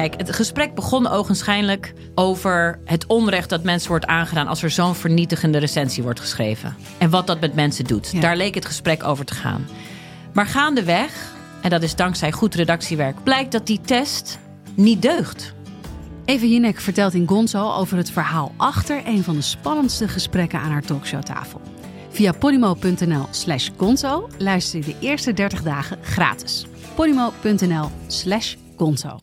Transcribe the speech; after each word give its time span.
Kijk, 0.00 0.14
het 0.16 0.34
gesprek 0.34 0.74
begon 0.74 1.06
ogenschijnlijk 1.06 1.92
over 2.14 2.80
het 2.84 3.06
onrecht 3.06 3.48
dat 3.48 3.62
mensen 3.62 3.88
wordt 3.88 4.06
aangedaan 4.06 4.46
als 4.46 4.62
er 4.62 4.70
zo'n 4.70 4.94
vernietigende 4.94 5.58
recensie 5.58 6.02
wordt 6.02 6.20
geschreven. 6.20 6.76
En 6.98 7.10
wat 7.10 7.26
dat 7.26 7.40
met 7.40 7.54
mensen 7.54 7.84
doet. 7.84 8.20
Daar 8.20 8.36
leek 8.36 8.54
het 8.54 8.66
gesprek 8.66 9.04
over 9.04 9.24
te 9.24 9.34
gaan. 9.34 9.66
Maar 10.32 10.46
gaandeweg, 10.46 11.34
en 11.62 11.70
dat 11.70 11.82
is 11.82 11.94
dankzij 11.94 12.32
goed 12.32 12.54
redactiewerk, 12.54 13.22
blijkt 13.22 13.52
dat 13.52 13.66
die 13.66 13.80
test 13.80 14.38
niet 14.74 15.02
deugt. 15.02 15.54
Eva 16.24 16.46
Jinek 16.46 16.80
vertelt 16.80 17.14
in 17.14 17.28
Gonzo 17.28 17.72
over 17.72 17.96
het 17.96 18.10
verhaal 18.10 18.52
achter 18.56 19.02
een 19.06 19.24
van 19.24 19.34
de 19.34 19.42
spannendste 19.42 20.08
gesprekken 20.08 20.60
aan 20.60 20.70
haar 20.70 20.82
talkshowtafel. 20.82 21.60
Via 22.10 22.32
polymo.nl 22.32 23.26
slash 23.30 23.68
gonzo 23.76 24.28
luister 24.38 24.78
je 24.78 24.84
de 24.84 24.96
eerste 25.00 25.32
30 25.32 25.62
dagen 25.62 25.98
gratis. 26.02 26.66
polymo.nl 26.94 27.90
slash 28.06 28.54
gonzo. 28.76 29.18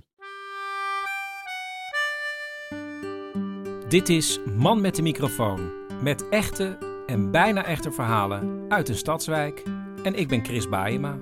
Dit 3.90 4.10
is 4.10 4.40
Man 4.56 4.82
met 4.82 4.96
de 4.96 5.02
microfoon. 5.02 5.72
Met 6.02 6.30
echte 6.30 6.78
en 7.06 7.32
bijna 7.32 7.66
echte 7.66 7.92
verhalen 7.92 8.66
uit 8.70 8.90
een 8.90 8.96
stadswijk. 8.96 9.64
En 10.04 10.16
ik 10.16 10.28
ben 10.28 10.46
Chris 10.46 10.70
Baayema. 10.70 11.18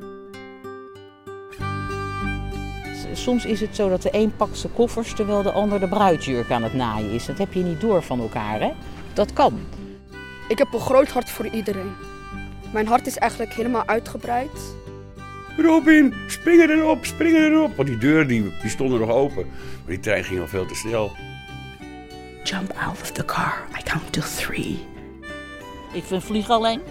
Soms 3.14 3.46
is 3.46 3.62
het 3.62 3.76
zo 3.76 3.90
dat 3.90 4.02
de 4.02 4.10
een 4.12 4.36
pakt 4.36 4.58
zijn 4.58 4.74
koffers 4.74 5.14
terwijl 5.14 5.44
de 5.44 5.52
ander 5.52 5.80
de 5.80 5.88
bruidsjurk 5.88 6.52
aan 6.52 6.64
het 6.64 6.74
naaien 6.74 7.12
is. 7.12 7.26
Dat 7.26 7.38
heb 7.38 7.54
je 7.54 7.64
niet 7.64 7.82
door 7.82 8.04
van 8.04 8.20
elkaar, 8.20 8.60
hè? 8.60 8.72
Dat 9.14 9.34
kan. 9.34 9.60
Ik 10.48 10.58
heb 10.58 10.74
een 10.74 10.80
groot 10.80 11.10
hart 11.10 11.30
voor 11.30 11.48
iedereen. 11.48 11.94
Mijn 12.74 12.88
hart 12.88 13.08
is 13.08 13.18
eigenlijk 13.18 13.54
helemaal 13.54 13.86
uitgebreid. 13.86 14.76
Robin, 15.58 16.14
springen 16.28 16.70
erop, 16.70 17.06
springen 17.06 17.52
erop. 17.52 17.76
Want 17.76 17.88
die 17.88 17.98
deuren 17.98 18.28
die, 18.28 18.54
die 18.62 18.70
stonden 18.70 19.00
nog 19.00 19.10
open. 19.10 19.46
Maar 19.46 19.94
die 19.94 20.00
trein 20.00 20.24
ging 20.24 20.40
al 20.40 20.48
veel 20.48 20.66
te 20.66 20.76
snel. 20.76 21.12
Jump 22.46 22.74
out 22.78 23.02
of 23.02 23.12
the 23.12 23.26
car. 23.26 23.68
I 23.80 23.82
count 23.84 24.14
to 24.14 24.22
three. 24.22 24.86
Ik 25.94 26.04
vind 26.04 26.24
vliegen 26.24 26.54
alleen. 26.54 26.82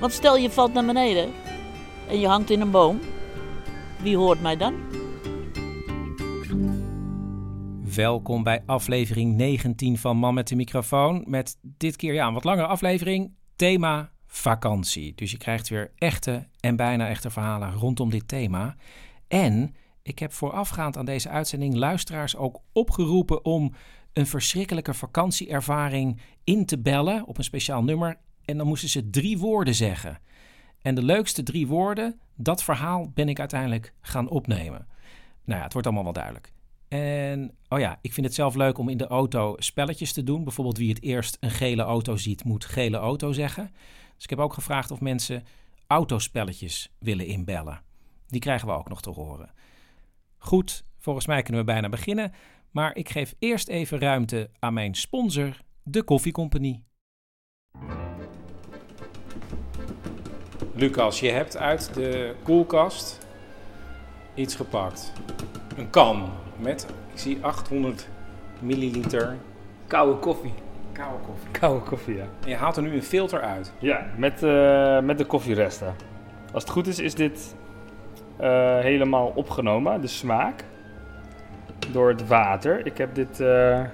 Want 0.00 0.12
stel 0.12 0.36
je 0.36 0.50
valt 0.50 0.72
naar 0.72 0.84
beneden 0.84 1.32
en 2.08 2.20
je 2.20 2.26
hangt 2.26 2.50
in 2.50 2.60
een 2.60 2.70
boom. 2.70 3.00
Wie 3.98 4.16
hoort 4.16 4.40
mij 4.40 4.56
dan? 4.56 4.74
Welkom 7.94 8.42
bij 8.42 8.62
aflevering 8.66 9.36
19 9.36 9.98
van 9.98 10.16
Man 10.16 10.34
met 10.34 10.48
de 10.48 10.56
microfoon. 10.56 11.24
Met 11.26 11.56
dit 11.62 11.96
keer 11.96 12.14
ja, 12.14 12.26
een 12.26 12.34
wat 12.34 12.44
langere 12.44 12.66
aflevering. 12.66 13.34
Thema 13.56 14.10
vakantie. 14.26 15.14
Dus 15.14 15.30
je 15.30 15.38
krijgt 15.38 15.68
weer 15.68 15.92
echte 15.96 16.48
en 16.60 16.76
bijna 16.76 17.08
echte 17.08 17.30
verhalen 17.30 17.72
rondom 17.72 18.10
dit 18.10 18.28
thema. 18.28 18.76
En 19.28 19.74
ik 20.02 20.18
heb 20.18 20.32
voorafgaand 20.32 20.96
aan 20.96 21.04
deze 21.04 21.28
uitzending 21.28 21.74
luisteraars 21.74 22.36
ook 22.36 22.60
opgeroepen 22.72 23.44
om 23.44 23.72
een 24.12 24.26
verschrikkelijke 24.26 24.94
vakantieervaring 24.94 26.20
in 26.44 26.66
te 26.66 26.78
bellen 26.78 27.26
op 27.26 27.38
een 27.38 27.44
speciaal 27.44 27.82
nummer. 27.82 28.18
En 28.44 28.56
dan 28.56 28.66
moesten 28.66 28.88
ze 28.88 29.10
drie 29.10 29.38
woorden 29.38 29.74
zeggen. 29.74 30.18
En 30.82 30.94
de 30.94 31.02
leukste 31.02 31.42
drie 31.42 31.66
woorden, 31.66 32.20
dat 32.34 32.62
verhaal 32.62 33.10
ben 33.14 33.28
ik 33.28 33.38
uiteindelijk 33.38 33.92
gaan 34.00 34.28
opnemen. 34.28 34.86
Nou 35.44 35.58
ja, 35.58 35.64
het 35.64 35.72
wordt 35.72 35.86
allemaal 35.86 36.04
wel 36.04 36.12
duidelijk. 36.12 36.52
En 36.88 37.56
oh 37.68 37.78
ja, 37.78 37.98
ik 38.00 38.12
vind 38.12 38.26
het 38.26 38.34
zelf 38.34 38.54
leuk 38.54 38.78
om 38.78 38.88
in 38.88 38.96
de 38.96 39.06
auto 39.06 39.54
spelletjes 39.58 40.12
te 40.12 40.22
doen. 40.22 40.44
Bijvoorbeeld 40.44 40.78
wie 40.78 40.88
het 40.88 41.02
eerst 41.02 41.36
een 41.40 41.50
gele 41.50 41.82
auto 41.82 42.16
ziet, 42.16 42.44
moet 42.44 42.64
gele 42.64 42.96
auto 42.96 43.32
zeggen. 43.32 43.70
Dus 44.14 44.24
ik 44.24 44.30
heb 44.30 44.38
ook 44.38 44.54
gevraagd 44.54 44.90
of 44.90 45.00
mensen 45.00 45.44
autospelletjes 45.86 46.92
willen 46.98 47.26
inbellen. 47.26 47.82
Die 48.26 48.40
krijgen 48.40 48.68
we 48.68 48.74
ook 48.74 48.88
nog 48.88 49.02
te 49.02 49.10
horen. 49.10 49.50
Goed, 50.38 50.84
volgens 50.98 51.26
mij 51.26 51.42
kunnen 51.42 51.60
we 51.64 51.72
bijna 51.72 51.88
beginnen. 51.88 52.32
Maar 52.72 52.96
ik 52.96 53.08
geef 53.08 53.34
eerst 53.38 53.68
even 53.68 53.98
ruimte 53.98 54.50
aan 54.58 54.74
mijn 54.74 54.94
sponsor, 54.94 55.56
de 55.82 56.02
Koffiecompagnie. 56.02 56.84
Lucas, 60.74 61.20
je 61.20 61.30
hebt 61.30 61.56
uit 61.56 61.94
de 61.94 62.34
koelkast 62.42 63.26
iets 64.34 64.54
gepakt. 64.54 65.12
Een 65.76 65.90
kan 65.90 66.32
met, 66.58 66.86
ik 67.12 67.18
zie 67.18 67.38
800 67.40 68.08
milliliter 68.60 69.36
koude 69.86 70.18
koffie. 70.18 70.54
Koude 70.92 71.24
koffie. 71.24 71.50
Koude 71.50 71.84
koffie, 71.84 72.16
ja. 72.16 72.26
En 72.42 72.48
je 72.48 72.56
haalt 72.56 72.76
er 72.76 72.82
nu 72.82 72.92
een 72.92 73.02
filter 73.02 73.40
uit. 73.40 73.72
Ja, 73.78 74.06
met, 74.16 74.42
uh, 74.42 75.00
met 75.00 75.18
de 75.18 75.24
koffieresten. 75.24 75.94
Als 76.52 76.62
het 76.62 76.72
goed 76.72 76.86
is, 76.86 76.98
is 76.98 77.14
dit 77.14 77.56
uh, 78.40 78.78
helemaal 78.78 79.32
opgenomen, 79.34 80.00
de 80.00 80.06
smaak 80.06 80.64
door 81.92 82.08
het 82.08 82.26
water. 82.26 82.86
Ik 82.86 82.98
heb 82.98 83.14
dit 83.14 83.40
uh, 83.40 83.84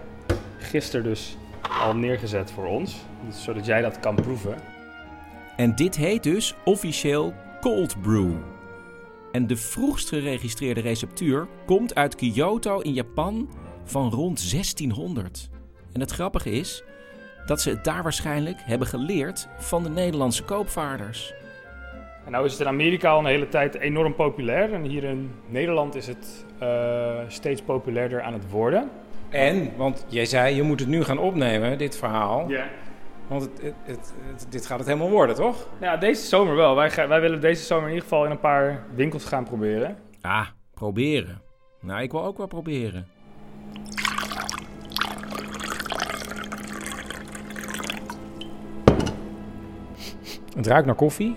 gisteren 0.59 1.05
dus 1.05 1.37
al 1.83 1.95
neergezet 1.95 2.51
voor 2.51 2.67
ons, 2.67 2.97
zodat 3.31 3.67
jij 3.67 3.81
dat 3.81 4.01
kan 4.01 4.15
proeven. 4.15 4.55
En 5.57 5.75
dit 5.75 5.97
heet 5.97 6.23
dus 6.23 6.55
officieel 6.65 7.35
cold 7.61 8.01
brew. 8.01 8.33
En 9.33 9.47
de 9.47 9.57
vroegst 9.57 10.09
geregistreerde 10.09 10.81
receptuur 10.81 11.47
komt 11.67 11.95
uit 11.95 12.15
Kyoto 12.15 12.81
in 12.81 12.93
Japan 12.93 13.51
van 13.85 14.11
rond 14.11 14.51
1600. 14.51 15.49
En 15.93 16.01
het 16.01 16.11
grappige 16.11 16.51
is 16.51 16.83
dat 17.47 17.61
ze 17.61 17.71
het 17.71 17.85
daar 17.85 18.03
waarschijnlijk 18.03 18.59
hebben 18.65 18.89
geleerd 18.89 19.49
van 19.59 19.83
de 19.83 19.89
Nederlandse 19.89 20.45
koopvaarders. 20.45 21.35
En 22.29 22.35
nou 22.35 22.47
is 22.47 22.53
het 22.53 22.61
in 22.61 22.69
Amerika 22.69 23.11
al 23.11 23.19
een 23.19 23.27
hele 23.27 23.49
tijd 23.49 23.75
enorm 23.75 24.15
populair. 24.15 24.73
En 24.73 24.83
hier 24.83 25.05
in 25.05 25.31
Nederland 25.47 25.95
is 25.95 26.07
het 26.07 26.47
uh, 26.63 27.19
steeds 27.29 27.63
populairder 27.63 28.23
aan 28.23 28.33
het 28.33 28.51
worden. 28.51 28.91
En, 29.29 29.77
want 29.77 30.07
jij 30.09 30.25
zei, 30.25 30.55
je 30.55 30.63
moet 30.63 30.81
het 30.81 30.89
nu 30.89 31.05
gaan 31.05 31.19
opnemen, 31.19 31.79
dit 31.79 31.99
verhaal. 31.99 32.49
Ja. 32.49 32.67
Want 33.27 33.43
het, 33.43 33.75
het, 33.83 34.15
het, 34.23 34.47
dit 34.49 34.67
gaat 34.67 34.79
het 34.79 34.87
helemaal 34.87 35.11
worden, 35.11 35.37
toch? 35.37 35.69
Ja, 35.81 35.97
deze 35.97 36.27
zomer 36.27 36.57
wel. 36.57 36.75
Wij, 36.75 37.09
wij 37.09 37.21
willen 37.21 37.41
deze 37.41 37.63
zomer 37.63 37.85
in 37.85 37.95
ieder 37.95 38.09
geval 38.09 38.25
in 38.25 38.31
een 38.31 38.41
paar 38.41 38.85
winkels 38.95 39.25
gaan 39.25 39.45
proberen. 39.45 39.97
Ah, 40.21 40.47
proberen. 40.75 41.43
Nou, 41.81 42.03
ik 42.03 42.11
wil 42.11 42.25
ook 42.25 42.37
wel 42.37 42.47
proberen. 42.47 43.07
Het 50.55 50.67
ruikt 50.67 50.87
naar 50.87 50.95
koffie. 50.95 51.37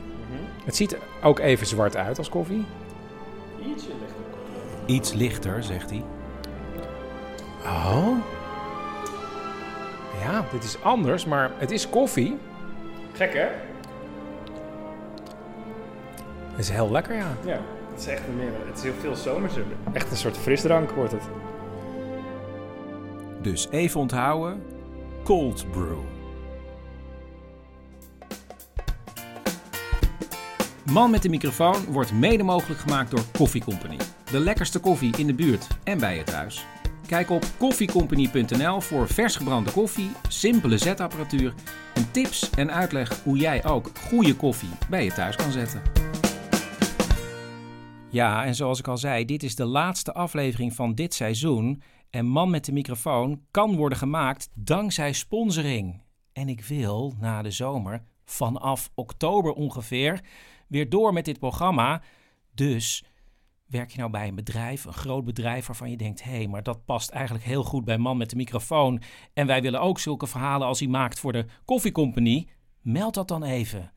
Het 0.64 0.76
ziet 0.76 0.98
ook 1.24 1.40
even 1.40 1.68
zwart 1.68 1.96
uit 1.96 2.18
als 2.18 2.30
koffie. 2.30 2.66
Ietsje 3.60 3.88
lichter. 3.88 4.16
Iets 4.86 5.14
lichter, 5.14 5.64
zegt 5.64 5.90
hij. 5.90 6.04
Oh. 7.64 8.18
Ja, 10.22 10.46
dit 10.52 10.64
is 10.64 10.84
anders, 10.84 11.26
maar 11.26 11.52
het 11.58 11.72
is 11.72 11.90
koffie. 11.90 12.38
Gek, 13.14 13.34
hè? 13.34 13.48
Het 16.50 16.60
is 16.60 16.70
heel 16.70 16.92
lekker, 16.92 17.16
ja. 17.16 17.36
Ja, 17.46 17.60
het 17.92 18.00
is 18.00 18.08
echt 18.08 18.28
een 18.28 18.36
meer. 18.36 18.52
Het 18.66 18.78
is 18.78 18.84
heel 18.84 18.94
veel 19.00 19.16
zomerse. 19.16 19.64
Echt 19.94 20.12
een 20.12 20.18
soort 20.18 20.38
frisdrank 20.38 20.92
wordt 20.92 21.12
het. 21.12 21.24
Dus 23.42 23.68
even 23.70 24.00
onthouden: 24.00 24.64
cold 25.24 25.72
brew. 25.72 26.11
Man 30.92 31.12
met 31.12 31.22
de 31.22 31.30
microfoon 31.30 31.86
wordt 31.86 32.14
mede 32.14 32.44
mogelijk 32.44 32.80
gemaakt 32.80 33.12
door 33.12 33.24
Koffie 33.32 33.64
Company. 33.64 33.98
De 34.32 34.40
lekkerste 34.40 34.80
koffie 34.80 35.18
in 35.18 35.28
de 35.28 35.34
buurt 35.34 35.68
en 35.84 36.00
bij 36.00 36.16
je 36.16 36.24
thuis. 36.24 36.66
Kijk 37.08 37.30
op 37.30 37.46
koffiecompany.nl 37.58 38.82
voor 38.82 39.08
vers 39.08 39.36
gebrande 39.36 39.72
koffie, 39.72 40.12
simpele 40.28 40.78
zetapparatuur 40.78 41.54
en 41.94 42.12
tips 42.12 42.50
en 42.50 42.72
uitleg 42.72 43.24
hoe 43.24 43.38
jij 43.38 43.66
ook 43.66 43.92
goede 43.98 44.36
koffie 44.36 44.70
bij 44.90 45.04
je 45.04 45.12
thuis 45.12 45.36
kan 45.36 45.52
zetten. 45.52 45.82
Ja, 48.10 48.46
en 48.46 48.56
zoals 48.56 48.80
ik 48.80 48.88
al 48.88 48.98
zei, 48.98 49.26
dit 49.26 49.44
is 49.44 49.56
de 49.56 49.66
laatste 49.66 50.14
aflevering 50.14 50.74
van 50.74 50.96
dit 50.96 51.14
seizoen. 51.14 51.82
En 52.10 52.26
Man 52.26 52.50
met 52.50 52.66
de 52.66 52.72
microfoon 52.72 53.42
kan 53.52 53.76
worden 53.76 53.98
gemaakt 53.98 54.50
dankzij 54.54 55.14
sponsoring. 55.14 56.02
En 56.34 56.50
ik 56.50 56.62
wil 56.62 57.14
na 57.20 57.42
de 57.42 57.52
zomer, 57.52 58.04
vanaf 58.26 58.90
oktober 58.96 59.54
ongeveer, 59.54 60.22
weer 60.72 60.90
door 60.90 61.14
met 61.14 61.26
dit 61.26 61.40
programma. 61.40 62.02
Dus 62.54 63.04
Werk 63.72 63.92
je 63.92 63.98
nou 63.98 64.12
bij 64.12 64.28
een 64.28 64.36
bedrijf, 64.36 64.86
een 64.86 64.94
groot 64.94 65.26
bedrijf 65.26 65.66
waarvan 65.66 65.90
je 65.90 65.98
denkt: 65.98 66.24
hé, 66.24 66.32
hey, 66.32 66.48
maar 66.48 66.64
dat 66.64 66.86
past 66.86 67.10
eigenlijk 67.10 67.46
heel 67.46 67.64
goed 67.64 67.86
bij 67.86 67.98
man 67.98 68.18
met 68.18 68.30
de 68.30 68.36
microfoon. 68.36 69.02
En 69.34 69.48
wij 69.48 69.62
willen 69.62 69.82
ook 69.82 70.00
zulke 70.00 70.28
verhalen 70.28 70.68
als 70.68 70.80
hij 70.80 70.88
maakt 70.88 71.20
voor 71.20 71.32
de 71.32 71.46
koffiecompagnie? 71.66 72.50
Meld 72.82 73.14
dat 73.14 73.28
dan 73.28 73.44
even. 73.44 73.94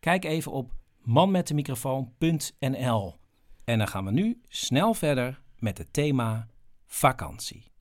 Kijk 0.00 0.24
even 0.24 0.52
op 0.52 0.72
manmetdemicrofoon.nl. 1.02 3.14
En 3.64 3.78
dan 3.78 3.88
gaan 3.88 4.04
we 4.04 4.10
nu 4.10 4.40
snel 4.48 4.94
verder 4.94 5.42
met 5.58 5.78
het 5.78 5.92
thema 5.92 6.48
vakantie. 6.86 7.72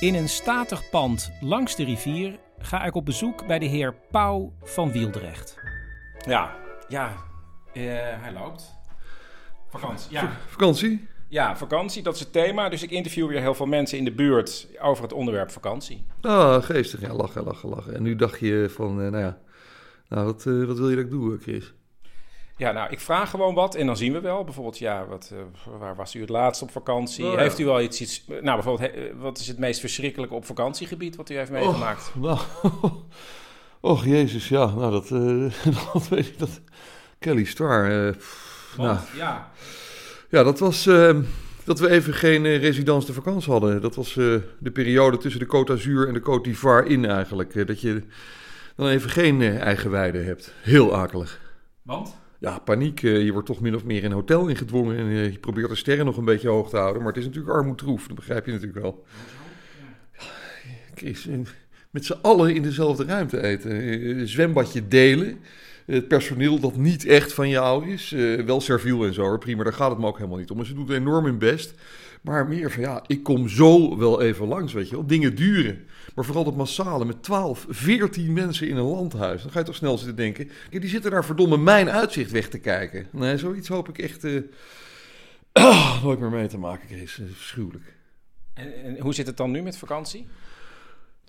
In 0.00 0.14
een 0.14 0.28
statig 0.28 0.90
pand 0.90 1.32
langs 1.40 1.76
de 1.76 1.84
rivier 1.84 2.40
ga 2.62 2.84
ik 2.84 2.94
op 2.94 3.04
bezoek 3.04 3.46
bij 3.46 3.58
de 3.58 3.66
heer 3.66 3.94
Pauw 4.10 4.52
van 4.62 4.92
Wieldrecht. 4.92 5.58
Ja, 6.26 6.56
ja, 6.88 7.12
eh, 7.72 7.82
hij 7.94 8.32
loopt. 8.32 8.74
Vakantie, 9.68 10.12
ja. 10.12 10.32
Vakantie? 10.46 11.08
Ja, 11.28 11.56
vakantie, 11.56 12.02
dat 12.02 12.14
is 12.14 12.20
het 12.20 12.32
thema. 12.32 12.68
Dus 12.68 12.82
ik 12.82 12.90
interview 12.90 13.28
weer 13.28 13.40
heel 13.40 13.54
veel 13.54 13.66
mensen 13.66 13.98
in 13.98 14.04
de 14.04 14.12
buurt 14.12 14.68
over 14.80 15.02
het 15.02 15.12
onderwerp 15.12 15.50
vakantie. 15.50 16.04
Ah, 16.20 16.62
geestig. 16.62 17.00
Ja, 17.00 17.14
lachen, 17.14 17.44
lachen, 17.44 17.68
lachen. 17.68 17.94
En 17.94 18.02
nu 18.02 18.16
dacht 18.16 18.40
je 18.40 18.66
van, 18.70 19.02
eh, 19.02 19.10
nou 19.10 19.24
ja, 19.24 19.38
nou, 20.08 20.24
wat, 20.24 20.44
uh, 20.44 20.66
wat 20.66 20.78
wil 20.78 20.90
je 20.90 20.96
dat 20.96 21.04
ik 21.04 21.10
doe, 21.10 21.38
Chris? 21.38 21.74
Ja, 22.60 22.72
nou, 22.72 22.90
ik 22.90 23.00
vraag 23.00 23.30
gewoon 23.30 23.54
wat 23.54 23.74
en 23.74 23.86
dan 23.86 23.96
zien 23.96 24.12
we 24.12 24.20
wel. 24.20 24.44
Bijvoorbeeld, 24.44 24.78
ja, 24.78 25.06
wat, 25.06 25.30
uh, 25.32 25.38
waar 25.78 25.96
was 25.96 26.14
u 26.14 26.20
het 26.20 26.28
laatst 26.28 26.62
op 26.62 26.70
vakantie? 26.70 27.24
Oh, 27.26 27.32
ja. 27.32 27.38
Heeft 27.38 27.58
u 27.58 27.64
wel 27.64 27.80
iets, 27.80 28.00
iets... 28.00 28.24
Nou, 28.26 28.42
bijvoorbeeld, 28.42 28.92
he, 28.92 29.16
wat 29.16 29.38
is 29.38 29.48
het 29.48 29.58
meest 29.58 29.80
verschrikkelijke 29.80 30.34
op 30.34 30.44
vakantiegebied 30.44 31.16
wat 31.16 31.30
u 31.30 31.36
heeft 31.36 31.50
meegemaakt? 31.50 32.12
Och, 32.16 32.22
nou, 32.22 32.38
och 33.92 34.04
jezus, 34.04 34.48
ja. 34.48 34.66
Nou, 34.66 34.90
dat, 34.90 35.10
uh, 35.10 35.52
dat 35.92 36.08
weet 36.08 36.26
ik, 36.26 36.38
dat... 36.38 36.60
Kelly 37.18 37.44
Star. 37.44 37.90
Uh, 37.90 38.14
nou, 38.76 38.98
ja. 39.16 39.50
Ja, 40.28 40.42
dat 40.42 40.58
was 40.58 40.86
uh, 40.86 41.16
dat 41.64 41.78
we 41.78 41.90
even 41.90 42.14
geen 42.14 42.56
residence 42.56 43.06
de 43.06 43.12
vakantie 43.12 43.52
hadden. 43.52 43.80
Dat 43.80 43.94
was 43.94 44.14
de 44.14 44.70
periode 44.72 45.16
tussen 45.16 45.40
de 45.40 45.46
Côte 45.46 45.72
d'Azur 45.72 46.08
en 46.08 46.14
de 46.14 46.20
Côte 46.20 46.42
d'Ivoire 46.42 46.88
in 46.88 47.04
eigenlijk. 47.04 47.66
dat 47.66 47.80
je 47.80 48.02
dan 48.76 48.88
even 48.88 49.10
geen 49.10 49.42
eigen 49.42 49.90
weide 49.90 50.18
hebt. 50.18 50.54
Heel 50.62 50.96
akelig. 50.96 51.40
Want? 51.82 52.18
Ja, 52.40 52.58
paniek. 52.58 53.00
je 53.00 53.32
wordt 53.32 53.46
toch 53.46 53.60
min 53.60 53.74
of 53.74 53.84
meer 53.84 53.98
in 53.98 54.04
een 54.04 54.12
hotel 54.12 54.48
ingedwongen. 54.48 54.96
En 54.96 55.06
je 55.06 55.38
probeert 55.38 55.68
de 55.68 55.74
sterren 55.74 56.04
nog 56.04 56.16
een 56.16 56.24
beetje 56.24 56.48
hoog 56.48 56.70
te 56.70 56.76
houden. 56.76 57.02
Maar 57.02 57.12
het 57.12 57.20
is 57.20 57.26
natuurlijk 57.26 57.54
armoedroef. 57.54 58.06
Dat 58.06 58.16
begrijp 58.16 58.46
je 58.46 58.52
natuurlijk 58.52 58.80
wel. 58.80 59.04
Met 61.90 62.04
z'n 62.04 62.18
allen 62.22 62.54
in 62.54 62.62
dezelfde 62.62 63.04
ruimte 63.04 63.42
eten. 63.42 63.70
Een 64.18 64.28
zwembadje 64.28 64.88
delen 64.88 65.38
het 65.86 66.08
personeel 66.08 66.60
dat 66.60 66.76
niet 66.76 67.06
echt 67.06 67.32
van 67.32 67.48
jou 67.48 67.88
is. 67.90 68.10
Wel 68.46 68.60
serviel 68.60 69.04
en 69.04 69.14
zo, 69.14 69.38
prima, 69.38 69.62
daar 69.62 69.72
gaat 69.72 69.90
het 69.90 69.98
me 69.98 70.06
ook 70.06 70.16
helemaal 70.16 70.38
niet 70.38 70.50
om. 70.50 70.58
En 70.58 70.66
ze 70.66 70.74
doet 70.74 70.90
enorm 70.90 71.24
hun 71.24 71.38
best. 71.38 71.74
Maar 72.20 72.48
meer 72.48 72.70
van 72.70 72.82
ja, 72.82 73.04
ik 73.06 73.22
kom 73.22 73.48
zo 73.48 73.98
wel 73.98 74.22
even 74.22 74.46
langs, 74.46 74.72
weet 74.72 74.88
je 74.88 74.94
wel. 74.94 75.06
Dingen 75.06 75.34
duren. 75.34 75.84
Maar 76.14 76.24
vooral 76.24 76.44
dat 76.44 76.56
massale 76.56 77.04
met 77.04 77.22
12, 77.22 77.66
14 77.68 78.32
mensen 78.32 78.68
in 78.68 78.76
een 78.76 78.84
landhuis. 78.84 79.42
Dan 79.42 79.50
ga 79.50 79.58
je 79.58 79.64
toch 79.64 79.74
snel 79.74 79.98
zitten 79.98 80.16
denken. 80.16 80.50
Die 80.70 80.88
zitten 80.88 81.10
daar 81.10 81.24
verdomme 81.24 81.56
mijn 81.56 81.90
uitzicht 81.90 82.30
weg 82.30 82.48
te 82.48 82.58
kijken. 82.58 83.06
Nee, 83.10 83.38
zoiets 83.38 83.68
hoop 83.68 83.88
ik 83.88 83.98
echt 83.98 84.24
oh, 85.52 86.02
nooit 86.04 86.18
meer 86.18 86.30
mee 86.30 86.46
te 86.46 86.58
maken, 86.58 86.88
Kees. 86.88 87.20
Verschuwelijk. 87.32 87.94
En, 88.54 88.74
en 88.84 89.00
hoe 89.00 89.14
zit 89.14 89.26
het 89.26 89.36
dan 89.36 89.50
nu 89.50 89.62
met 89.62 89.76
vakantie? 89.76 90.28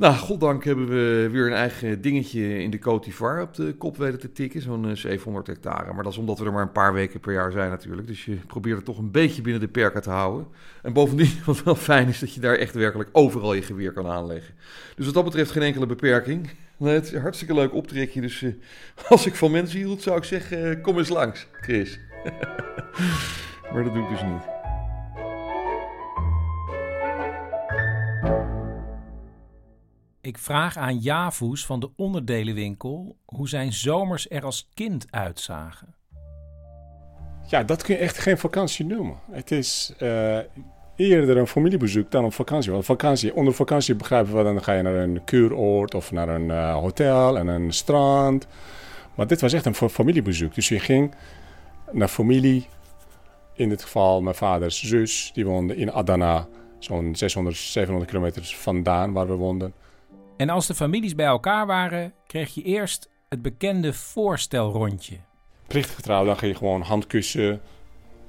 Nou, 0.02 0.16
goddank 0.16 0.64
hebben 0.64 0.88
we 0.88 1.30
weer 1.32 1.48
een 1.48 1.54
eigen 1.54 2.02
dingetje 2.02 2.60
in 2.60 2.70
de 2.70 2.80
Côte 2.80 3.42
op 3.42 3.54
de 3.54 3.76
kop 3.78 3.98
weten 3.98 4.20
te 4.20 4.32
tikken. 4.32 4.62
Zo'n 4.62 4.96
700 4.96 5.48
hectare. 5.48 5.94
Maar 5.94 6.04
dat 6.04 6.12
is 6.12 6.18
omdat 6.18 6.40
we 6.40 6.46
er 6.46 6.52
maar 6.52 6.62
een 6.62 6.72
paar 6.72 6.94
weken 6.94 7.20
per 7.20 7.34
jaar 7.34 7.52
zijn 7.52 7.70
natuurlijk. 7.70 8.08
Dus 8.08 8.26
je 8.26 8.36
probeert 8.36 8.76
het 8.76 8.86
toch 8.86 8.98
een 8.98 9.12
beetje 9.12 9.42
binnen 9.42 9.62
de 9.62 9.68
perken 9.68 10.02
te 10.02 10.10
houden. 10.10 10.48
En 10.82 10.94
bovendien, 10.94 11.32
wat 11.46 11.64
wel 11.64 11.76
fijn 11.76 12.08
is, 12.08 12.20
dat 12.20 12.34
je 12.34 12.40
daar 12.40 12.56
echt 12.56 12.74
werkelijk 12.74 13.10
overal 13.12 13.54
je 13.54 13.62
geweer 13.62 13.92
kan 13.92 14.08
aanleggen. 14.08 14.54
Dus 14.96 15.06
wat 15.06 15.14
dat 15.14 15.24
betreft 15.24 15.52
geen 15.52 15.64
enkele 15.64 15.86
beperking. 15.86 16.50
Het 16.78 17.06
is 17.06 17.12
een 17.12 17.22
hartstikke 17.22 17.54
leuk 17.54 17.74
optrekje. 17.74 18.22
Dus 18.22 18.42
uh, 18.42 18.54
als 19.10 19.26
ik 19.26 19.36
van 19.36 19.52
mensen 19.52 19.80
hield, 19.80 20.02
zou 20.02 20.18
ik 20.18 20.24
zeggen, 20.24 20.78
uh, 20.78 20.82
kom 20.82 20.98
eens 20.98 21.10
langs, 21.10 21.48
Chris. 21.52 22.00
maar 23.74 23.84
dat 23.84 23.94
doe 23.94 24.04
ik 24.04 24.10
dus 24.10 24.24
niet. 24.24 24.51
Ik 30.32 30.38
vraag 30.38 30.78
aan 30.78 30.98
Javoes 30.98 31.66
van 31.66 31.80
de 31.80 31.90
onderdelenwinkel 31.96 33.16
hoe 33.26 33.50
zijn 33.50 33.74
zomers 33.74 34.30
er 34.30 34.46
als 34.46 34.70
kind 34.74 35.06
uitzagen. 35.10 35.96
Ja, 37.48 37.64
dat 37.64 37.84
kun 37.84 37.96
je 37.96 38.02
echt 38.02 38.18
geen 38.18 38.38
vakantie 38.38 38.86
noemen. 38.86 39.20
Het 39.32 39.52
is 39.52 39.94
uh, 40.00 40.38
eerder 40.96 41.38
een 41.38 41.48
familiebezoek 41.48 42.12
dan 42.12 42.24
een 42.24 42.32
vakantie. 42.32 42.72
Want 42.72 42.86
vakantie, 42.86 43.36
onder 43.36 43.54
vakantie 43.54 43.96
begrijpen 43.96 44.38
we 44.38 44.44
dan 44.44 44.64
ga 44.64 44.74
je 44.74 44.82
naar 44.82 44.96
een 44.96 45.24
kuuroord 45.24 45.94
of 45.94 46.12
naar 46.12 46.30
een 46.30 46.48
uh, 46.48 46.74
hotel 46.74 47.38
en 47.38 47.48
een 47.48 47.74
strand. 47.74 48.48
Maar 49.16 49.28
dit 49.28 49.42
was 49.42 49.54
echt 49.54 49.66
een 49.66 49.76
familiebezoek. 49.76 50.56
Dus 50.56 50.70
je 50.70 50.80
ging 50.80 51.16
naar 51.92 52.08
familie. 52.08 52.68
In 53.54 53.70
dit 53.70 53.84
geval 53.84 54.22
mijn 54.22 54.36
vaders 54.36 54.84
zus, 54.84 55.32
die 55.34 55.46
woonde 55.46 55.76
in 55.76 55.92
Adana, 55.92 56.48
zo'n 56.80 57.16
600, 57.16 57.56
700 57.58 58.12
kilometer 58.12 58.44
vandaan 58.44 59.14
waar 59.14 59.28
we 59.28 59.34
woonden. 59.34 59.74
En 60.38 60.50
als 60.50 60.68
de 60.68 60.74
families 60.74 61.16
bij 61.16 61.26
elkaar 61.26 61.66
waren, 61.66 62.14
kreeg 62.28 62.54
je 62.54 62.62
eerst 62.62 63.10
het 63.30 63.42
bekende 63.42 63.94
voorstelrondje. 63.94 65.18
Plichtgetrouw, 65.68 66.26
dan 66.26 66.38
ga 66.38 66.46
je 66.46 66.56
gewoon 66.56 66.82
handkussen. 66.82 67.62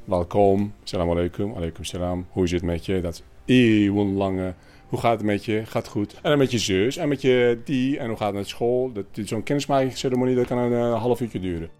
Welkom, 0.04 0.74
salam 0.82 1.10
alaikum, 1.10 1.54
alaikum 1.54 1.84
salam. 1.84 2.26
Hoe 2.30 2.44
is 2.44 2.50
het 2.50 2.62
met 2.62 2.86
je? 2.86 3.00
Dat 3.00 3.14
is 3.14 3.22
eeuwenlange. 3.44 4.54
Hoe 4.88 4.98
gaat 4.98 5.12
het 5.12 5.22
met 5.22 5.44
je? 5.44 5.66
Gaat 5.66 5.88
goed. 5.88 6.14
En 6.14 6.30
dan 6.30 6.38
met 6.38 6.50
je 6.50 6.58
zus 6.58 6.96
en 6.96 7.08
met 7.08 7.20
je 7.20 7.60
die. 7.64 7.98
En 7.98 8.08
hoe 8.08 8.16
gaat 8.16 8.26
het 8.26 8.36
met 8.36 8.48
school? 8.48 8.92
Dat, 8.92 9.04
zo'n 9.12 9.42
kennismakingsceremonie, 9.42 10.36
dat 10.36 10.46
kan 10.46 10.58
een 10.58 10.72
uh, 10.72 11.00
half 11.00 11.20
uurtje 11.20 11.40
duren. 11.40 11.70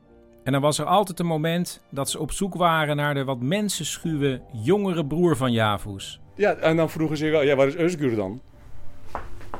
En 0.45 0.53
dan 0.53 0.61
was 0.61 0.79
er 0.79 0.85
altijd 0.85 1.21
een 1.21 1.27
moment 1.27 1.83
dat 1.91 2.11
ze 2.11 2.19
op 2.19 2.33
zoek 2.33 2.55
waren 2.55 2.97
naar 2.97 3.15
de 3.15 3.25
wat 3.25 3.41
mensenschuwe 3.41 4.41
jongere 4.53 5.07
broer 5.07 5.37
van 5.37 5.53
Javus. 5.53 6.21
Ja, 6.37 6.55
en 6.55 6.77
dan 6.77 6.91
vroegen 6.91 7.17
ze 7.17 7.29
wel, 7.29 7.43
ja, 7.43 7.57
waar 7.57 7.67
is 7.67 7.97
Özgür 7.97 8.17
dan? 8.17 8.41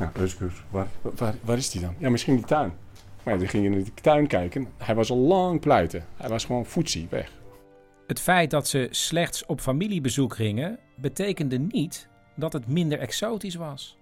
Ja, 0.03 0.13
Özgür, 0.23 0.53
waar, 0.71 0.87
waar, 1.03 1.35
waar 1.45 1.57
is 1.57 1.71
die 1.71 1.81
dan? 1.81 1.95
Ja, 1.99 2.11
misschien 2.11 2.37
die 2.37 2.45
tuin. 2.45 2.73
Maar 3.23 3.35
ja, 3.35 3.41
die 3.41 3.49
ging 3.49 3.65
in 3.65 3.85
de 3.85 3.95
tuin 3.95 4.27
kijken. 4.27 4.69
Hij 4.77 4.95
was 4.95 5.11
al 5.11 5.17
lang 5.17 5.61
pleiten. 5.61 6.05
Hij 6.17 6.29
was 6.29 6.45
gewoon 6.45 6.67
voetzie, 6.67 7.07
weg. 7.11 7.31
Het 8.07 8.21
feit 8.21 8.51
dat 8.51 8.69
ze 8.69 8.89
slechts 8.91 9.47
op 9.47 9.61
familiebezoek 9.61 10.35
gingen, 10.35 10.79
betekende 10.97 11.59
niet 11.59 12.09
dat 12.37 12.53
het 12.53 12.67
minder 12.67 12.99
exotisch 12.99 13.55
was. 13.55 13.97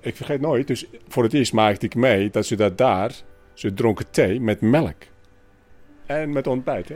Ik 0.00 0.16
vergeet 0.16 0.40
nooit, 0.40 0.66
dus 0.66 0.86
voor 1.08 1.22
het 1.22 1.32
eerst 1.32 1.52
maakte 1.52 1.86
ik 1.86 1.94
mee 1.94 2.30
dat 2.30 2.46
ze 2.46 2.56
dat 2.56 2.78
daar, 2.78 3.14
ze 3.54 3.74
dronken 3.74 4.10
thee 4.10 4.40
met 4.40 4.60
melk. 4.60 5.02
En 6.06 6.32
met 6.32 6.46
ontbijt, 6.46 6.88
hè. 6.88 6.94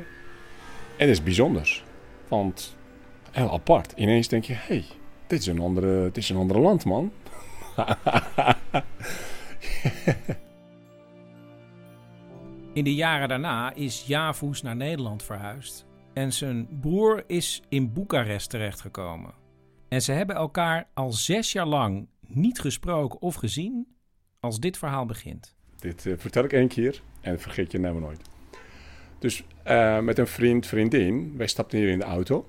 En 0.97 1.07
dat 1.07 1.09
is 1.09 1.23
bijzonders. 1.23 1.85
Want 2.29 2.77
heel 3.31 3.53
apart. 3.53 3.93
Ineens 3.97 4.29
denk 4.29 4.45
je, 4.45 4.53
hé, 4.53 4.61
hey, 4.67 4.85
dit 5.27 5.41
is 5.41 5.47
een 5.47 5.61
andere, 5.61 6.05
dit 6.05 6.17
is 6.17 6.29
een 6.29 6.37
andere 6.37 6.61
land, 6.61 6.85
man. 6.85 7.13
In 12.73 12.85
de 12.85 12.95
jaren 12.95 13.29
daarna 13.29 13.75
is 13.75 14.07
Javus 14.07 14.63
naar 14.63 14.77
Nederland 14.77 15.23
verhuisd 15.23 15.87
en 16.13 16.33
zijn 16.33 16.69
broer 16.81 17.25
is 17.27 17.63
in 17.69 17.93
Boekarest 17.93 18.51
terechtgekomen. 18.51 19.35
En 19.89 20.03
ze 20.03 20.13
hebben 20.13 20.37
elkaar 20.37 20.89
al 20.95 21.13
zes 21.13 21.53
jaar 21.53 21.67
lang 21.67 22.09
niet 22.21 22.61
gesproken 22.61 23.21
of 23.21 23.35
gezien 23.35 23.87
als 24.41 24.61
dit 24.61 24.79
verhaal 24.79 25.07
begint. 25.07 25.57
Dit 25.79 26.05
uh, 26.05 26.15
vertel 26.17 26.45
ik 26.45 26.53
één 26.53 26.69
keer 26.69 27.03
en 27.21 27.41
vergeet 27.41 27.73
je 27.73 27.79
nou 27.79 28.01
nooit. 28.01 28.21
Dus 29.19 29.45
uh, 29.67 30.01
met 30.01 30.19
een 30.19 30.27
vriend, 30.27 30.67
vriendin, 30.67 31.37
wij 31.37 31.47
stapten 31.47 31.79
hier 31.79 31.89
in 31.89 31.99
de 31.99 32.05
auto. 32.05 32.49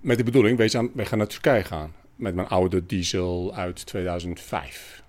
Met 0.00 0.16
de 0.16 0.24
bedoeling, 0.24 0.56
wij 0.56 0.68
gaan 1.06 1.18
naar 1.18 1.26
Turkije 1.26 1.64
gaan 1.64 1.92
met 2.16 2.34
mijn 2.34 2.48
oude 2.48 2.86
diesel 2.86 3.54
uit 3.54 3.86
2005. 3.86 5.02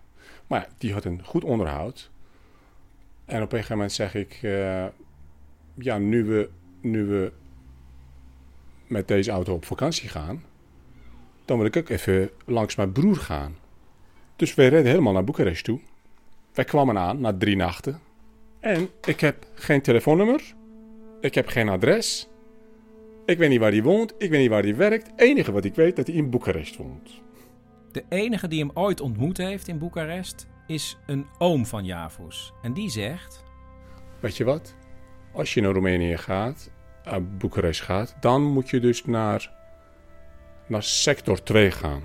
Maar 0.48 0.60
ja, 0.60 0.68
die 0.78 0.94
had 0.94 1.06
een 1.06 1.22
goed 1.24 1.44
onderhoud. 1.44 2.10
En 3.26 3.42
op 3.42 3.52
een 3.52 3.58
gegeven 3.58 3.76
moment 3.76 3.92
zeg 3.92 4.16
ik: 4.16 4.40
uh, 4.42 4.86
Ja, 5.74 5.98
nu 5.98 6.24
we, 6.24 6.50
nu 6.82 7.06
we 7.06 7.32
met 8.88 9.08
deze 9.08 9.32
auto 9.32 9.54
op 9.54 9.66
vakantie 9.66 10.10
gaan, 10.10 10.44
dan 11.46 11.58
wil 11.58 11.66
ik 11.66 11.78
ook 11.78 11.90
even 11.90 12.30
langs 12.46 12.76
mijn 12.76 12.92
broer 12.92 13.16
gaan. 13.16 13.56
Dus 14.36 14.56
wij 14.56 14.68
reden 14.68 14.90
helemaal 14.92 15.14
naar 15.14 15.24
Boekarest 15.24 15.64
toe. 15.64 15.80
Wij 16.54 16.66
kwamen 16.66 16.98
aan 16.98 17.20
na 17.22 17.38
drie 17.38 17.56
nachten. 17.56 18.00
En 18.60 18.90
ik 19.06 19.20
heb 19.20 19.48
geen 19.54 19.82
telefoonnummer. 19.82 20.54
Ik 21.22 21.36
heb 21.36 21.48
geen 21.48 21.70
adres. 21.70 22.28
Ik 23.26 23.38
weet 23.38 23.50
niet 23.50 23.60
waar 23.60 23.72
hij 23.72 23.84
woont, 23.84 24.14
ik 24.18 24.30
weet 24.30 24.40
niet 24.40 24.50
waar 24.50 24.64
hij 24.64 24.76
werkt. 24.76 25.08
Het 25.08 25.20
enige 25.22 25.52
wat 25.52 25.66
ik 25.66 25.76
weet 25.76 25.96
dat 25.96 26.08
hij 26.08 26.16
in 26.16 26.30
Boekarest 26.30 26.76
woont. 26.76 27.22
De 27.92 28.04
enige 28.10 28.48
die 28.48 28.60
hem 28.60 28.72
ooit 28.74 29.02
ontmoet 29.02 29.38
heeft 29.38 29.68
in 29.68 29.78
Boekarest 29.78 30.48
is 30.68 30.98
een 31.06 31.26
oom 31.38 31.66
van 31.66 31.86
Javus. 31.86 32.54
En 32.62 32.74
die 32.74 32.90
zegt... 32.90 33.44
Weet 34.20 34.38
je 34.38 34.44
wat? 34.44 34.76
Als 35.34 35.54
je 35.54 35.62
naar 35.62 35.72
Roemenië 35.72 36.18
gaat, 36.18 36.72
uh, 37.08 37.16
Boekarest 37.38 37.82
gaat, 37.82 38.16
dan 38.20 38.44
moet 38.44 38.70
je 38.70 38.80
dus 38.80 39.06
naar, 39.06 39.52
naar 40.68 40.84
sector 40.84 41.44
2 41.44 41.72
gaan. 41.72 42.02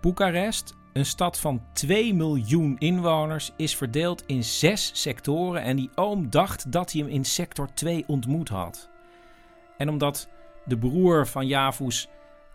Boekarest, 0.00 0.74
een 0.92 1.06
stad 1.06 1.40
van 1.40 1.62
2 1.72 2.14
miljoen 2.14 2.78
inwoners, 2.78 3.52
is 3.56 3.76
verdeeld 3.76 4.22
in 4.26 4.44
zes 4.44 4.90
sectoren 4.94 5.62
en 5.62 5.76
die 5.76 5.90
oom 5.94 6.30
dacht 6.30 6.72
dat 6.72 6.92
hij 6.92 7.00
hem 7.02 7.10
in 7.10 7.24
sector 7.24 7.68
2 7.74 8.04
ontmoet 8.06 8.48
had. 8.48 8.89
En 9.80 9.88
omdat 9.88 10.28
de 10.64 10.78
broer 10.78 11.26
van 11.26 11.46
Javus 11.46 12.08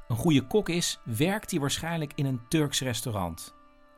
een 0.08 0.16
goede 0.16 0.42
kok 0.48 0.70
is, 0.70 1.00
werkt 1.04 1.52
hij 1.52 1.60
waarschijnlijk 1.60 2.12
in 2.16 2.26
een 2.26 2.40
Turks 2.48 2.82
restaurant. 2.82 3.54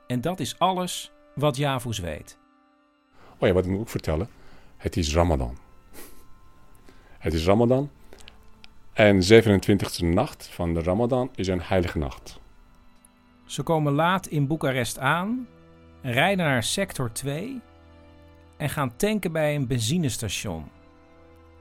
En 0.07 0.21
dat 0.21 0.39
is 0.39 0.59
alles 0.59 1.11
wat 1.35 1.57
Javus 1.57 1.99
weet. 1.99 2.37
Oh 3.37 3.47
ja, 3.47 3.53
wat 3.53 3.65
ik 3.65 3.71
moet 3.71 3.79
ook 3.79 3.89
vertellen. 3.89 4.29
Het 4.77 4.97
is 4.97 5.13
Ramadan. 5.13 5.57
Het 7.17 7.33
is 7.33 7.45
Ramadan. 7.45 7.89
En 8.93 9.21
27e 9.23 10.05
nacht 10.05 10.47
van 10.47 10.73
de 10.73 10.81
Ramadan 10.81 11.29
is 11.35 11.47
een 11.47 11.61
heilige 11.61 11.97
nacht. 11.97 12.39
Ze 13.45 13.63
komen 13.63 13.93
laat 13.93 14.27
in 14.27 14.47
Boekarest 14.47 14.99
aan, 14.99 15.47
rijden 16.01 16.45
naar 16.45 16.63
sector 16.63 17.11
2 17.11 17.61
en 18.57 18.69
gaan 18.69 18.95
tanken 18.95 19.31
bij 19.31 19.55
een 19.55 19.67
benzinestation. 19.67 20.69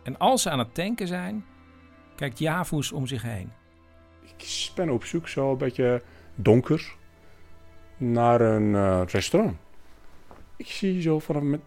En 0.03 0.19
als 0.19 0.43
ze 0.43 0.51
aan 0.51 0.59
het 0.59 0.75
tanken 0.75 1.07
zijn, 1.07 1.45
kijkt 2.17 2.39
Javus 2.39 2.93
om 2.93 3.07
zich 3.07 3.23
heen. 3.23 3.53
Ik 4.37 4.71
ben 4.75 4.91
op 4.91 5.05
zoek, 5.05 5.29
zo 5.29 5.51
een 5.51 5.59
beetje 5.59 6.03
donker, 6.35 6.95
naar 7.97 8.41
een 8.41 8.73
uh, 8.73 9.03
restaurant. 9.07 9.57
Ik 10.57 10.67
zie 10.67 11.01
zo 11.01 11.21
met, 11.41 11.61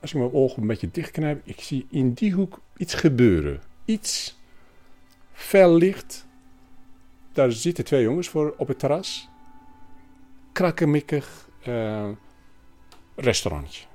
als 0.00 0.12
ik 0.12 0.18
mijn 0.18 0.32
ogen 0.32 0.62
een 0.62 0.68
beetje 0.68 0.90
dichtknijp, 0.90 1.40
ik 1.44 1.60
zie 1.60 1.86
in 1.90 2.12
die 2.12 2.32
hoek 2.32 2.60
iets 2.76 2.94
gebeuren. 2.94 3.60
Iets 3.84 4.38
fel 5.32 5.74
licht. 5.74 6.26
Daar 7.32 7.52
zitten 7.52 7.84
twee 7.84 8.02
jongens 8.02 8.28
voor 8.28 8.54
op 8.56 8.68
het 8.68 8.78
terras. 8.78 9.28
Krakkemikkig 10.52 11.48
uh, 11.68 12.08
restaurantje. 13.16 13.89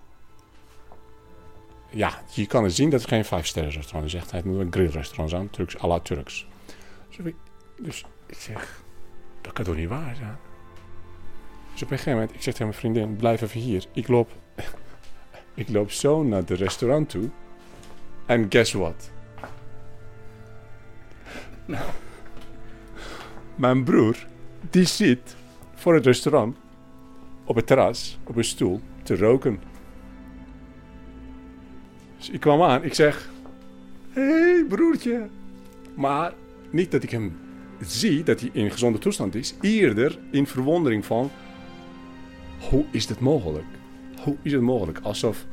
Ja, 1.95 2.21
je 2.31 2.45
kan 2.45 2.63
het 2.63 2.73
zien 2.73 2.89
dat 2.89 2.99
het 2.99 3.09
geen 3.09 3.25
vijf 3.25 3.45
sterren 3.45 3.71
restaurant 3.71 4.05
is. 4.05 4.13
Echt, 4.13 4.31
het 4.31 4.45
moet 4.45 4.59
een 4.59 4.71
grillrestaurant 4.71 5.29
zijn, 5.29 5.49
Turks 5.49 5.79
à 5.81 5.87
la 5.87 5.99
Turks. 5.99 6.47
Dus 7.07 7.17
ik, 7.17 7.35
dus 7.77 8.05
ik 8.25 8.37
zeg, 8.37 8.83
dat 9.41 9.53
kan 9.53 9.65
toch 9.65 9.75
niet 9.75 9.87
waar 9.87 10.15
zijn? 10.15 10.37
Dus 11.71 11.83
op 11.83 11.91
een 11.91 11.97
gegeven 11.97 12.19
moment, 12.19 12.35
ik 12.35 12.41
zeg 12.41 12.53
tegen 12.53 12.67
mijn 12.67 12.79
vriendin, 12.79 13.15
blijf 13.15 13.41
even 13.41 13.59
hier. 13.59 13.85
Ik 13.93 14.07
loop, 14.07 14.31
ik 15.53 15.69
loop 15.69 15.91
zo 15.91 16.23
naar 16.23 16.39
het 16.39 16.49
restaurant 16.49 17.09
toe. 17.09 17.29
En 18.25 18.45
guess 18.49 18.73
what? 18.73 19.11
Nou, 21.65 21.85
mijn 23.55 23.83
broer, 23.83 24.27
die 24.69 24.85
zit 24.85 25.35
voor 25.75 25.93
het 25.93 26.05
restaurant 26.05 26.57
op 27.45 27.55
het 27.55 27.67
terras, 27.67 28.17
op 28.23 28.35
een 28.35 28.43
stoel, 28.43 28.81
te 29.03 29.17
roken. 29.17 29.73
Dus 32.17 32.29
ik 32.29 32.39
kwam 32.39 32.61
aan, 32.61 32.83
ik 32.83 32.93
zeg, 32.93 33.29
hé 34.09 34.21
hey, 34.21 34.65
broertje. 34.67 35.27
Maar 35.95 36.33
niet 36.69 36.91
dat 36.91 37.03
ik 37.03 37.09
hem 37.09 37.37
zie 37.81 38.23
dat 38.23 38.39
hij 38.39 38.49
in 38.53 38.71
gezonde 38.71 38.97
toestand 38.97 39.35
is, 39.35 39.55
eerder 39.61 40.19
in 40.31 40.47
verwondering 40.47 41.05
van 41.05 41.31
hoe 42.69 42.85
is 42.91 43.07
dit 43.07 43.19
mogelijk? 43.19 43.65
Hoe 44.23 44.35
is 44.41 44.51
het 44.51 44.61
mogelijk? 44.61 44.99
Alsof, 44.99 45.45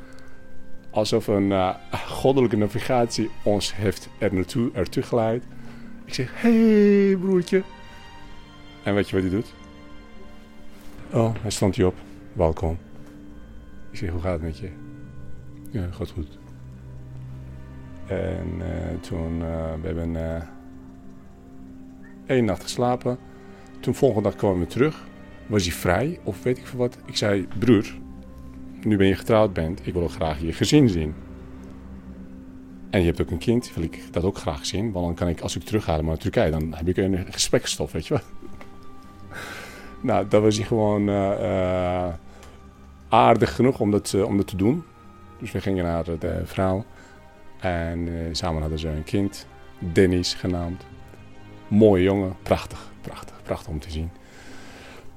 alsof 0.90 1.26
een 1.26 1.50
uh, 1.50 1.75
goddelijke 2.07 2.57
navigatie 2.57 3.31
ons 3.45 3.76
heeft 3.76 4.09
er 4.19 4.35
naartoe, 4.35 4.71
ertoe 4.73 5.02
geleid. 5.02 5.45
Ik 6.04 6.14
zeg, 6.14 6.42
hé 6.42 6.50
hey, 7.07 7.16
broertje. 7.16 7.62
En 8.83 8.95
weet 8.95 9.09
je 9.09 9.14
wat 9.14 9.25
hij 9.25 9.35
doet? 9.35 9.52
Oh, 11.12 11.35
hij 11.40 11.50
stond 11.50 11.76
hier 11.76 11.87
op. 11.87 11.97
Welkom. 12.33 12.78
Ik 13.90 13.99
zeg, 13.99 14.11
hoe 14.11 14.21
gaat 14.21 14.33
het 14.33 14.42
met 14.42 14.59
je? 14.59 14.71
Ja, 15.71 15.88
gaat 15.90 16.11
goed. 16.11 16.38
En 18.12 18.49
uh, 18.59 19.00
toen, 19.00 19.40
uh, 19.40 19.73
we 19.81 19.87
hebben 19.87 20.16
één 22.26 22.45
nacht 22.45 22.62
geslapen. 22.62 23.19
Toen 23.81 23.95
volgende 23.95 24.28
dag 24.28 24.38
kwamen 24.38 24.59
we 24.59 24.66
terug. 24.66 25.07
Was 25.47 25.62
hij 25.62 25.73
vrij 25.73 26.19
of 26.23 26.42
weet 26.42 26.59
ik 26.59 26.66
veel 26.66 26.78
wat. 26.78 26.99
Ik 27.04 27.16
zei, 27.16 27.49
broer, 27.59 27.95
nu 28.83 28.97
ben 28.97 29.07
je 29.07 29.14
getrouwd 29.14 29.52
bent, 29.52 29.87
ik 29.87 29.92
wil 29.92 30.02
ook 30.02 30.11
graag 30.11 30.40
je 30.40 30.52
gezin 30.52 30.88
zien. 30.88 31.14
En 32.90 33.00
je 33.00 33.07
hebt 33.07 33.21
ook 33.21 33.31
een 33.31 33.38
kind, 33.38 33.75
wil 33.75 33.85
ik 33.85 34.02
dat 34.11 34.25
ook 34.25 34.38
graag 34.38 34.66
zien. 34.66 34.92
Want 34.92 35.07
dan 35.07 35.14
kan 35.14 35.28
ik, 35.28 35.40
als 35.40 35.57
ik 35.57 35.62
terug 35.62 35.85
ga 35.85 36.00
naar 36.00 36.16
Turkije, 36.16 36.50
dan 36.50 36.75
heb 36.75 36.88
ik 36.88 36.97
een 36.97 37.26
gesprekstof, 37.31 37.92
weet 37.92 38.07
je 38.07 38.14
wel. 38.14 38.23
nou, 40.12 40.28
dat 40.28 40.42
was 40.42 40.57
hij 40.57 40.66
gewoon 40.66 41.09
aardig 43.09 43.54
genoeg 43.54 43.81
om 43.81 43.90
dat, 43.90 44.14
om 44.25 44.37
dat 44.37 44.47
te 44.47 44.57
doen. 44.57 44.85
Dus 45.38 45.52
we 45.52 45.61
gingen 45.61 45.85
naar 45.85 46.04
de 46.19 46.40
vrouw. 46.45 46.85
En 47.62 48.09
samen 48.33 48.61
hadden 48.61 48.78
ze 48.78 48.88
een 48.88 49.04
kind, 49.04 49.47
Dennis 49.78 50.35
genaamd. 50.35 50.87
Mooie 51.69 52.02
jongen, 52.02 52.37
prachtig, 52.42 52.92
prachtig, 53.00 53.42
prachtig 53.42 53.69
om 53.69 53.81
te 53.81 53.90
zien. 53.90 54.11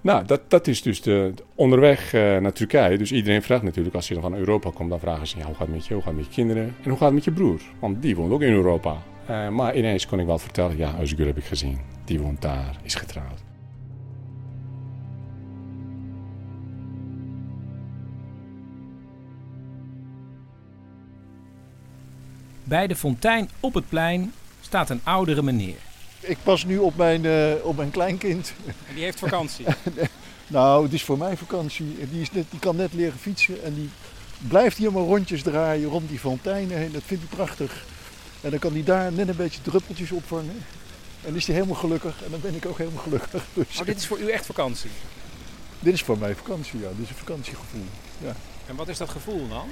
Nou, 0.02 0.26
dat, 0.26 0.42
dat 0.48 0.68
is 0.68 0.82
dus 0.82 1.02
de, 1.02 1.32
de 1.36 1.44
onderweg 1.56 2.14
uh, 2.14 2.38
naar 2.38 2.54
Turkije. 2.54 2.98
Dus 2.98 3.12
iedereen 3.12 3.42
vraagt 3.42 3.64
natuurlijk, 3.64 3.96
als 3.96 4.08
je 4.08 4.14
dan 4.14 4.24
van 4.24 4.36
Europa 4.36 4.70
komt, 4.74 4.90
dan 4.90 5.00
vragen 5.00 5.28
ze, 5.28 5.38
ja, 5.38 5.46
hoe 5.46 5.56
gaat 5.56 5.68
het 5.68 5.76
met 5.76 5.86
je, 5.86 5.94
hoe 5.94 6.04
gaat 6.04 6.12
het 6.12 6.22
met 6.22 6.28
je 6.28 6.42
kinderen? 6.42 6.64
En 6.64 6.90
hoe 6.90 6.98
gaat 6.98 7.06
het 7.06 7.14
met 7.14 7.24
je 7.24 7.32
broer? 7.32 7.62
Want 7.80 8.02
die 8.02 8.16
woont 8.16 8.32
ook 8.32 8.42
in 8.42 8.54
Europa. 8.54 8.98
Uh, 9.30 9.50
maar 9.50 9.76
ineens 9.78 10.08
kon 10.08 10.20
ik 10.20 10.26
wel 10.26 10.38
vertellen, 10.38 10.78
ja, 10.78 10.96
Özgür 11.00 11.26
heb 11.26 11.38
ik 11.38 11.44
gezien. 11.44 11.80
Die 12.04 12.20
woont 12.20 12.42
daar, 12.42 12.78
is 12.84 12.96
getrouwd. 12.96 13.55
Bij 22.68 22.88
de 22.88 22.96
fontein 22.96 23.50
op 23.60 23.74
het 23.74 23.90
plein 23.90 24.34
staat 24.62 24.90
een 24.90 25.02
oudere 25.04 25.42
meneer. 25.42 25.78
Ik 26.20 26.38
pas 26.44 26.66
nu 26.66 26.78
op 26.78 26.96
mijn, 26.96 27.24
uh, 27.24 27.66
op 27.66 27.78
mijn 27.78 27.92
kleinkind. 27.92 28.54
En 28.88 28.96
die 28.96 29.04
heeft 29.04 29.20
vakantie? 29.20 29.66
nou, 30.48 30.84
het 30.84 30.94
is 30.94 31.04
voor 31.04 31.18
mij 31.18 31.38
vakantie. 31.38 32.08
Die, 32.12 32.22
is 32.22 32.32
net, 32.32 32.46
die 32.50 32.60
kan 32.60 32.76
net 32.76 32.94
leren 32.94 33.20
fietsen 33.20 33.64
en 33.64 33.74
die 33.74 33.90
blijft 34.48 34.78
hier 34.78 34.92
maar 34.92 35.04
rondjes 35.04 35.42
draaien 35.42 35.90
rond 35.90 36.10
die 36.10 36.20
fonteinen 36.20 36.78
heen. 36.78 36.92
Dat 36.92 37.04
vindt 37.06 37.24
hij 37.28 37.36
prachtig. 37.36 37.86
En 38.42 38.50
dan 38.50 38.60
kan 38.60 38.74
hij 38.74 38.84
daar 38.84 39.12
net 39.12 39.28
een 39.28 39.36
beetje 39.36 39.62
druppeltjes 39.62 40.12
opvangen. 40.12 40.64
En 41.22 41.32
dan 41.32 41.36
is 41.36 41.46
hij 41.46 41.56
helemaal 41.56 41.76
gelukkig 41.76 42.24
en 42.24 42.32
dan 42.32 42.42
ben 42.42 42.56
ik 42.56 42.66
ook 42.66 42.78
helemaal 42.78 43.04
gelukkig. 43.04 43.46
Dus 43.54 43.80
oh, 43.80 43.86
dit 43.86 43.98
is 43.98 44.08
voor 44.08 44.20
u 44.20 44.30
echt 44.30 44.46
vakantie? 44.46 44.92
Dit 45.80 45.94
is 45.94 46.04
voor 46.04 46.18
mij 46.18 46.36
vakantie, 46.36 46.80
ja. 46.80 46.88
Dit 46.90 47.04
is 47.04 47.10
een 47.10 47.16
vakantiegevoel. 47.16 47.86
Ja. 48.24 48.36
En 48.68 48.76
wat 48.76 48.88
is 48.88 48.98
dat 48.98 49.10
gevoel 49.10 49.48
dan? 49.48 49.68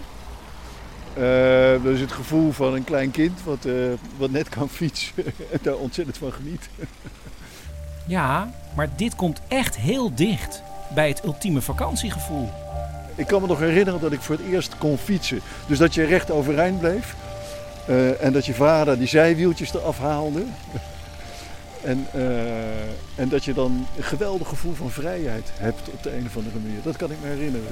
Uh, 1.17 1.84
dat 1.84 1.93
is 1.93 2.00
het 2.00 2.12
gevoel 2.12 2.51
van 2.51 2.74
een 2.74 2.84
klein 2.84 3.12
kind 3.12 3.43
wat, 3.43 3.65
uh, 3.65 3.74
wat 4.17 4.32
net 4.32 4.50
kan 4.50 4.70
fietsen 4.70 5.13
en 5.51 5.60
daar 5.62 5.75
ontzettend 5.75 6.17
van 6.17 6.32
geniet. 6.34 6.70
ja, 8.08 8.51
maar 8.75 8.89
dit 8.96 9.15
komt 9.15 9.41
echt 9.48 9.75
heel 9.75 10.15
dicht 10.15 10.63
bij 10.93 11.08
het 11.08 11.24
ultieme 11.24 11.62
vakantiegevoel. 11.62 12.50
Ik 13.15 13.27
kan 13.27 13.41
me 13.41 13.48
nog 13.48 13.60
herinneren 13.60 14.01
dat 14.01 14.12
ik 14.12 14.22
voor 14.22 14.36
het 14.36 14.46
eerst 14.46 14.77
kon 14.77 14.98
fietsen. 14.98 15.39
Dus 15.67 15.77
dat 15.77 15.93
je 15.93 16.03
recht 16.03 16.32
overeind 16.32 16.79
bleef. 16.79 17.15
Uh, 17.89 18.24
en 18.24 18.34
dat 18.34 18.46
je 18.46 18.53
vader 18.53 18.98
die 18.98 19.08
zijwieltjes 19.08 19.74
eraf 19.74 20.00
haalde. 20.00 20.43
en, 21.91 22.08
en 23.15 23.29
dat 23.29 23.46
je 23.46 23.53
dan 23.53 23.88
een 23.98 24.03
geweldig 24.03 24.48
gevoel 24.48 24.74
van 24.74 24.89
vrijheid 24.89 25.51
hebt 25.53 25.89
op 25.89 26.03
de 26.03 26.15
een 26.17 26.25
of 26.25 26.38
andere 26.38 26.60
manier. 26.60 26.82
Dat 26.84 26.96
kan 26.96 27.12
ik 27.12 27.17
me 27.22 27.27
herinneren. 27.27 27.67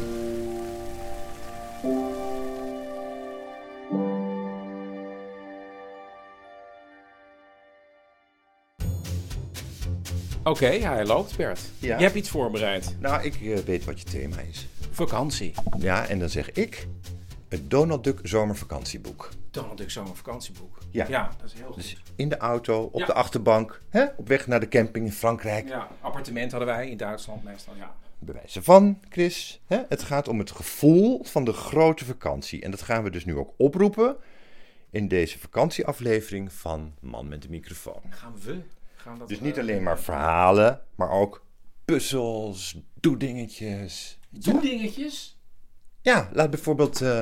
Oké, 10.43 10.49
okay, 10.49 10.79
hij 10.79 11.05
loopt, 11.05 11.37
Bert. 11.37 11.59
Ja. 11.79 11.97
Je 11.97 12.03
hebt 12.03 12.15
iets 12.15 12.29
voorbereid. 12.29 12.95
Nou, 12.99 13.23
ik 13.23 13.41
uh, 13.41 13.57
weet 13.57 13.85
wat 13.85 13.99
je 13.99 14.05
thema 14.05 14.39
is. 14.39 14.67
Vakantie. 14.91 15.53
Ja, 15.77 16.07
en 16.07 16.19
dan 16.19 16.29
zeg 16.29 16.51
ik 16.51 16.87
het 17.49 17.69
Donald 17.69 18.03
Duck 18.03 18.19
zomervakantieboek. 18.23 19.29
Donald 19.51 19.77
Duck 19.77 19.91
zomervakantieboek. 19.91 20.77
Ja. 20.89 21.05
ja, 21.07 21.31
dat 21.41 21.51
is 21.51 21.53
heel 21.53 21.65
goed. 21.65 21.75
Dus 21.75 21.97
in 22.15 22.29
de 22.29 22.37
auto, 22.37 22.83
op 22.83 22.99
Ja. 22.99 23.05
de 23.05 23.13
achterbank, 23.13 23.81
hè? 23.89 24.05
op 24.17 24.27
weg 24.27 24.47
naar 24.47 24.59
de 24.59 24.67
camping 24.67 25.05
in 25.05 25.11
Frankrijk. 25.11 25.67
Ja, 25.67 25.87
appartement 26.01 26.51
hadden 26.51 26.69
wij 26.69 26.89
in 26.89 26.97
Duitsland 26.97 27.43
meestal, 27.43 27.73
ja. 27.75 27.95
Bewijzen 28.19 28.63
van, 28.63 28.99
Chris. 29.09 29.61
Hè? 29.67 29.81
Het 29.89 30.03
gaat 30.03 30.27
om 30.27 30.39
het 30.39 30.51
gevoel 30.51 31.23
van 31.23 31.43
de 31.43 31.53
grote 31.53 32.05
vakantie. 32.05 32.61
En 32.61 32.71
dat 32.71 32.81
gaan 32.81 33.03
we 33.03 33.09
dus 33.09 33.25
nu 33.25 33.35
ook 33.37 33.53
oproepen 33.57 34.15
in 34.89 35.07
deze 35.07 35.39
vakantieaflevering 35.39 36.53
van 36.53 36.93
Man 36.99 37.27
met 37.27 37.41
de 37.41 37.49
microfoon. 37.49 38.01
Gaan 38.09 38.33
we? 38.43 38.59
Gaan 39.01 39.17
dat 39.17 39.27
Dus 39.27 39.37
eh, 39.37 39.43
niet 39.43 39.59
alleen 39.59 39.83
maar 39.83 39.99
verhalen, 39.99 40.81
maar 40.95 41.09
ook 41.09 41.45
puzzels, 41.85 42.77
doedingetjes. 42.93 44.19
Doe 44.29 44.61
dingetjes? 44.61 45.39
Ja, 46.01 46.29
laat 46.33 46.49
bijvoorbeeld, 46.49 47.01
eh, 47.01 47.21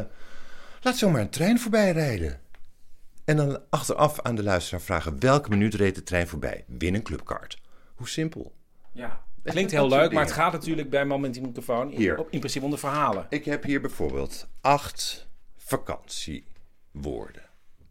Laat 0.82 0.98
zomaar 0.98 1.22
een 1.22 1.30
trein 1.30 1.60
voorbij 1.60 1.92
rijden. 1.92 2.42
En 3.26 3.36
dan 3.38 3.62
achteraf 3.70 4.22
aan 4.22 4.36
de 4.36 4.44
luisteraar 4.44 4.82
vragen 4.82 5.20
welke 5.20 5.50
minuut 5.50 5.74
reed 5.74 5.96
de 5.96 6.04
trein 6.04 6.28
voorbij. 6.28 6.64
Win 6.68 6.96
een 6.96 7.04
clubkaart. 7.04 7.62
Hoe 7.96 8.08
simpel. 8.08 8.56
Ja, 8.92 9.24
klinkt 9.44 9.72
Dat 9.72 9.80
heel 9.80 9.90
leuk, 9.90 10.12
maar 10.12 10.24
het 10.24 10.32
gaat 10.34 10.52
natuurlijk 10.52 10.90
bij 10.90 11.06
man 11.06 11.22
met 11.22 11.34
die 11.34 11.42
microfoon 11.42 11.92
in, 11.92 11.98
Hier. 11.98 12.18
op- 12.18 12.30
in 12.30 12.40
principe 12.40 12.66
om 12.66 12.72
de 12.72 12.78
verhalen. 12.78 13.26
Ik 13.30 13.46
heb 13.46 13.64
hier 13.64 13.82
bijvoorbeeld 13.82 14.48
acht 14.62 15.28
vakantiewoorden. 15.58 17.44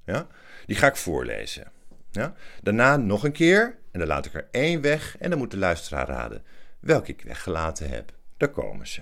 Ja? 0.04 0.26
Die 0.66 0.76
ga 0.76 0.86
ik 0.86 0.96
voorlezen. 0.96 1.72
Ja? 2.18 2.34
Daarna 2.62 2.96
nog 2.96 3.24
een 3.24 3.32
keer 3.32 3.78
en 3.90 3.98
dan 3.98 4.08
laat 4.08 4.26
ik 4.26 4.34
er 4.34 4.48
één 4.50 4.80
weg 4.80 5.16
en 5.18 5.30
dan 5.30 5.38
moet 5.38 5.50
de 5.50 5.56
luisteraar 5.56 6.06
raden 6.06 6.42
welke 6.80 7.12
ik 7.12 7.22
weggelaten 7.22 7.88
heb. 7.90 8.12
Daar 8.36 8.50
komen 8.50 8.86
ze. 8.86 9.00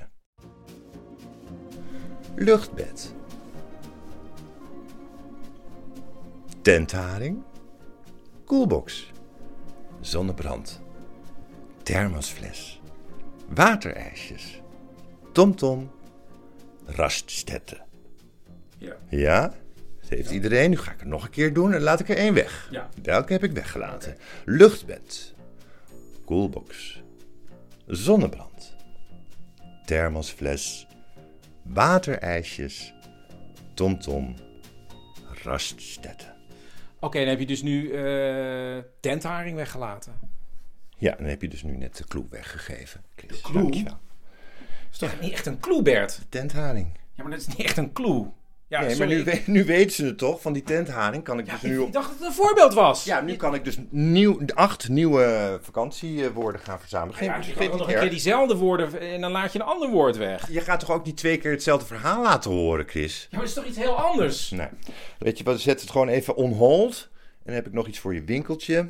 Luchtbed. 2.35 3.15
Tentharing. 6.63 7.43
Koelbox. 8.45 9.11
Zonnebrand. 10.01 10.83
Thermosfles. 11.83 12.81
Waterijsjes. 13.49 14.63
TomTom. 15.33 15.91
Raststätte. 16.85 17.81
Ja. 18.79 18.97
Ja, 19.09 19.55
dat 20.09 20.19
heeft 20.19 20.31
iedereen. 20.31 20.71
Nu 20.71 20.77
ga 20.77 20.93
ik 20.93 21.01
er 21.01 21.07
nog 21.07 21.25
een 21.25 21.31
keer 21.31 21.53
doen 21.53 21.73
en 21.73 21.81
laat 21.81 22.01
ik 22.01 22.09
er 22.09 22.17
één 22.17 22.35
weg. 22.35 22.69
Ja. 22.71 22.89
Welke 23.03 23.33
heb 23.33 23.43
ik 23.45 23.53
weggelaten? 23.53 24.17
Luchtbed. 24.45 25.35
Koelbox. 26.25 27.03
Zonnebrand. 27.87 28.77
Thermosfles. 29.85 30.87
Waterijsjes. 31.63 32.95
TomTom. 33.75 34.35
Raststätte. 35.43 36.35
Oké, 37.01 37.19
dan 37.19 37.29
heb 37.29 37.39
je 37.39 37.47
dus 37.47 37.63
nu 37.63 37.91
eh 37.91 38.79
tentharing 39.01 39.57
weggelaten. 39.57 40.13
Ja, 40.97 41.15
dan 41.15 41.27
heb 41.27 41.43
je 41.43 41.49
dus 41.49 41.63
nu 41.63 41.77
net 41.77 41.97
de 41.97 42.05
clue 42.05 42.27
weggegeven. 42.31 43.05
Chris. 43.17 43.41
clue? 43.41 43.63
Dankjewel. 43.63 43.99
Dat 44.59 44.93
is 44.93 44.99
toch 44.99 45.21
niet 45.21 45.33
echt 45.33 45.47
een 45.47 45.61
clue, 45.61 45.83
Bert? 45.83 46.21
Tentharing. 46.29 46.99
Ja, 47.13 47.23
maar 47.23 47.33
dat 47.33 47.41
is 47.41 47.47
niet 47.47 47.67
echt 47.67 47.77
een 47.77 47.93
clue. 47.93 48.27
Ja, 48.69 48.81
nee, 48.81 48.97
maar 48.97 49.07
nu, 49.07 49.25
nu 49.47 49.65
weten 49.65 49.95
ze 49.95 50.05
het 50.05 50.19
toch, 50.19 50.41
van 50.41 50.53
die 50.53 50.63
tentharing 50.63 51.25
kan 51.25 51.39
ik 51.39 51.51
dus 51.51 51.63
nu... 51.63 51.83
Ik 51.83 51.93
dacht 51.93 52.09
dat 52.09 52.19
het 52.19 52.29
een 52.29 52.35
voorbeeld 52.35 52.75
was. 52.75 53.05
Ja, 53.05 53.21
nu 53.21 53.37
kan 53.37 53.55
ik 53.55 53.65
dus 53.65 53.79
nieuw, 53.91 54.41
acht 54.55 54.89
nieuwe 54.89 55.59
vakantiewoorden 55.63 56.61
gaan 56.61 56.81
verzamelen. 56.81 57.15
Geen, 57.15 57.29
Ja, 57.29 57.41
je 57.47 57.69
kan 57.69 57.79
nog 57.79 57.93
een 57.93 57.99
keer 57.99 58.11
diezelfde 58.11 58.57
woorden 58.57 59.01
en 59.01 59.21
dan 59.21 59.31
laat 59.31 59.53
je 59.53 59.59
een 59.59 59.65
ander 59.65 59.91
woord 59.91 60.17
weg. 60.17 60.51
Je 60.51 60.61
gaat 60.61 60.81
toch 60.81 60.91
ook 60.91 61.05
niet 61.05 61.17
twee 61.17 61.39
keer 61.39 61.51
hetzelfde 61.51 61.87
verhaal 61.87 62.23
laten 62.23 62.51
horen, 62.51 62.89
Chris? 62.89 63.21
Ja, 63.21 63.27
maar 63.31 63.41
dat 63.41 63.49
is 63.49 63.55
toch 63.55 63.65
iets 63.65 63.79
heel 63.79 64.03
anders? 64.03 64.51
Nee. 64.51 64.69
Weet 65.19 65.39
je 65.39 65.45
wat, 65.45 65.61
zet 65.61 65.81
het 65.81 65.91
gewoon 65.91 66.09
even 66.09 66.37
on 66.37 66.53
hold. 66.53 67.09
En 67.13 67.43
dan 67.45 67.55
heb 67.55 67.67
ik 67.67 67.73
nog 67.73 67.87
iets 67.87 67.99
voor 67.99 68.15
je 68.15 68.25
winkeltje. 68.25 68.89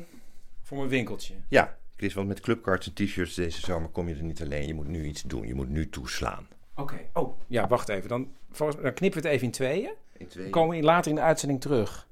Voor 0.63 0.77
mijn 0.77 0.89
winkeltje. 0.89 1.33
Ja, 1.49 1.77
Chris, 1.97 2.13
want 2.13 2.27
met 2.27 2.39
clubcards 2.39 2.87
en 2.87 2.93
t-shirts 2.93 3.35
deze 3.35 3.59
zomer 3.59 3.89
kom 3.89 4.09
je 4.09 4.15
er 4.15 4.23
niet 4.23 4.41
alleen. 4.41 4.67
Je 4.67 4.73
moet 4.73 4.87
nu 4.87 5.05
iets 5.05 5.21
doen. 5.21 5.47
Je 5.47 5.55
moet 5.55 5.69
nu 5.69 5.89
toeslaan. 5.89 6.47
Oké. 6.77 6.99
Oh, 7.13 7.39
ja, 7.47 7.67
wacht 7.67 7.89
even. 7.89 8.09
Dan, 8.09 8.27
volgens, 8.51 8.81
dan 8.81 8.93
knippen 8.93 9.21
we 9.21 9.27
het 9.27 9.35
even 9.35 9.47
in 9.47 9.53
tweeën. 9.53 9.93
In 10.17 10.27
tweeën. 10.27 10.51
Dan 10.51 10.61
komen 10.61 10.77
we 10.77 10.83
later 10.83 11.09
in 11.09 11.15
de 11.15 11.21
uitzending 11.23 11.61
terug. 11.61 12.07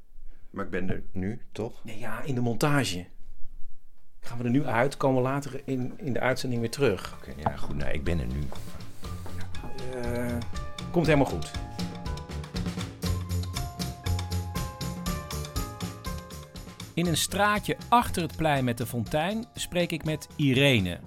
Maar 0.50 0.66
ik 0.66 0.72
ben 0.72 0.90
er 0.90 1.04
nu, 1.12 1.42
toch? 1.52 1.84
Nee, 1.84 2.00
ja, 2.00 2.22
in 2.22 2.36
de 2.36 2.42
montage. 2.42 3.06
Gaan 4.20 4.38
we 4.38 4.44
er 4.44 4.50
nu 4.50 4.66
uit, 4.66 4.98
komen 4.98 5.22
we 5.22 5.28
later 5.28 5.62
in, 5.66 5.94
in 5.98 6.14
de 6.14 6.20
uitzending 6.20 6.62
weer 6.62 6.72
terug. 6.72 7.18
Oké, 7.18 7.34
ja, 7.38 7.56
goed. 7.56 7.76
Nou, 7.76 7.92
ik 7.92 8.04
ben 8.04 8.20
er 8.20 8.26
nu. 8.26 8.44
Eh, 9.94 10.38
komt 10.92 11.06
helemaal 11.06 11.28
goed. 11.28 11.52
In 16.94 17.06
een 17.06 17.18
straatje 17.18 17.78
achter 17.90 18.22
het 18.22 18.36
plein 18.36 18.64
met 18.64 18.78
de 18.78 18.86
fontein 18.86 19.46
spreek 19.54 19.92
ik 19.92 20.04
met 20.04 20.28
Irene. 20.36 21.00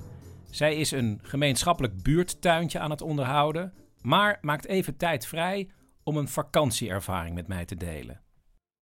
Zij 0.50 0.76
is 0.76 0.90
een 0.90 1.20
gemeenschappelijk 1.22 2.02
buurttuintje 2.02 2.78
aan 2.78 2.90
het 2.90 3.02
onderhouden, 3.02 3.72
maar 4.02 4.38
maakt 4.40 4.66
even 4.66 4.96
tijd 4.96 5.26
vrij 5.26 5.68
om 6.02 6.16
een 6.16 6.28
vakantieervaring 6.28 7.34
met 7.34 7.48
mij 7.48 7.64
te 7.64 7.76
delen. 7.76 8.20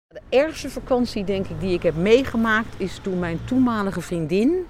De 0.08 0.21
ergste 0.30 0.69
vakantie, 0.69 1.24
denk 1.24 1.47
ik, 1.47 1.60
die 1.60 1.74
ik 1.74 1.84
heb 1.84 1.95
meegemaakt, 1.95 2.80
is 2.80 3.00
toen 3.02 3.19
mijn 3.19 3.45
toenmalige 3.45 4.02
vriendin. 4.02 4.65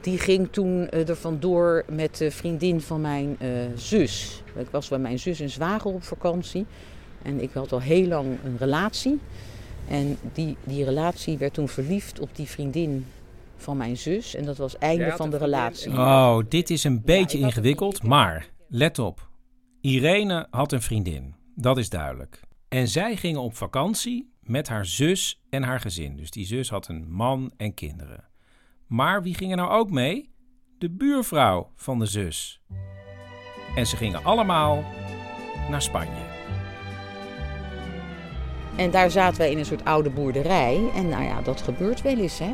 Die 0.00 0.18
ging 0.18 0.48
toen 0.50 0.88
eh, 0.88 1.08
er 1.08 1.16
vandoor 1.16 1.84
met 1.88 2.16
de 2.16 2.30
vriendin 2.30 2.80
van 2.80 3.00
mijn 3.00 3.36
eh, 3.38 3.48
zus. 3.74 4.42
Ik 4.56 4.70
was 4.70 4.88
bij 4.88 4.98
mijn 4.98 5.18
zus 5.18 5.40
en 5.40 5.50
zwager 5.50 5.90
op 5.90 6.02
vakantie. 6.02 6.66
En 7.22 7.40
ik 7.42 7.52
had 7.52 7.72
al 7.72 7.80
heel 7.80 8.06
lang 8.06 8.38
een 8.44 8.56
relatie. 8.58 9.20
En 9.88 10.18
die, 10.32 10.56
die 10.64 10.84
relatie 10.84 11.38
werd 11.38 11.54
toen 11.54 11.68
verliefd 11.68 12.20
op 12.20 12.36
die 12.36 12.46
vriendin 12.46 13.06
van 13.64 13.76
mijn 13.76 13.96
zus. 13.96 14.34
En 14.34 14.44
dat 14.44 14.56
was 14.56 14.72
het 14.72 14.80
einde 14.80 15.12
van 15.16 15.30
de 15.30 15.36
relatie. 15.36 15.92
Oh, 15.92 16.38
dit 16.48 16.70
is 16.70 16.84
een 16.84 17.02
beetje 17.04 17.38
ingewikkeld, 17.38 18.02
maar 18.02 18.50
let 18.68 18.98
op. 18.98 19.28
Irene 19.80 20.46
had 20.50 20.72
een 20.72 20.82
vriendin, 20.82 21.34
dat 21.54 21.78
is 21.78 21.88
duidelijk. 21.88 22.40
En 22.68 22.88
zij 22.88 23.16
gingen 23.16 23.40
op 23.40 23.56
vakantie 23.56 24.32
met 24.40 24.68
haar 24.68 24.86
zus 24.86 25.42
en 25.50 25.62
haar 25.62 25.80
gezin. 25.80 26.16
Dus 26.16 26.30
die 26.30 26.46
zus 26.46 26.70
had 26.70 26.88
een 26.88 27.10
man 27.10 27.52
en 27.56 27.74
kinderen. 27.74 28.24
Maar 28.86 29.22
wie 29.22 29.34
ging 29.34 29.50
er 29.50 29.56
nou 29.56 29.70
ook 29.70 29.90
mee? 29.90 30.30
De 30.78 30.90
buurvrouw 30.90 31.70
van 31.76 31.98
de 31.98 32.06
zus. 32.06 32.60
En 33.76 33.86
ze 33.86 33.96
gingen 33.96 34.24
allemaal 34.24 34.84
naar 35.70 35.82
Spanje. 35.82 36.32
En 38.76 38.90
daar 38.90 39.10
zaten 39.10 39.38
wij 39.38 39.50
in 39.50 39.58
een 39.58 39.64
soort 39.64 39.84
oude 39.84 40.10
boerderij. 40.10 40.90
En 40.94 41.08
nou 41.08 41.24
ja, 41.24 41.42
dat 41.42 41.62
gebeurt 41.62 42.02
wel 42.02 42.18
eens, 42.18 42.38
hè. 42.38 42.52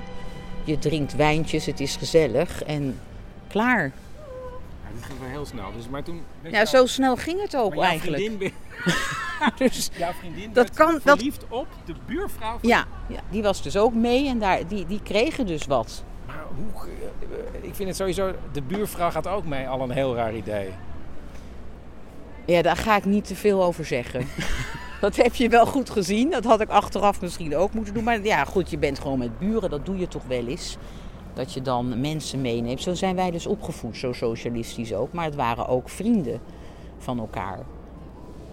Je 0.64 0.78
drinkt 0.78 1.16
wijntjes, 1.16 1.66
het 1.66 1.80
is 1.80 1.96
gezellig 1.96 2.62
en 2.62 3.00
klaar. 3.48 3.82
Ja, 3.82 4.88
dit 4.94 5.04
ging 5.04 5.18
wel 5.18 5.28
heel 5.28 5.46
snel. 5.46 5.72
Dus, 5.76 5.88
maar 5.88 6.02
toen 6.02 6.22
Ja, 6.42 6.64
zo 6.64 6.86
snel 6.86 7.16
ging 7.16 7.40
het 7.42 7.56
ook 7.56 7.82
eigenlijk. 7.82 8.30
dus 9.58 9.90
jouw 9.98 10.12
vriendin 10.12 10.52
dat 10.52 10.70
kan, 10.70 11.00
dat, 11.04 11.16
verliefd 11.16 11.44
op 11.48 11.66
de 11.84 11.94
buurvrouw 12.06 12.58
van... 12.58 12.68
ja, 12.68 12.84
ja, 13.06 13.20
die 13.30 13.42
was 13.42 13.62
dus 13.62 13.76
ook 13.76 13.94
mee 13.94 14.28
en 14.28 14.38
daar, 14.38 14.66
die, 14.68 14.86
die 14.86 15.00
kregen 15.02 15.46
dus 15.46 15.66
wat. 15.66 16.04
Maar 16.26 16.44
hoe... 16.56 16.88
eh, 17.52 17.68
Ik 17.68 17.74
vind 17.74 17.88
het 17.88 17.96
sowieso... 17.98 18.32
De 18.52 18.62
buurvrouw 18.62 19.10
gaat 19.10 19.26
ook 19.26 19.44
mee, 19.44 19.68
al 19.68 19.80
een 19.82 19.90
heel 19.90 20.14
raar 20.14 20.34
idee. 20.34 20.70
Ja, 22.44 22.62
daar 22.62 22.76
ga 22.76 22.96
ik 22.96 23.04
niet 23.04 23.24
te 23.26 23.34
veel 23.36 23.62
over 23.64 23.84
zeggen. 23.84 24.26
dat 25.00 25.16
heb 25.16 25.34
je 25.34 25.48
wel 25.48 25.66
goed 25.66 25.90
gezien. 25.90 26.30
Dat 26.30 26.44
had 26.44 26.60
ik 26.60 26.68
achteraf 26.68 27.20
misschien 27.20 27.56
ook 27.56 27.72
moeten 27.72 27.94
doen. 27.94 28.04
Maar 28.04 28.24
ja, 28.24 28.44
goed, 28.44 28.70
je 28.70 28.78
bent 28.78 28.98
gewoon 28.98 29.18
met 29.18 29.38
buren. 29.38 29.70
Dat 29.70 29.86
doe 29.86 29.98
je 29.98 30.08
toch 30.08 30.24
wel 30.28 30.46
eens. 30.46 30.76
Dat 31.34 31.52
je 31.52 31.62
dan 31.62 32.00
mensen 32.00 32.40
meeneemt. 32.40 32.82
Zo 32.82 32.94
zijn 32.94 33.16
wij 33.16 33.30
dus 33.30 33.46
opgevoed, 33.46 33.96
zo 33.96 34.12
socialistisch 34.12 34.94
ook. 34.94 35.12
Maar 35.12 35.24
het 35.24 35.34
waren 35.34 35.68
ook 35.68 35.88
vrienden 35.88 36.40
van 36.98 37.18
elkaar. 37.18 37.58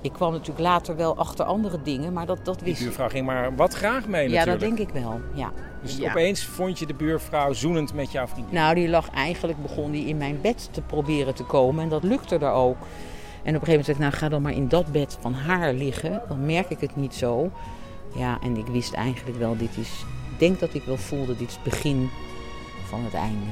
Ik 0.02 0.14
kwam 0.14 0.32
natuurlijk 0.32 0.60
later 0.60 0.96
wel 0.96 1.18
achter 1.18 1.46
andere 1.46 1.80
dingen, 1.84 2.14
maar 2.14 2.26
dat, 2.26 2.46
dat 2.46 2.62
wist 2.62 2.82
buurvrouw 2.82 3.10
ging 3.10 3.26
maar 3.26 3.56
wat 3.56 3.74
graag 3.74 4.08
mee 4.08 4.30
Ja, 4.30 4.46
dat 4.46 4.60
denk 4.60 4.80
ik 4.80 4.90
wel. 4.90 5.20
Ja. 5.34 5.52
Dus 5.82 5.98
Ja. 5.98 6.10
opeens 6.10 6.46
vond 6.46 6.80
je 6.80 6.86
de 6.86 6.94
buurvrouw 6.94 7.54
zoenend 7.54 7.94
met 7.94 8.12
jouw 8.12 8.28
vriendin. 8.28 8.54
Nou, 8.54 8.76
die 8.76 8.90
lag 8.90 9.10
eigenlijk, 9.10 9.62
begon 9.62 9.92
die 9.92 10.06
in 10.08 10.18
mijn 10.18 10.42
bed 10.42 10.70
te 10.72 10.82
proberen 10.82 11.34
te 11.36 11.44
komen. 11.44 11.84
En 11.84 11.90
dat 11.90 12.04
lukte 12.04 12.38
er 12.38 12.52
ook. 12.52 12.78
En 13.48 13.56
op 13.56 13.62
een 13.62 13.68
gegeven 13.68 13.86
moment 13.86 13.86
zei 13.86 13.98
ik, 13.98 14.04
nou 14.04 14.14
ga 14.14 14.30
dan 14.30 14.42
maar 14.42 14.54
in 14.54 14.68
dat 14.68 14.92
bed 14.92 15.18
van 15.20 15.34
haar 15.34 15.74
liggen. 15.74 16.22
Dan 16.28 16.46
merk 16.46 16.70
ik 16.70 16.80
het 16.80 16.96
niet 16.96 17.16
zo. 17.16 17.52
Ja, 18.16 18.38
en 18.42 18.58
ik 18.58 18.66
wist 18.66 18.94
eigenlijk 18.94 19.38
wel, 19.38 19.58
dit 19.58 19.78
is... 19.78 20.06
Ik 20.32 20.40
denk 20.40 20.60
dat 20.60 20.74
ik 20.74 20.84
wel 20.84 20.98
voelde, 20.98 21.38
dit 21.38 21.48
is 21.48 21.54
het 21.54 21.64
begin 21.64 22.10
van 22.88 23.04
het 23.04 23.14
einde. 23.14 23.46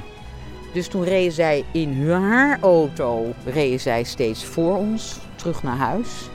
Dus 0.74 0.88
toen 0.88 1.04
reden 1.04 1.32
zij 1.32 1.64
in 1.72 2.08
haar 2.08 2.60
auto, 2.62 3.34
reden 3.46 3.80
zij 3.80 4.04
steeds 4.04 4.46
voor 4.46 4.78
ons, 4.78 5.20
terug 5.36 5.64
naar 5.64 5.78
huis. 5.78 6.30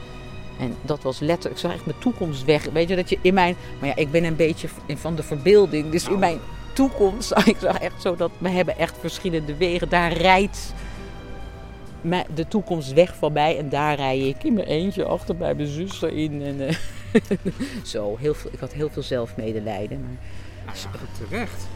En 0.59 0.75
dat 0.81 1.03
was 1.03 1.19
letterlijk, 1.19 1.55
ik 1.55 1.61
zag 1.61 1.73
echt 1.73 1.85
mijn 1.85 1.99
toekomst 1.99 2.45
weg. 2.45 2.69
Weet 2.73 2.89
je, 2.89 2.95
dat 2.95 3.09
je 3.09 3.17
in 3.21 3.33
mijn... 3.33 3.55
Maar 3.79 3.89
ja, 3.89 3.95
ik 3.95 4.11
ben 4.11 4.23
een 4.23 4.35
beetje 4.35 4.67
van 4.87 5.15
de 5.15 5.23
verbeelding. 5.23 5.91
Dus 5.91 6.07
in 6.07 6.19
mijn 6.19 6.39
toekomst, 6.73 7.31
ik 7.45 7.57
zag 7.59 7.79
echt 7.79 8.01
zo 8.01 8.15
dat 8.15 8.31
we 8.37 8.49
hebben 8.49 8.77
echt 8.77 8.97
verschillende 8.99 9.55
wegen. 9.55 9.89
Daar 9.89 10.13
rijdt 10.13 10.73
de 12.33 12.47
toekomst 12.47 12.93
weg 12.93 13.15
mij 13.31 13.57
en 13.57 13.69
daar 13.69 13.95
rij 13.95 14.19
ik 14.19 14.43
in 14.43 14.53
mijn 14.53 14.67
eentje 14.67 15.05
achter 15.05 15.35
bij 15.35 15.53
mijn 15.53 15.67
zuster 15.67 16.13
in. 16.13 16.41
En, 16.41 16.67
eh, 16.67 16.75
zo, 17.83 18.17
heel 18.17 18.33
veel, 18.33 18.51
ik 18.53 18.59
had 18.59 18.73
heel 18.73 18.89
veel 18.89 19.03
zelfmedelijden. 19.03 20.01
Maar... 20.65 20.75
terecht. 21.29 21.67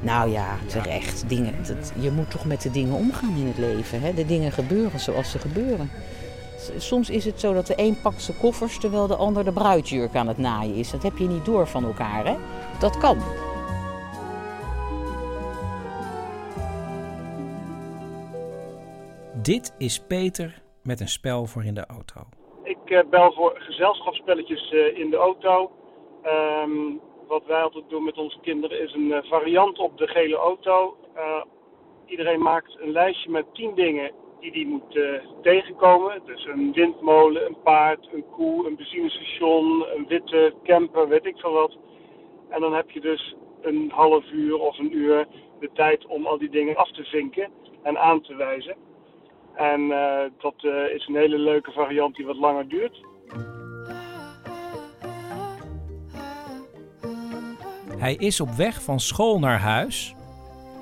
Nou 0.00 0.30
ja, 0.30 0.56
terecht. 0.66 1.28
Dingen, 1.28 1.54
dat, 1.66 1.92
je 2.00 2.10
moet 2.10 2.30
toch 2.30 2.44
met 2.44 2.62
de 2.62 2.70
dingen 2.70 2.94
omgaan 2.94 3.36
in 3.36 3.46
het 3.46 3.58
leven. 3.58 4.00
Hè? 4.00 4.14
De 4.14 4.26
dingen 4.26 4.52
gebeuren 4.52 5.00
zoals 5.00 5.30
ze 5.30 5.38
gebeuren. 5.38 5.90
Soms 6.76 7.10
is 7.10 7.24
het 7.24 7.40
zo 7.40 7.54
dat 7.54 7.66
de 7.66 7.74
een 7.76 8.00
pakt 8.00 8.22
zijn 8.22 8.36
koffers 8.38 8.78
terwijl 8.78 9.06
de 9.06 9.16
ander 9.16 9.44
de 9.44 9.52
bruidjurk 9.52 10.14
aan 10.14 10.28
het 10.28 10.38
naaien 10.38 10.74
is. 10.74 10.90
Dat 10.90 11.02
heb 11.02 11.18
je 11.18 11.28
niet 11.28 11.44
door 11.44 11.68
van 11.68 11.84
elkaar, 11.84 12.26
hè? 12.26 12.34
Dat 12.78 12.98
kan. 12.98 13.18
Dit 19.52 19.74
is 19.78 20.06
Peter 20.06 20.62
met 20.82 21.00
een 21.00 21.08
spel 21.08 21.46
voor 21.46 21.64
in 21.64 21.74
de 21.74 21.86
auto. 21.86 22.20
Ik 22.62 22.90
eh, 22.90 23.00
bel 23.10 23.32
voor 23.32 23.52
gezelschapsspelletjes 23.56 24.70
eh, 24.70 24.98
in 24.98 25.10
de 25.10 25.16
auto. 25.16 25.70
Ehm, 26.22 26.70
wat 27.26 27.46
wij 27.46 27.62
altijd 27.62 27.88
doen 27.88 28.04
met 28.04 28.18
onze 28.18 28.38
kinderen 28.40 28.80
is 28.80 28.92
een 28.92 29.12
eh, 29.12 29.30
variant 29.30 29.78
op 29.78 29.98
de 29.98 30.06
gele 30.06 30.36
auto. 30.36 30.96
Iedereen 32.06 32.42
maakt 32.42 32.76
een 32.80 32.90
lijstje 32.90 33.30
met 33.30 33.54
tien 33.54 33.74
dingen 33.74 34.10
die 34.40 34.52
die 34.52 34.66
moet 34.66 34.98
tegenkomen. 35.42 36.22
Dus 36.24 36.46
een 36.46 36.72
windmolen, 36.72 37.46
een 37.46 37.60
paard, 37.62 38.08
een 38.12 38.24
koe, 38.30 38.66
een 38.66 38.76
benzinestation, 38.76 39.86
een 39.96 40.06
witte 40.06 40.54
camper, 40.62 41.08
weet 41.08 41.26
ik 41.26 41.38
veel 41.38 41.52
wat. 41.52 41.76
En 42.48 42.60
dan 42.60 42.74
heb 42.74 42.90
je 42.90 43.00
dus 43.00 43.36
een 43.62 43.90
half 43.94 44.30
uur 44.30 44.58
of 44.58 44.78
een 44.78 44.96
uur 44.96 45.26
de 45.60 45.70
tijd 45.74 46.06
om 46.06 46.26
al 46.26 46.38
die 46.38 46.50
dingen 46.50 46.76
af 46.76 46.90
te 46.90 47.04
vinken 47.04 47.50
en 47.82 47.98
aan 47.98 48.20
te 48.20 48.34
wijzen. 48.34 48.76
En 49.56 49.90
eh, 49.90 50.30
dat 50.38 50.54
eh, 50.56 50.94
is 50.94 51.06
een 51.06 51.16
hele 51.16 51.38
leuke 51.38 51.72
variant 51.72 52.16
die 52.16 52.26
wat 52.26 52.36
langer 52.36 52.68
duurt. 52.68 53.00
Hij 57.98 58.14
is 58.14 58.40
op 58.40 58.48
weg 58.48 58.82
van 58.82 59.00
school 59.00 59.38
naar 59.38 59.58
huis. 59.58 60.14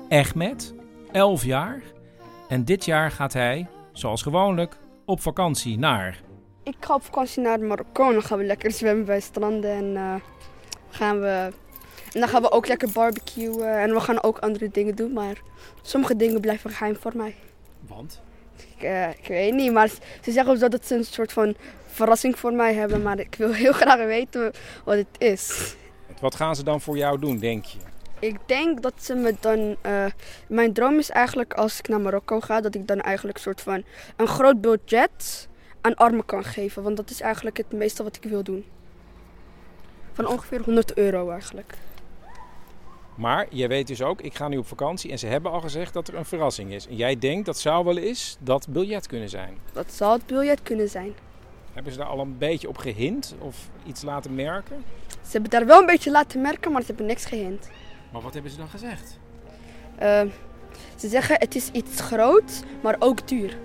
Ahmed, 0.09 0.75
11 1.11 1.43
jaar. 1.43 1.81
En 2.49 2.65
dit 2.65 2.85
jaar 2.85 3.11
gaat 3.11 3.33
hij, 3.33 3.67
zoals 3.91 4.21
gewoonlijk, 4.21 4.77
op 5.05 5.21
vakantie 5.21 5.77
naar. 5.77 6.21
Ik 6.63 6.75
ga 6.79 6.93
op 6.93 7.03
vakantie 7.03 7.41
naar 7.41 7.59
Marokko. 7.59 8.11
Dan 8.11 8.21
gaan 8.21 8.37
we 8.37 8.43
lekker 8.43 8.71
zwemmen 8.71 9.05
bij 9.05 9.19
stranden. 9.19 9.71
En, 9.71 9.95
eh, 9.95 10.15
gaan 10.89 11.19
we, 11.19 11.51
en 12.13 12.19
dan 12.19 12.29
gaan 12.29 12.41
we 12.41 12.51
ook 12.51 12.67
lekker 12.67 12.89
barbecuen. 12.93 13.79
En 13.79 13.93
we 13.93 13.99
gaan 13.99 14.23
ook 14.23 14.39
andere 14.39 14.69
dingen 14.69 14.95
doen. 14.95 15.13
Maar 15.13 15.41
sommige 15.81 16.15
dingen 16.15 16.41
blijven 16.41 16.69
geheim 16.69 16.95
voor 16.95 17.11
mij. 17.15 17.35
Want? 17.87 18.22
Ik, 18.77 18.83
eh, 18.83 19.09
ik 19.09 19.27
weet 19.27 19.53
niet. 19.53 19.71
Maar 19.71 19.87
ze 20.21 20.31
zeggen 20.31 20.57
zo 20.57 20.67
dat 20.67 20.85
ze 20.85 20.95
een 20.95 21.05
soort 21.05 21.31
van 21.33 21.55
verrassing 21.87 22.39
voor 22.39 22.53
mij 22.53 22.73
hebben. 22.73 23.01
Maar 23.01 23.19
ik 23.19 23.35
wil 23.37 23.51
heel 23.53 23.73
graag 23.81 24.05
weten 24.05 24.51
wat 24.85 24.95
het 24.95 25.07
is. 25.17 25.75
Wat 26.19 26.35
gaan 26.35 26.55
ze 26.55 26.63
dan 26.63 26.81
voor 26.81 26.97
jou 26.97 27.19
doen, 27.19 27.37
denk 27.37 27.65
je? 27.65 27.77
Ik 28.19 28.35
denk 28.45 28.81
dat 28.81 28.93
ze 29.01 29.15
me 29.15 29.35
dan. 29.39 29.75
eh, 29.81 30.05
mijn 30.47 30.73
droom 30.73 30.97
is 30.97 31.09
eigenlijk 31.09 31.53
als 31.53 31.79
ik 31.79 31.87
naar 31.87 32.01
Marokko 32.01 32.39
ga, 32.39 32.61
dat 32.61 32.75
ik 32.75 32.87
dan 32.87 33.01
eigenlijk 33.01 33.37
een 33.37 33.43
soort 33.43 33.61
van 33.61 33.83
een 34.15 34.27
groot 34.27 34.61
budget 34.61 35.47
aan 35.81 35.95
armen 35.95 36.25
kan 36.25 36.43
geven. 36.43 36.83
Want 36.83 36.97
dat 36.97 37.09
is 37.09 37.21
eigenlijk 37.21 37.57
het 37.57 37.71
meeste 37.71 38.03
wat 38.03 38.15
ik 38.15 38.23
wil 38.23 38.43
doen. 38.43 38.65
Van 40.13 40.27
ongeveer 40.27 40.61
100 40.61 40.93
euro 40.97 41.29
eigenlijk. 41.29 41.73
Maar 43.15 43.47
jij 43.49 43.67
weet 43.67 43.87
dus 43.87 44.01
ook, 44.01 44.21
ik 44.21 44.35
ga 44.35 44.47
nu 44.47 44.57
op 44.57 44.67
vakantie 44.67 45.11
en 45.11 45.19
ze 45.19 45.27
hebben 45.27 45.51
al 45.51 45.61
gezegd 45.61 45.93
dat 45.93 46.07
er 46.07 46.15
een 46.15 46.25
verrassing 46.25 46.73
is. 46.73 46.87
En 46.87 46.95
jij 46.95 47.19
denkt 47.19 47.45
dat 47.45 47.59
zou 47.59 47.85
wel 47.85 47.97
eens 47.97 48.37
dat 48.39 48.67
biljet 48.69 49.07
kunnen 49.07 49.29
zijn. 49.29 49.57
Dat 49.73 49.91
zal 49.91 50.11
het 50.11 50.25
biljet 50.25 50.61
kunnen 50.61 50.89
zijn. 50.89 51.13
Hebben 51.73 51.91
ze 51.91 51.97
daar 51.97 52.07
al 52.07 52.19
een 52.19 52.37
beetje 52.37 52.67
op 52.67 52.77
gehint 52.77 53.35
of 53.39 53.69
iets 53.85 54.01
laten 54.01 54.35
merken? 54.35 54.83
Ze 55.07 55.31
hebben 55.31 55.49
daar 55.49 55.65
wel 55.65 55.79
een 55.79 55.85
beetje 55.85 56.11
laten 56.11 56.41
merken, 56.41 56.71
maar 56.71 56.81
ze 56.81 56.87
hebben 56.87 57.05
niks 57.05 57.25
gehint. 57.25 57.69
Maar 58.11 58.21
wat 58.21 58.33
hebben 58.33 58.51
ze 58.51 58.57
dan 58.57 58.69
gezegd? 58.69 59.19
Eh, 59.95 60.21
ze 60.95 61.07
zeggen 61.07 61.35
het 61.39 61.55
is 61.55 61.69
iets 61.71 62.01
groots, 62.01 62.61
maar 62.81 62.95
ook 62.99 63.27
duur. 63.27 63.57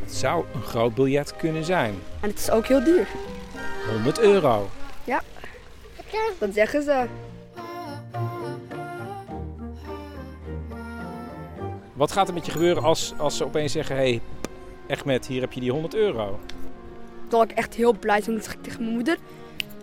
Het 0.00 0.14
zou 0.14 0.44
een 0.54 0.62
groot 0.62 0.94
biljet 0.94 1.36
kunnen 1.36 1.64
zijn. 1.64 1.94
En 2.20 2.28
het 2.28 2.38
is 2.38 2.50
ook 2.50 2.66
heel 2.66 2.84
duur. 2.84 3.06
100 3.90 4.20
euro. 4.20 4.68
Ja, 5.04 5.22
dat 6.38 6.54
zeggen 6.54 6.82
ze. 6.82 7.06
Wat 12.00 12.12
gaat 12.12 12.28
er 12.28 12.34
met 12.34 12.46
je 12.46 12.52
gebeuren 12.52 12.82
als, 12.82 13.14
als 13.16 13.36
ze 13.36 13.44
opeens 13.44 13.72
zeggen: 13.72 13.96
hé, 13.96 14.20
hey, 14.86 14.98
Ahmed, 14.98 15.26
hier 15.26 15.40
heb 15.40 15.52
je 15.52 15.60
die 15.60 15.70
100 15.70 15.94
euro? 15.94 16.38
Dan 17.20 17.30
zal 17.30 17.42
ik 17.42 17.50
echt 17.50 17.74
heel 17.74 17.98
blij 17.98 18.20
zeg 18.20 18.54
ik 18.54 18.62
tegen 18.62 18.82
mijn 18.82 18.94
moeder. 18.94 19.16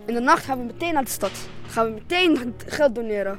In 0.06 0.14
de 0.14 0.20
nacht 0.20 0.44
gaan 0.44 0.58
we 0.58 0.64
meteen 0.64 0.94
naar 0.94 1.04
de 1.04 1.10
stad. 1.10 1.30
Dan 1.62 1.70
gaan 1.70 1.86
we 1.86 1.90
meteen 1.92 2.54
geld 2.66 2.94
doneren. 2.94 3.38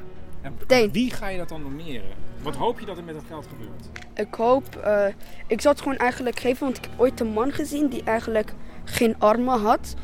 En 0.67 0.91
wie 0.91 1.11
ga 1.11 1.27
je 1.27 1.37
dat 1.37 1.49
dan 1.49 1.61
doneren? 1.61 2.09
Wat 2.41 2.55
hoop 2.55 2.79
je 2.79 2.85
dat 2.85 2.97
er 2.97 3.03
met 3.03 3.15
dat 3.15 3.23
geld 3.27 3.47
gebeurt? 3.47 3.89
Ik 4.13 4.33
hoop, 4.33 4.75
eh, 4.75 5.05
ik 5.47 5.61
zou 5.61 5.73
het 5.73 5.83
gewoon 5.83 5.97
eigenlijk 5.97 6.39
geven, 6.39 6.63
want 6.63 6.77
ik 6.77 6.83
heb 6.83 6.99
ooit 6.99 7.19
een 7.19 7.31
man 7.31 7.51
gezien 7.51 7.87
die 7.87 8.03
eigenlijk 8.03 8.53
geen 8.83 9.15
armen 9.17 9.59
had. 9.59 9.95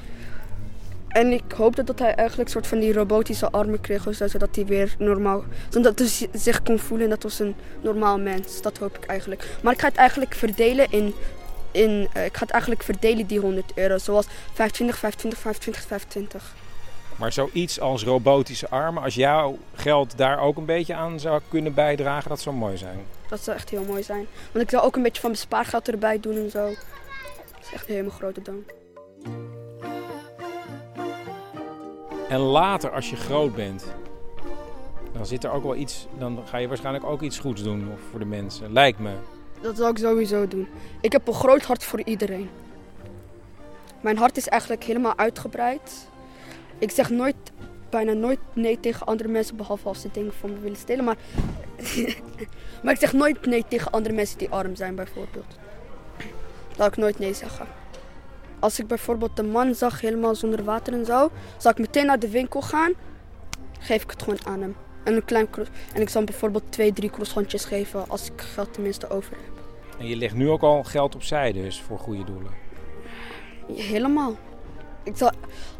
En 1.16 1.32
ik 1.32 1.52
hoopte 1.58 1.84
dat 1.84 2.00
hij 2.00 2.14
eigenlijk 2.16 2.48
een 2.48 2.54
soort 2.54 2.68
van 2.68 2.80
die 2.80 2.94
robotische 2.94 3.50
armen 3.52 3.82
kreeg, 3.82 4.08
zodat 4.12 4.56
hij 4.56 4.66
weer 4.66 4.96
normaal, 4.98 5.44
zodat 5.70 6.00
hij 6.00 6.08
zi- 6.08 6.28
zich 6.34 6.64
kon 6.64 6.80
voelen 6.80 7.10
net 7.10 7.24
als 7.24 7.40
een 7.40 7.56
normaal 7.82 8.20
mens. 8.20 8.62
Dat 8.62 8.78
hoop 8.78 8.98
ik 8.98 9.06
eigenlijk. 9.06 9.46
Maar 9.62 9.74
ik 9.74 9.80
ga 9.80 9.88
het 9.88 9.96
eigenlijk 9.98 10.36
verdelen 10.36 10.92
in, 10.92 11.14
in 11.72 12.08
eh, 12.14 12.26
ik 12.26 12.36
ga 12.38 12.42
het 12.42 12.50
eigenlijk 12.52 12.84
verdelen 12.84 13.26
die 13.28 13.40
100 13.40 13.72
euro, 13.76 13.98
zoals 13.98 14.26
25, 14.54 14.98
25, 14.98 15.40
25, 15.40 15.84
25. 15.88 16.54
Maar 17.16 17.32
zoiets 17.34 17.80
als 17.80 18.04
robotische 18.04 18.70
armen, 18.70 19.04
als 19.04 19.16
jouw 19.16 19.58
geld 19.74 20.18
daar 20.18 20.40
ook 20.40 20.58
een 20.58 20.66
beetje 20.66 20.94
aan 20.96 21.20
zou 21.20 21.42
kunnen 21.50 21.74
bijdragen, 21.74 22.30
dat 22.30 22.42
zou 22.42 22.56
mooi 22.56 22.78
zijn. 22.78 23.00
Dat 23.30 23.44
zou 23.44 23.58
echt 23.58 23.70
heel 23.70 23.84
mooi 23.84 24.04
zijn. 24.04 24.28
Want 24.52 24.64
ik 24.66 24.70
zou 24.70 24.84
ook 24.84 24.96
een 24.96 25.04
beetje 25.04 25.22
van 25.22 25.30
mijn 25.30 25.42
spaargeld 25.42 25.88
erbij 25.90 26.20
doen 26.20 26.36
en 26.36 26.50
zo. 26.52 26.66
Dat 26.66 26.76
is 27.62 27.74
echt 27.74 27.90
een 27.90 27.96
hele 27.96 28.10
grote 28.10 28.42
droom. 28.42 28.66
En 32.30 32.40
later, 32.40 32.92
als 32.92 33.10
je 33.10 33.16
groot 33.16 33.56
bent, 33.56 33.86
dan 35.14 35.26
zit 35.26 35.44
er 35.44 35.52
ook 35.52 35.64
wel 35.64 35.76
iets. 35.76 36.08
Dan 36.18 36.40
ga 36.46 36.58
je 36.58 36.68
waarschijnlijk 36.68 37.06
ook 37.06 37.22
iets 37.22 37.40
goeds 37.40 37.64
doen 37.64 37.92
voor 38.10 38.20
de 38.20 38.26
mensen. 38.26 38.74
Lijkt 38.74 39.00
me. 39.00 39.12
Dat 39.62 39.78
zou 39.78 39.90
ik 39.90 39.98
sowieso 39.98 40.48
doen. 40.48 40.68
Ik 41.02 41.12
heb 41.12 41.28
een 41.28 41.34
groot 41.34 41.64
hart 41.64 41.84
voor 41.84 42.02
iedereen. 42.04 42.50
Mijn 44.02 44.18
hart 44.18 44.38
is 44.38 44.48
eigenlijk 44.48 44.84
helemaal 44.84 45.18
uitgebreid. 45.18 46.08
Ik 46.78 46.92
zeg 46.92 47.10
nooit, 47.10 47.36
bijna 47.90 48.14
nooit 48.14 48.40
nee 48.54 48.80
tegen 48.80 49.06
andere 49.06 49.30
mensen, 49.30 49.56
behalve 49.56 49.88
als 49.88 50.02
ze 50.02 50.10
dingen 50.12 50.34
van 50.34 50.54
me 50.54 50.60
willen 50.60 50.78
stelen. 50.78 51.06
Maar, 51.06 51.18
maar 52.84 52.94
ik 52.94 53.00
zeg 53.00 53.14
nooit 53.14 53.46
nee 53.46 53.66
tegen 53.68 53.92
andere 53.92 54.16
mensen 54.16 54.38
die 54.38 54.50
arm 54.50 54.76
zijn, 54.76 54.96
bijvoorbeeld. 54.96 55.58
Dat 56.76 56.88
ik 56.88 56.98
nooit 56.98 57.20
nee 57.20 57.34
zeggen. 57.34 57.68
Als 58.66 58.80
ik 58.80 58.88
bijvoorbeeld 58.88 59.40
een 59.40 59.50
man 59.50 59.76
zag 59.76 60.02
helemaal 60.02 60.36
zonder 60.36 60.64
water 60.64 60.94
en 60.94 61.06
zo, 61.06 61.30
zou 61.58 61.74
ik 61.74 61.80
meteen 61.80 62.06
naar 62.06 62.20
de 62.20 62.30
winkel 62.30 62.62
gaan, 62.62 62.94
geef 63.80 64.04
ik 64.04 64.10
het 64.10 64.24
gewoon 64.24 64.46
aan 64.46 64.62
hem. 64.62 64.76
En, 65.04 65.16
een 65.16 65.26
klein 65.26 65.48
en 65.94 66.02
ik 66.02 66.10
zal 66.10 66.22
hem 66.22 66.26
bijvoorbeeld 66.26 66.64
twee, 66.70 66.94
drie 66.94 67.10
croissantjes 67.10 67.66
geven 67.66 68.10
als 68.10 68.30
ik 68.30 68.42
geld 68.42 68.74
tenminste 68.74 69.10
over 69.10 69.32
heb. 69.32 69.64
En 70.00 70.08
je 70.08 70.16
legt 70.16 70.36
nu 70.36 70.50
ook 70.50 70.62
al 70.62 70.84
geld 70.84 71.16
opzij 71.16 71.52
dus 71.52 71.82
voor 71.82 72.00
goede 72.00 72.24
doelen. 72.24 72.52
Helemaal. 73.74 74.36
Ik 75.04 75.18
zal, 75.18 75.32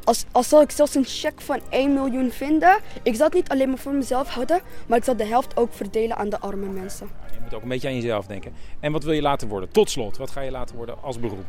als, 0.04 0.26
als 0.32 0.50
zal 0.50 0.62
ik 0.62 0.72
zelfs 0.72 0.96
een 0.96 1.06
cheque 1.06 1.46
van 1.46 1.60
1 1.70 1.94
miljoen 1.94 2.32
vinden, 2.32 2.78
ik 3.04 3.16
zal 3.16 3.26
het 3.26 3.36
niet 3.36 3.50
alleen 3.50 3.70
maar 3.70 3.78
voor 3.78 3.94
mezelf 3.94 4.28
houden, 4.28 4.62
maar 4.88 4.98
ik 4.98 5.04
zal 5.04 5.16
de 5.16 5.26
helft 5.26 5.58
ook 5.58 5.74
verdelen 5.74 6.18
aan 6.18 6.30
de 6.30 6.40
arme 6.40 6.68
mensen. 6.68 7.10
Je 7.34 7.40
moet 7.42 7.54
ook 7.54 7.62
een 7.62 7.70
beetje 7.70 7.88
aan 7.88 7.96
jezelf 7.96 8.26
denken. 8.26 8.54
En 8.80 8.92
wat 8.92 9.04
wil 9.04 9.14
je 9.14 9.22
later 9.22 9.48
worden? 9.48 9.72
Tot 9.72 9.90
slot, 9.90 10.18
wat 10.18 10.32
ga 10.32 10.42
je 10.42 10.52
later 10.52 10.76
worden 10.76 11.04
als 11.04 11.20
beroep? 11.20 11.46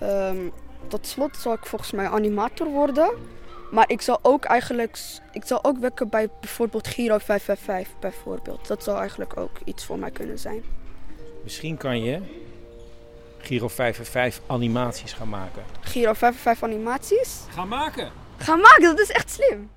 Ehm, 0.00 0.48
tot 0.88 1.06
slot 1.06 1.36
zal 1.36 1.52
ik 1.52 1.66
volgens 1.66 1.90
mij 1.90 2.08
animator 2.08 2.66
worden. 2.66 3.10
Maar 3.70 3.90
ik 3.90 4.00
zal 4.00 4.18
ook 4.22 4.44
eigenlijk 4.44 4.98
ik 5.32 5.44
zal 5.44 5.64
ook 5.64 5.78
werken 5.78 6.08
bij 6.08 6.28
bijvoorbeeld 6.40 6.88
Giro 6.88 7.18
555 7.18 7.98
bijvoorbeeld. 8.00 8.66
Dat 8.66 8.82
zou 8.82 8.98
eigenlijk 8.98 9.36
ook 9.36 9.58
iets 9.64 9.84
voor 9.84 9.98
mij 9.98 10.10
kunnen 10.10 10.38
zijn. 10.38 10.64
Misschien 11.42 11.76
kan 11.76 12.02
je 12.02 12.20
Giro 13.38 13.68
555 13.68 14.42
animaties 14.46 15.12
gaan 15.12 15.28
maken. 15.28 15.62
Giro 15.80 16.12
555 16.12 16.62
animaties. 16.62 17.40
Gaan 17.50 17.68
maken? 17.68 18.10
Gaan 18.38 18.60
maken, 18.60 18.82
dat 18.82 19.00
is 19.00 19.10
echt 19.10 19.30
slim. 19.30 19.70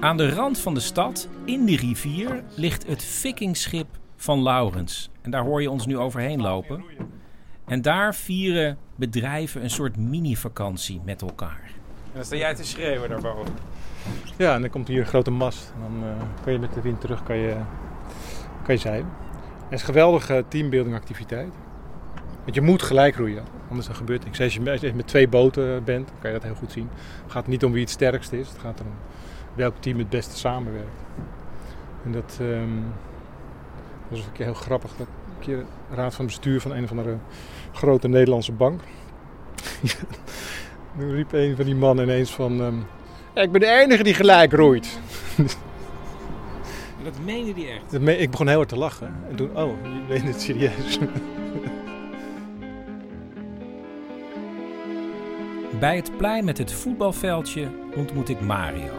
Aan 0.00 0.16
de 0.16 0.30
rand 0.30 0.58
van 0.58 0.74
de 0.74 0.80
stad, 0.80 1.28
in 1.44 1.64
de 1.66 1.76
rivier, 1.76 2.42
ligt 2.54 2.86
het 2.86 3.04
vikingschip 3.04 3.86
van 4.16 4.42
Laurens. 4.42 5.10
En 5.22 5.30
daar 5.30 5.42
hoor 5.42 5.62
je 5.62 5.70
ons 5.70 5.86
nu 5.86 5.98
overheen 5.98 6.40
lopen. 6.40 6.84
En 7.66 7.82
daar 7.82 8.14
vieren 8.14 8.78
bedrijven 8.96 9.62
een 9.62 9.70
soort 9.70 9.96
mini-vakantie 9.96 11.00
met 11.04 11.22
elkaar. 11.22 11.60
En 11.64 12.12
dan 12.14 12.24
sta 12.24 12.36
jij 12.36 12.54
te 12.54 12.64
schreeuwen 12.64 13.08
daarboven. 13.08 13.54
Ja, 14.36 14.54
en 14.54 14.60
dan 14.60 14.70
komt 14.70 14.88
hier 14.88 15.00
een 15.00 15.06
grote 15.06 15.30
mast. 15.30 15.72
En 15.74 15.80
dan 16.00 16.08
eh, 16.10 16.16
kan 16.44 16.52
je 16.52 16.58
met 16.58 16.74
de 16.74 16.80
wind 16.80 17.00
terug 17.00 17.22
kan 17.22 17.36
je, 17.36 17.56
kan 18.64 18.74
je 18.74 18.80
zeilen. 18.80 19.08
Het 19.64 19.72
is 19.72 19.80
een 19.80 19.86
geweldige 19.86 20.44
teambuilding 20.48 20.94
activiteit. 20.96 21.52
Want 22.42 22.54
je 22.54 22.60
moet 22.60 22.82
gelijk 22.82 23.16
roeien, 23.16 23.44
anders 23.68 23.86
dan 23.86 23.96
gebeurt 23.96 24.24
niks. 24.24 24.40
Als 24.40 24.54
je 24.54 24.60
met- 24.60 24.72
als 24.72 24.80
je 24.80 24.94
met 24.94 25.06
twee 25.06 25.28
boten 25.28 25.84
bent, 25.84 26.06
dan 26.08 26.16
kan 26.20 26.30
je 26.30 26.36
dat 26.36 26.46
heel 26.46 26.54
goed 26.54 26.72
zien. 26.72 26.88
Het 27.22 27.32
gaat 27.32 27.46
niet 27.46 27.64
om 27.64 27.72
wie 27.72 27.80
het 27.80 27.90
sterkst 27.90 28.32
is. 28.32 28.48
Het 28.48 28.58
gaat 28.58 28.80
erom 28.80 28.92
welk 29.56 29.74
team 29.80 29.98
het 29.98 30.08
beste 30.08 30.36
samenwerkt. 30.36 31.00
En 32.04 32.12
dat 32.12 32.38
ehm, 32.40 32.68
was 34.08 34.18
een 34.18 34.32
keer 34.32 34.44
heel 34.44 34.54
grappig. 34.54 34.90
Dat 34.96 35.06
een 35.06 35.38
keer 35.46 35.64
raad 35.94 36.14
van 36.14 36.26
bestuur 36.26 36.60
van 36.60 36.72
een 36.72 36.84
of 36.84 36.90
andere 36.90 37.16
grote 37.72 38.08
Nederlandse 38.08 38.52
bank. 38.52 38.80
Toen 40.98 41.10
riep 41.10 41.32
een 41.32 41.56
van 41.56 41.64
die 41.64 41.74
mannen 41.74 42.04
ineens 42.04 42.30
van... 42.34 42.60
ehm, 42.60 42.78
ik 43.44 43.52
ben 43.52 43.60
de 43.60 43.66
enige 43.66 44.02
die 44.02 44.14
gelijk 44.14 44.52
roeit. 44.52 44.98
Dat 47.04 47.18
meende 47.24 47.52
die 47.54 47.68
echt. 47.68 47.90
Dat 47.90 48.00
me- 48.00 48.16
Ik 48.18 48.30
begon 48.30 48.46
heel 48.46 48.56
hard 48.56 48.68
te 48.68 48.76
lachen. 48.76 49.14
En 49.30 49.36
toen, 49.36 49.56
oh, 49.56 49.82
je 49.82 50.00
meent 50.08 50.24
het 50.26 50.40
serieus. 50.40 50.98
Bij 55.80 55.96
het 55.96 56.16
plein 56.16 56.44
met 56.44 56.58
het 56.58 56.72
voetbalveldje 56.72 57.68
ontmoet 57.96 58.28
ik 58.28 58.40
Mario. 58.40 58.92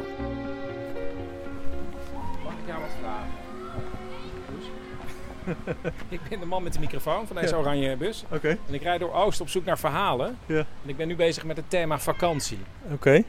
ik 6.10 6.20
ben 6.30 6.40
de 6.40 6.46
man 6.46 6.64
met 6.64 6.74
de 6.74 6.80
microfoon 6.80 7.28
van 7.28 7.36
deze 7.36 7.54
Ja. 7.54 7.60
oranje 7.60 7.96
bus. 7.96 8.24
Oké. 8.32 8.48
En 8.68 8.74
ik 8.74 8.82
rijd 8.82 9.00
door 9.00 9.14
Oost 9.14 9.42
op 9.42 9.50
zoek 9.50 9.66
naar 9.66 9.80
verhalen. 9.80 10.38
Ja. 10.46 10.58
En 10.58 10.90
ik 10.90 10.98
ben 10.98 11.08
nu 11.08 11.16
bezig 11.16 11.44
met 11.46 11.58
het 11.58 11.70
thema 11.70 12.00
vakantie. 12.00 12.60
Oké. 12.92 13.24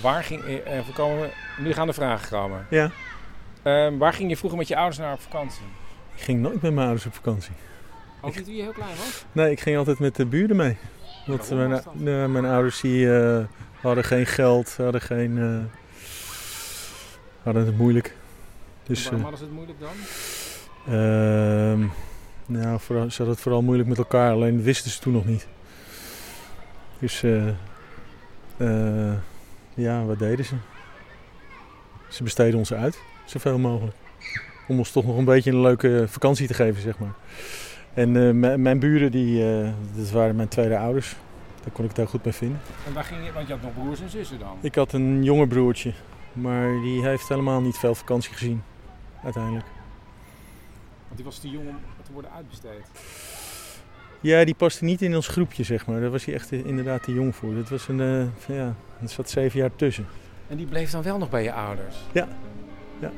Waar 0.00 0.24
ging... 0.24 0.42
eh, 0.44 0.78
eh, 0.78 0.86
we 0.86 0.92
komen, 0.92 1.30
nu 1.58 1.72
gaan 1.72 1.86
de 1.86 1.92
vragen 1.92 2.28
komen. 2.28 2.66
Ja. 2.70 2.90
Ehm, 3.62 3.96
waar 3.98 4.12
ging 4.12 4.30
je 4.30 4.36
vroeger 4.36 4.58
met 4.58 4.68
je 4.68 4.76
ouders 4.76 4.98
naar 4.98 5.12
op 5.12 5.20
vakantie? 5.20 5.62
Ik 6.14 6.22
ging 6.22 6.40
nooit 6.40 6.62
met 6.62 6.72
mijn 6.72 6.86
ouders 6.86 7.06
op 7.06 7.14
vakantie. 7.14 7.52
Ook 8.20 8.34
niet 8.36 8.44
toen 8.44 8.54
je 8.54 8.62
heel 8.62 8.72
klein 8.72 8.96
was? 8.96 9.24
Nee, 9.32 9.50
ik 9.50 9.60
ging 9.60 9.76
altijd 9.76 9.98
met 9.98 10.16
de 10.16 10.26
buren 10.26 10.56
mee. 10.56 10.76
Want 11.26 11.50
mijn, 11.50 11.80
nou, 11.92 12.28
mijn 12.28 12.44
ouders 12.44 12.80
die, 12.80 13.18
eh, 13.18 13.44
hadden 13.80 14.04
geen 14.04 14.26
geld, 14.26 14.76
hadden 14.76 15.00
geen... 15.00 15.38
eh, 15.38 15.76
hadden 17.42 17.66
het 17.66 17.76
moeilijk. 17.78 18.16
Dus, 18.86 19.02
Waarom 19.02 19.18
eh, 19.18 19.22
hadden 19.28 19.38
ze 19.38 19.44
het 19.44 19.54
moeilijk 19.54 19.80
dan? 19.80 19.90
Ehm, 20.88 21.86
nou, 22.46 22.80
vooral, 22.80 23.10
ze 23.10 23.16
hadden 23.16 23.34
het 23.34 23.40
vooral 23.40 23.62
moeilijk 23.62 23.88
met 23.88 23.98
elkaar, 23.98 24.32
alleen 24.32 24.62
wisten 24.62 24.90
ze 24.90 25.00
toen 25.00 25.12
nog 25.12 25.24
niet. 25.24 25.46
Dus 26.98 27.22
eh, 27.22 27.48
eh, 28.56 29.14
ja, 29.74 30.04
wat 30.04 30.18
deden 30.18 30.44
ze? 30.44 30.54
Ze 32.08 32.22
besteden 32.22 32.58
ons 32.58 32.72
uit, 32.72 33.00
zoveel 33.24 33.58
mogelijk. 33.58 33.96
Om 34.68 34.78
ons 34.78 34.90
toch 34.90 35.04
nog 35.06 35.16
een 35.16 35.24
beetje 35.24 35.50
een 35.50 35.60
leuke 35.60 36.04
vakantie 36.08 36.46
te 36.46 36.54
geven, 36.54 36.82
zeg 36.82 36.98
maar. 36.98 37.12
En 37.94 38.16
eh, 38.44 38.56
mijn- 38.56 38.78
buren, 38.78 39.10
die, 39.10 39.44
dat 39.96 40.10
waren 40.10 40.36
mijn 40.36 40.48
tweede 40.48 40.78
ouders. 40.78 41.16
Daar 41.62 41.72
kon 41.72 41.82
ik 41.84 41.88
het 41.90 41.98
heel 41.98 42.06
goed 42.06 42.24
mee 42.24 42.34
vinden. 42.34 42.60
En 42.86 42.92
waar 42.92 43.04
ging 43.04 43.24
je... 43.26 43.32
Want 43.32 43.46
je 43.46 43.52
had 43.52 43.62
nog 43.62 43.72
broers 43.74 44.00
en 44.00 44.10
zussen 44.10 44.38
dan? 44.38 44.56
Ik 44.60 44.74
had 44.74 44.92
een 44.92 45.24
jonger 45.24 45.46
broertje, 45.46 45.92
maar 46.32 46.80
die 46.82 47.02
heeft 47.06 47.28
helemaal 47.28 47.60
niet 47.60 47.76
veel 47.76 47.94
vakantie 47.94 48.32
gezien, 48.32 48.62
uiteindelijk. 49.24 49.66
Want 51.08 51.16
die 51.16 51.24
was 51.24 51.38
te 51.38 51.48
jong 51.50 51.68
om 51.68 51.76
te 52.04 52.12
worden 52.12 52.30
uitbesteed. 52.32 52.86
Ja, 54.20 54.44
die 54.44 54.54
paste 54.54 54.84
niet 54.84 55.02
in 55.02 55.14
ons 55.14 55.28
groepje, 55.28 55.62
zeg 55.64 55.86
maar. 55.86 56.00
Daar 56.00 56.10
was 56.10 56.24
hij 56.24 56.34
echt 56.34 56.52
inderdaad 56.52 57.02
te 57.02 57.12
jong 57.12 57.36
voor. 57.36 57.54
Dat 57.54 57.68
was 57.68 57.88
een, 57.88 58.00
eh, 58.00 58.56
ja, 58.56 58.74
er 59.02 59.08
zat 59.08 59.30
zeven 59.30 59.58
jaar 59.60 59.76
tussen. 59.76 60.06
En 60.48 60.56
die 60.56 60.66
bleef 60.66 60.90
dan 60.90 61.02
wel 61.02 61.18
nog 61.18 61.30
bij 61.30 61.42
je 61.42 61.52
ouders? 61.52 61.96
Ja. 62.12 62.28
ja. 63.00 63.10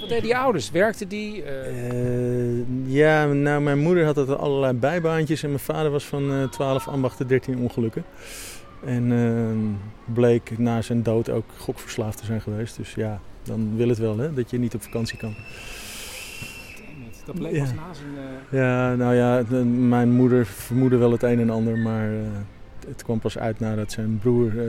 Wat 0.00 0.08
deden 0.08 0.22
die 0.24 0.36
ouders? 0.36 0.70
Werkten 0.70 1.08
die? 1.08 1.42
eh, 1.42 1.88
Eh, 1.90 2.64
ja, 2.86 3.26
nou, 3.26 3.62
mijn 3.62 3.78
moeder 3.78 4.04
had 4.04 4.16
altijd 4.16 4.38
allerlei 4.38 4.72
bijbaantjes 4.72 5.42
en 5.42 5.48
mijn 5.48 5.60
vader 5.60 5.90
was 5.90 6.04
van 6.04 6.32
eh 6.32 6.48
12 6.48 6.88
ambachten 6.88 7.26
13 7.26 7.58
ongelukken. 7.58 8.04
En 8.84 9.78
bleek 10.04 10.58
na 10.58 10.82
zijn 10.82 11.02
dood 11.02 11.30
ook 11.30 11.44
gokverslaafd 11.58 12.18
te 12.18 12.24
zijn 12.24 12.40
geweest. 12.40 12.76
Dus 12.76 12.94
ja, 12.94 13.20
dan 13.42 13.76
wil 13.76 13.88
het 13.88 13.98
wel, 13.98 14.18
hè, 14.18 14.34
dat 14.34 14.50
je 14.50 14.58
niet 14.58 14.74
op 14.74 14.82
vakantie 14.82 15.18
kan. 15.18 15.34
Dat 17.24 17.34
bleek 17.34 17.52
Ja. 17.54 17.60
pas 17.64 17.72
na 17.74 17.92
zijn... 17.94 18.08
eh, 18.50 18.58
Ja, 18.58 18.94
nou 18.94 19.14
ja, 19.14 19.42
de- 19.42 19.64
mijn 19.64 20.10
moeder 20.12 20.46
vermoedde 20.46 20.96
wel 20.96 21.12
het 21.12 21.22
een 21.22 21.40
en 21.40 21.50
ander, 21.50 21.78
maar 21.78 22.12
eh, 22.12 22.18
het 22.86 23.02
kwam 23.02 23.18
pas 23.18 23.38
uit 23.38 23.60
nadat 23.60 23.92
zijn 23.92 24.18
broer 24.18 24.48
eh, 24.58 24.66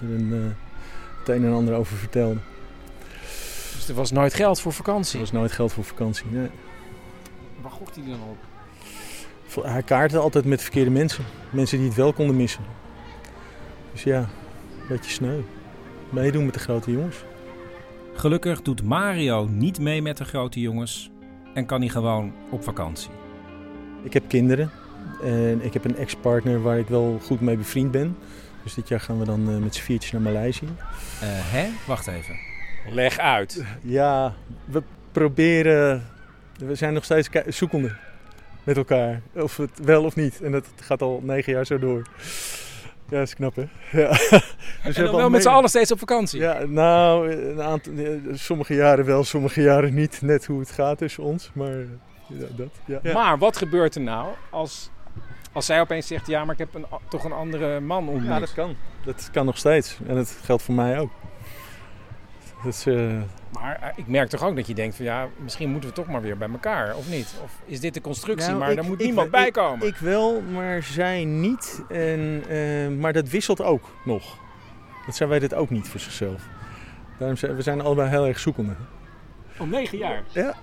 er 0.00 0.14
een, 0.14 0.30
eh, 0.32 0.38
het 1.18 1.28
een 1.28 1.44
en 1.44 1.52
ander 1.52 1.74
over 1.74 1.96
vertelde. 1.96 2.36
Dus 3.74 3.88
er 3.88 3.94
was 3.94 4.12
nooit 4.12 4.34
geld 4.34 4.60
voor 4.60 4.72
vakantie? 4.72 5.14
Er 5.14 5.20
was 5.20 5.32
nooit 5.32 5.52
geld 5.52 5.72
voor 5.72 5.84
vakantie, 5.84 6.26
nee. 6.30 6.48
Waar 7.62 7.70
gokt 7.70 7.96
hij 7.96 8.04
dan 8.04 8.18
op? 8.30 8.36
Hij 9.66 9.82
kaartte 9.82 10.18
altijd 10.18 10.44
met 10.44 10.62
verkeerde 10.62 10.90
mensen. 10.90 11.24
Mensen 11.50 11.78
die 11.78 11.86
het 11.86 11.96
wel 11.96 12.12
konden 12.12 12.36
missen. 12.36 12.62
Dus 13.92 14.02
ja, 14.02 14.18
een 14.18 14.86
beetje 14.88 15.10
sneu. 15.10 15.40
Meedoen 16.10 16.44
met 16.44 16.54
de 16.54 16.60
grote 16.60 16.90
jongens. 16.90 17.24
Gelukkig 18.14 18.62
doet 18.62 18.82
Mario 18.82 19.46
niet 19.50 19.78
mee 19.80 20.02
met 20.02 20.16
de 20.16 20.24
grote 20.24 20.60
jongens 20.60 21.10
en 21.54 21.66
kan 21.66 21.80
hij 21.80 21.88
gewoon 21.88 22.32
op 22.50 22.64
vakantie. 22.64 23.10
Ik 24.02 24.12
heb 24.12 24.28
kinderen 24.28 24.70
en 25.22 25.64
ik 25.64 25.72
heb 25.72 25.84
een 25.84 25.96
ex-partner 25.96 26.62
waar 26.62 26.78
ik 26.78 26.88
wel 26.88 27.18
goed 27.22 27.40
mee 27.40 27.56
bevriend 27.56 27.90
ben. 27.90 28.16
Dus 28.62 28.74
dit 28.74 28.88
jaar 28.88 29.00
gaan 29.00 29.18
we 29.18 29.24
dan 29.24 29.48
eh, 29.48 29.56
met 29.56 29.74
z'n 29.74 29.82
viertjes 29.82 30.12
naar 30.12 30.20
Maleisië. 30.20 30.68
Eh, 31.20 31.28
hè? 31.28 31.68
Wacht 31.86 32.06
even. 32.06 32.36
Leg 32.90 33.18
uit. 33.18 33.64
Ja, 33.82 34.34
we 34.64 34.82
proberen. 35.12 36.06
We 36.58 36.74
zijn 36.74 36.92
nog 36.92 37.04
steeds 37.04 37.28
zoekende 37.46 37.96
met 38.64 38.76
elkaar. 38.76 39.20
Of 39.32 39.56
het 39.56 39.78
wel 39.84 40.04
of 40.04 40.16
niet. 40.16 40.40
En 40.42 40.52
dat 40.52 40.66
gaat 40.80 41.02
al 41.02 41.20
negen 41.24 41.52
jaar 41.52 41.66
zo 41.66 41.78
door. 41.78 42.02
Ja, 43.14 43.20
dat 43.20 43.28
is 43.28 43.34
knap 43.34 43.56
hè. 43.56 43.64
Ja. 44.00 44.08
Dus 44.08 44.42
we 44.82 44.94
en 44.94 45.04
dan 45.04 45.08
al 45.08 45.16
wel 45.16 45.30
met 45.30 45.42
z'n 45.42 45.48
allen 45.48 45.68
steeds 45.68 45.92
op 45.92 45.98
vakantie? 45.98 46.40
Ja, 46.40 46.64
nou, 46.64 47.32
een 47.32 47.62
aantal, 47.62 47.92
sommige 48.32 48.74
jaren 48.74 49.04
wel, 49.04 49.24
sommige 49.24 49.62
jaren 49.62 49.94
niet. 49.94 50.22
Net 50.22 50.46
hoe 50.46 50.60
het 50.60 50.70
gaat 50.70 50.98
tussen 50.98 51.22
ons. 51.22 51.50
Maar 51.54 51.76
ja, 52.26 52.46
dat. 52.56 52.68
Ja. 52.84 52.98
Ja. 53.02 53.12
Maar 53.12 53.38
wat 53.38 53.56
gebeurt 53.56 53.94
er 53.94 54.00
nou 54.00 54.28
als, 54.50 54.90
als 55.52 55.66
zij 55.66 55.80
opeens 55.80 56.06
zegt... 56.06 56.26
ja, 56.26 56.44
maar 56.44 56.52
ik 56.52 56.58
heb 56.58 56.74
een, 56.74 56.86
toch 57.08 57.24
een 57.24 57.32
andere 57.32 57.80
man 57.80 58.08
ontmoet? 58.08 58.28
Ja, 58.28 58.38
dat 58.38 58.52
kan. 58.52 58.76
Dat 59.04 59.28
kan 59.32 59.46
nog 59.46 59.56
steeds. 59.56 59.98
En 60.06 60.14
dat 60.14 60.38
geldt 60.44 60.62
voor 60.62 60.74
mij 60.74 60.98
ook. 60.98 61.10
Is, 62.66 62.86
eh, 62.96 63.12
Maar 63.52 63.78
eh, 63.82 63.88
ik 63.96 64.06
merk 64.06 64.28
toch 64.28 64.42
ook 64.44 64.56
dat 64.56 64.66
je 64.66 64.74
denkt 64.74 64.96
van... 64.96 65.04
ja, 65.04 65.28
misschien 65.42 65.70
moeten 65.70 65.88
we 65.90 65.94
toch 65.94 66.06
maar 66.06 66.22
weer 66.22 66.36
bij 66.38 66.48
elkaar, 66.52 66.96
of 66.96 67.08
niet? 67.10 67.34
Of 67.42 67.52
is 67.64 67.80
dit 67.80 67.94
de 67.94 68.00
constructie, 68.00 68.48
Nou, 68.48 68.58
maar 68.58 68.70
ik- 68.70 68.76
daar 68.76 68.84
moet 68.84 69.00
ik- 69.00 69.04
niemand 69.06 69.26
ik- 69.26 69.32
bij 69.32 69.50
komen? 69.50 69.86
Ik 69.86 69.96
wel, 69.96 70.40
maar 70.40 70.82
zij 70.82 71.24
niet. 71.24 71.82
En, 71.88 72.42
eh, 72.48 72.88
maar 72.88 73.12
dat 73.12 73.28
wisselt 73.28 73.62
ook 73.62 73.82
nog. 74.04 74.38
Dat 75.06 75.16
zij 75.16 75.28
weet 75.28 75.42
het 75.42 75.54
ook 75.54 75.70
niet 75.70 75.88
voor 75.88 76.00
zichzelf. 76.00 76.42
Daarom 77.18 77.36
zijn 77.36 77.56
we 77.56 77.62
zijn 77.62 77.80
allebei 77.80 78.08
heel 78.08 78.26
erg 78.26 78.38
zoekende. 78.38 78.74
Om 79.58 79.70
negen 79.70 79.98
jaar? 79.98 80.22
Ja. 80.32 80.54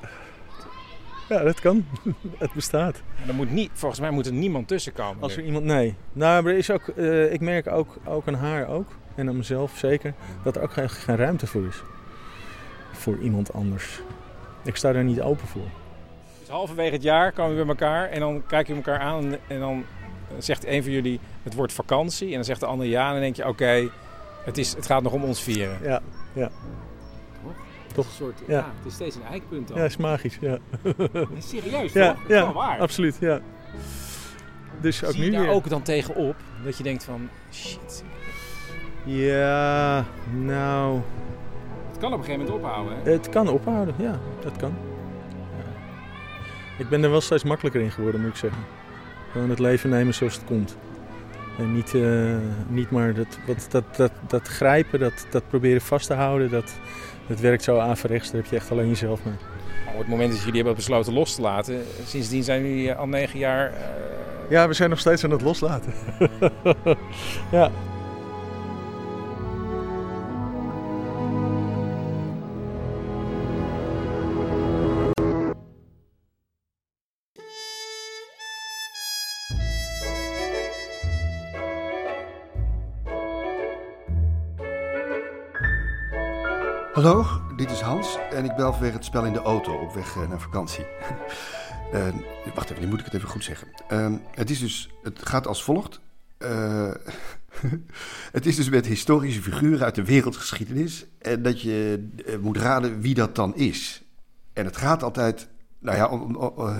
Ja, 1.29 1.43
dat 1.43 1.59
kan. 1.59 1.85
het 2.37 2.53
bestaat. 2.53 3.01
Er 3.27 3.33
moet 3.33 3.51
niet, 3.51 3.69
volgens 3.73 3.99
mij 4.01 4.09
moet 4.09 4.25
er 4.25 4.33
niemand 4.33 4.67
tussen 4.67 4.93
komen. 4.93 5.21
Als 5.23 5.31
er 5.35 5.39
nu. 5.41 5.45
iemand... 5.45 5.65
Nee. 5.65 5.95
Nou, 6.13 6.43
maar 6.43 6.51
er 6.51 6.57
is 6.57 6.71
ook... 6.71 6.87
eh, 6.87 7.33
ik 7.33 7.39
merk 7.41 7.67
ook, 7.67 7.97
ook 8.05 8.27
aan 8.27 8.33
haar 8.33 8.67
ook. 8.67 8.87
En 9.15 9.27
aan 9.27 9.37
mezelf 9.37 9.77
zeker. 9.77 10.13
Dat 10.43 10.55
er 10.55 10.61
ook 10.61 10.71
geen, 10.73 10.89
geen 10.89 11.15
ruimte 11.15 11.47
voor 11.47 11.65
is. 11.67 11.81
Voor 12.91 13.17
iemand 13.17 13.53
anders. 13.53 14.01
Ik 14.63 14.75
sta 14.75 14.91
daar 14.91 15.03
niet 15.03 15.21
open 15.21 15.47
voor. 15.47 15.67
Dus 16.39 16.49
halverwege 16.49 16.93
het 16.93 17.03
jaar 17.03 17.31
komen 17.31 17.51
we 17.57 17.59
bij 17.65 17.69
elkaar 17.69 18.09
en 18.09 18.19
dan 18.19 18.43
kijk 18.47 18.67
je 18.67 18.73
elkaar 18.75 18.99
aan 18.99 19.35
en- 19.47 19.59
dan 19.59 19.83
zegt 20.37 20.65
een 20.65 20.83
van 20.83 20.91
jullie 20.91 21.19
het 21.43 21.53
wordt 21.53 21.73
vakantie 21.73 22.27
en 22.27 22.33
dan 22.35 22.43
zegt 22.43 22.59
de 22.59 22.65
ander 22.65 22.87
ja 22.87 23.05
en 23.07 23.11
dan 23.11 23.21
denk 23.21 23.35
je 23.35 23.47
oké, 23.47 23.89
het 24.45 24.55
het, 24.55 24.75
het 24.75 24.85
gaat 24.85 25.03
nog 25.03 25.13
om 25.13 25.23
ons 25.23 25.41
vieren. 25.43 25.77
Ja, 25.83 26.01
ja. 26.33 26.49
Toch? 27.93 28.05
Een 28.05 28.11
soort, 28.11 28.39
ja. 28.47 28.57
Ja. 28.57 28.65
het 28.77 28.85
is 28.85 28.93
steeds 28.93 29.15
een 29.15 29.23
eikpunt 29.31 29.67
dan. 29.67 29.77
Ja, 29.77 29.83
is 29.83 29.97
magisch. 29.97 30.37
Ja. 30.41 30.57
is 31.35 31.49
serieus 31.49 31.93
ja, 31.93 32.07
toch? 32.13 32.21
Dat 32.21 32.29
is 32.29 32.35
ja, 32.35 32.43
wel 32.43 32.53
waar. 32.53 32.79
absoluut. 32.79 33.17
Ja. 33.19 33.39
Dus 34.81 35.03
ook 35.03 35.11
Zie 35.11 35.19
je 35.23 35.29
nu 35.29 35.35
daar 35.35 35.45
weer. 35.45 35.51
ook 35.51 35.69
dan 35.69 35.81
tegenop 35.81 36.35
dat 36.63 36.77
je 36.77 36.83
denkt 36.83 37.03
van 37.03 37.29
shit, 37.53 38.03
Ja, 39.05 40.05
nou... 40.31 40.99
het 41.89 41.97
kan 41.99 42.13
op 42.13 42.19
een 42.19 42.25
gegeven 42.25 42.45
moment 42.45 42.63
ophouden. 42.65 42.93
Hè? 43.03 43.11
Het 43.11 43.29
kan 43.29 43.47
ophouden, 43.47 43.93
ja, 43.97 44.19
dat 44.39 44.55
kan. 44.57 44.73
Ja. 45.57 45.71
Ik 46.77 46.89
ben 46.89 47.03
er 47.03 47.09
wel 47.11 47.21
steeds 47.21 47.43
makkelijker 47.43 47.81
in 47.81 47.91
geworden, 47.91 48.21
moet 48.21 48.29
ik 48.29 48.35
zeggen. 48.35 48.61
Gewoon 49.31 49.49
het 49.49 49.59
leven 49.59 49.89
nemen 49.89 50.13
zoals 50.13 50.33
het 50.35 50.43
komt. 50.45 50.77
En 51.57 51.73
niet, 51.73 51.93
eh, 51.95 52.35
niet 52.67 52.91
maar 52.91 53.13
dat, 53.13 53.37
wat, 53.47 53.67
dat, 53.69 53.83
dat, 53.95 54.11
dat 54.27 54.47
grijpen, 54.47 54.99
dat, 54.99 55.25
dat 55.29 55.43
proberen 55.49 55.81
vast 55.81 56.07
te 56.07 56.13
houden, 56.13 56.49
dat, 56.49 56.73
dat 57.27 57.39
werkt 57.39 57.63
zo 57.63 57.77
averechts. 57.77 58.31
Daar 58.31 58.41
heb 58.41 58.49
je 58.49 58.55
echt 58.55 58.71
alleen 58.71 58.87
jezelf 58.87 59.19
mee. 59.25 59.33
Op 59.93 59.97
het 59.99 60.07
moment 60.07 60.31
dat 60.31 60.39
jullie 60.39 60.55
hebben 60.55 60.75
besloten 60.75 61.13
los 61.13 61.35
te 61.35 61.41
laten, 61.41 61.81
sindsdien 62.05 62.43
zijn 62.43 62.61
jullie 62.61 62.93
al 62.93 63.07
negen 63.07 63.39
jaar. 63.39 63.65
eh, 63.67 63.79
Ja, 64.49 64.67
we 64.67 64.73
zijn 64.73 64.89
nog 64.89 64.99
steeds 64.99 65.23
aan 65.23 65.31
het 65.31 65.41
loslaten. 65.41 65.93
ja. 67.51 67.71
Hallo, 87.01 87.25
dit 87.55 87.71
is 87.71 87.79
Hans 87.79 88.17
en 88.31 88.45
ik 88.45 88.55
bel 88.55 88.71
vanwege 88.71 88.95
het 88.95 89.05
spel 89.05 89.25
in 89.25 89.33
de 89.33 89.41
auto 89.41 89.73
op 89.73 89.93
weg 89.93 90.15
eh, 90.15 90.29
naar 90.29 90.39
vakantie. 90.39 90.85
Eh, 91.91 92.07
wacht 92.55 92.69
even, 92.69 92.83
nu 92.83 92.89
moet 92.89 92.99
ik 92.99 93.05
het 93.05 93.13
even 93.13 93.29
goed 93.29 93.43
zeggen. 93.43 93.67
Ehm, 93.87 94.17
het, 94.31 94.49
is 94.49 94.59
dus, 94.59 94.89
het 95.03 95.27
gaat 95.27 95.47
als 95.47 95.63
volgt. 95.63 95.99
Eh, 96.37 96.91
het 98.37 98.45
is 98.45 98.55
dus 98.55 98.69
met 98.69 98.85
historische 98.85 99.41
figuren 99.41 99.85
uit 99.85 99.95
de 99.95 100.03
wereldgeschiedenis. 100.03 101.05
En 101.21 101.41
dat 101.41 101.61
je 101.61 102.09
moet 102.41 102.57
raden 102.57 103.01
wie 103.01 103.13
dat 103.13 103.35
dan 103.35 103.55
is. 103.55 104.03
En 104.53 104.65
het 104.65 104.77
gaat 104.77 105.03
altijd, 105.03 105.47
nou 105.79 105.97
ja, 105.97 106.07
om, 106.07 106.35
om- 106.35 106.45
om- 106.45 106.79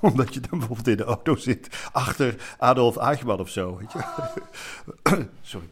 omdat 0.12 0.34
je 0.34 0.40
dan 0.40 0.58
bijvoorbeeld 0.58 0.88
in 0.88 0.96
de 0.96 1.04
auto 1.04 1.36
zit 1.36 1.88
achter 1.92 2.54
Adolf 2.58 2.96
Eichmann 2.96 3.40
of 3.40 3.48
zo. 3.48 3.76
Weet 3.76 3.92
je? 3.92 4.00
Sorry. 5.40 5.68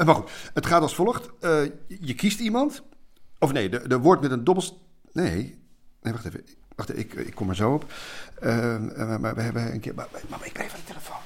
Eh, 0.00 0.06
Maar 0.06 0.14
goed, 0.14 0.30
het 0.54 0.66
gaat 0.66 0.82
als 0.82 0.94
volgt. 0.94 1.30
Eh, 1.40 1.62
je 1.88 2.14
kiest 2.14 2.40
iemand. 2.40 2.82
Of 3.38 3.52
nee, 3.52 3.68
er 3.68 3.98
wordt 3.98 4.22
met 4.22 4.30
een 4.30 4.44
dobbels... 4.44 4.74
Nee, 5.12 5.58
nee 6.02 6.12
wacht 6.12 6.24
even. 6.24 6.44
Wacht 6.76 6.98
ik, 6.98 7.14
ik 7.14 7.34
kom 7.34 7.48
er 7.48 7.56
zo 7.56 7.72
op. 7.72 7.92
Eh, 8.40 8.74
eh, 8.74 9.20
maar 9.20 9.34
we 9.34 9.40
hebben 9.40 9.72
een 9.72 9.80
keer... 9.80 9.94
Maar, 9.94 10.08
ik 10.42 10.52
blijf 10.52 10.72
aan 10.74 10.80
de 10.80 10.86
telefoon. 10.86 11.16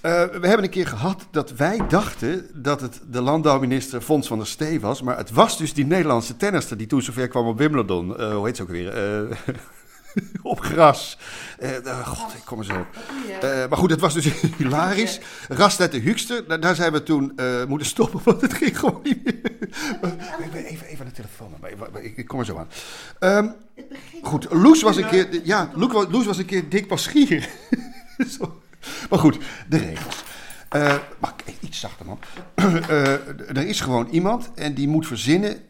Eh, 0.00 0.40
we 0.40 0.46
hebben 0.46 0.62
een 0.64 0.70
keer 0.70 0.86
gehad 0.86 1.26
dat 1.30 1.50
wij 1.50 1.80
dachten 1.88 2.62
dat 2.62 2.80
het 2.80 3.00
de 3.10 3.20
landbouwminister 3.20 4.00
Fons 4.00 4.26
van 4.26 4.38
der 4.38 4.46
Stee 4.46 4.80
was. 4.80 5.02
Maar 5.02 5.16
het 5.16 5.30
was 5.30 5.58
dus 5.58 5.74
die 5.74 5.86
Nederlandse 5.86 6.36
tennister 6.36 6.76
die 6.76 6.86
toen 6.86 7.02
zover 7.02 7.28
kwam 7.28 7.46
op 7.46 7.58
Wimbledon. 7.58 8.18
Eh, 8.18 8.34
hoe 8.34 8.46
heet 8.46 8.56
ze 8.56 8.62
ook 8.62 8.68
weer? 8.68 8.92
Op 10.42 10.60
gras. 10.60 11.18
Eh, 11.58 12.06
God, 12.06 12.34
ik 12.34 12.44
kom 12.44 12.58
er 12.58 12.64
zo. 12.64 12.86
Eh, 13.40 13.68
maar 13.68 13.78
goed, 13.78 13.90
het 13.90 14.00
was 14.00 14.14
dus 14.14 14.26
hilarisch. 14.58 15.20
Rastlet 15.48 15.92
de 15.92 15.98
Huukster, 15.98 16.60
daar, 16.60 16.74
zijn 16.74 16.92
we 16.92 17.02
toen 17.02 17.32
eh, 17.36 17.64
moeten 17.64 17.86
stoppen, 17.86 18.20
want 18.24 18.40
het 18.40 18.54
ging 18.54 18.78
gewoon 18.78 19.00
niet 19.02 19.24
meer. 19.24 19.40
Ik 20.44 20.52
ben 20.52 20.64
even, 20.64 20.86
even 20.86 21.00
aan 21.00 21.12
de 21.14 21.14
telefoon, 21.14 21.54
maar 21.60 22.02
ik, 22.02 22.26
kom 22.26 22.38
er 22.38 22.44
zo 22.44 22.56
aan. 22.56 22.68
Ehm, 23.18 23.48
goed, 24.22 24.46
Loes 24.50 24.82
was 24.82 24.96
een 24.96 25.08
keer, 25.08 25.40
ja, 25.44 25.70
Loes 25.74 26.26
was, 26.26 26.38
een 26.38 26.44
keer 26.44 26.68
dik 26.68 26.86
paschier. 26.86 27.48
Maar 29.10 29.18
goed, 29.18 29.38
de 29.68 29.76
regels. 29.76 30.24
Mag 31.18 31.34
ik 31.44 31.54
iets 31.60 31.80
zachter, 31.80 32.06
man? 32.06 32.18
Er 33.54 33.66
is 33.66 33.80
gewoon 33.80 34.08
iemand 34.08 34.50
en 34.54 34.74
die 34.74 34.88
moet 34.88 35.06
verzinnen 35.06 35.62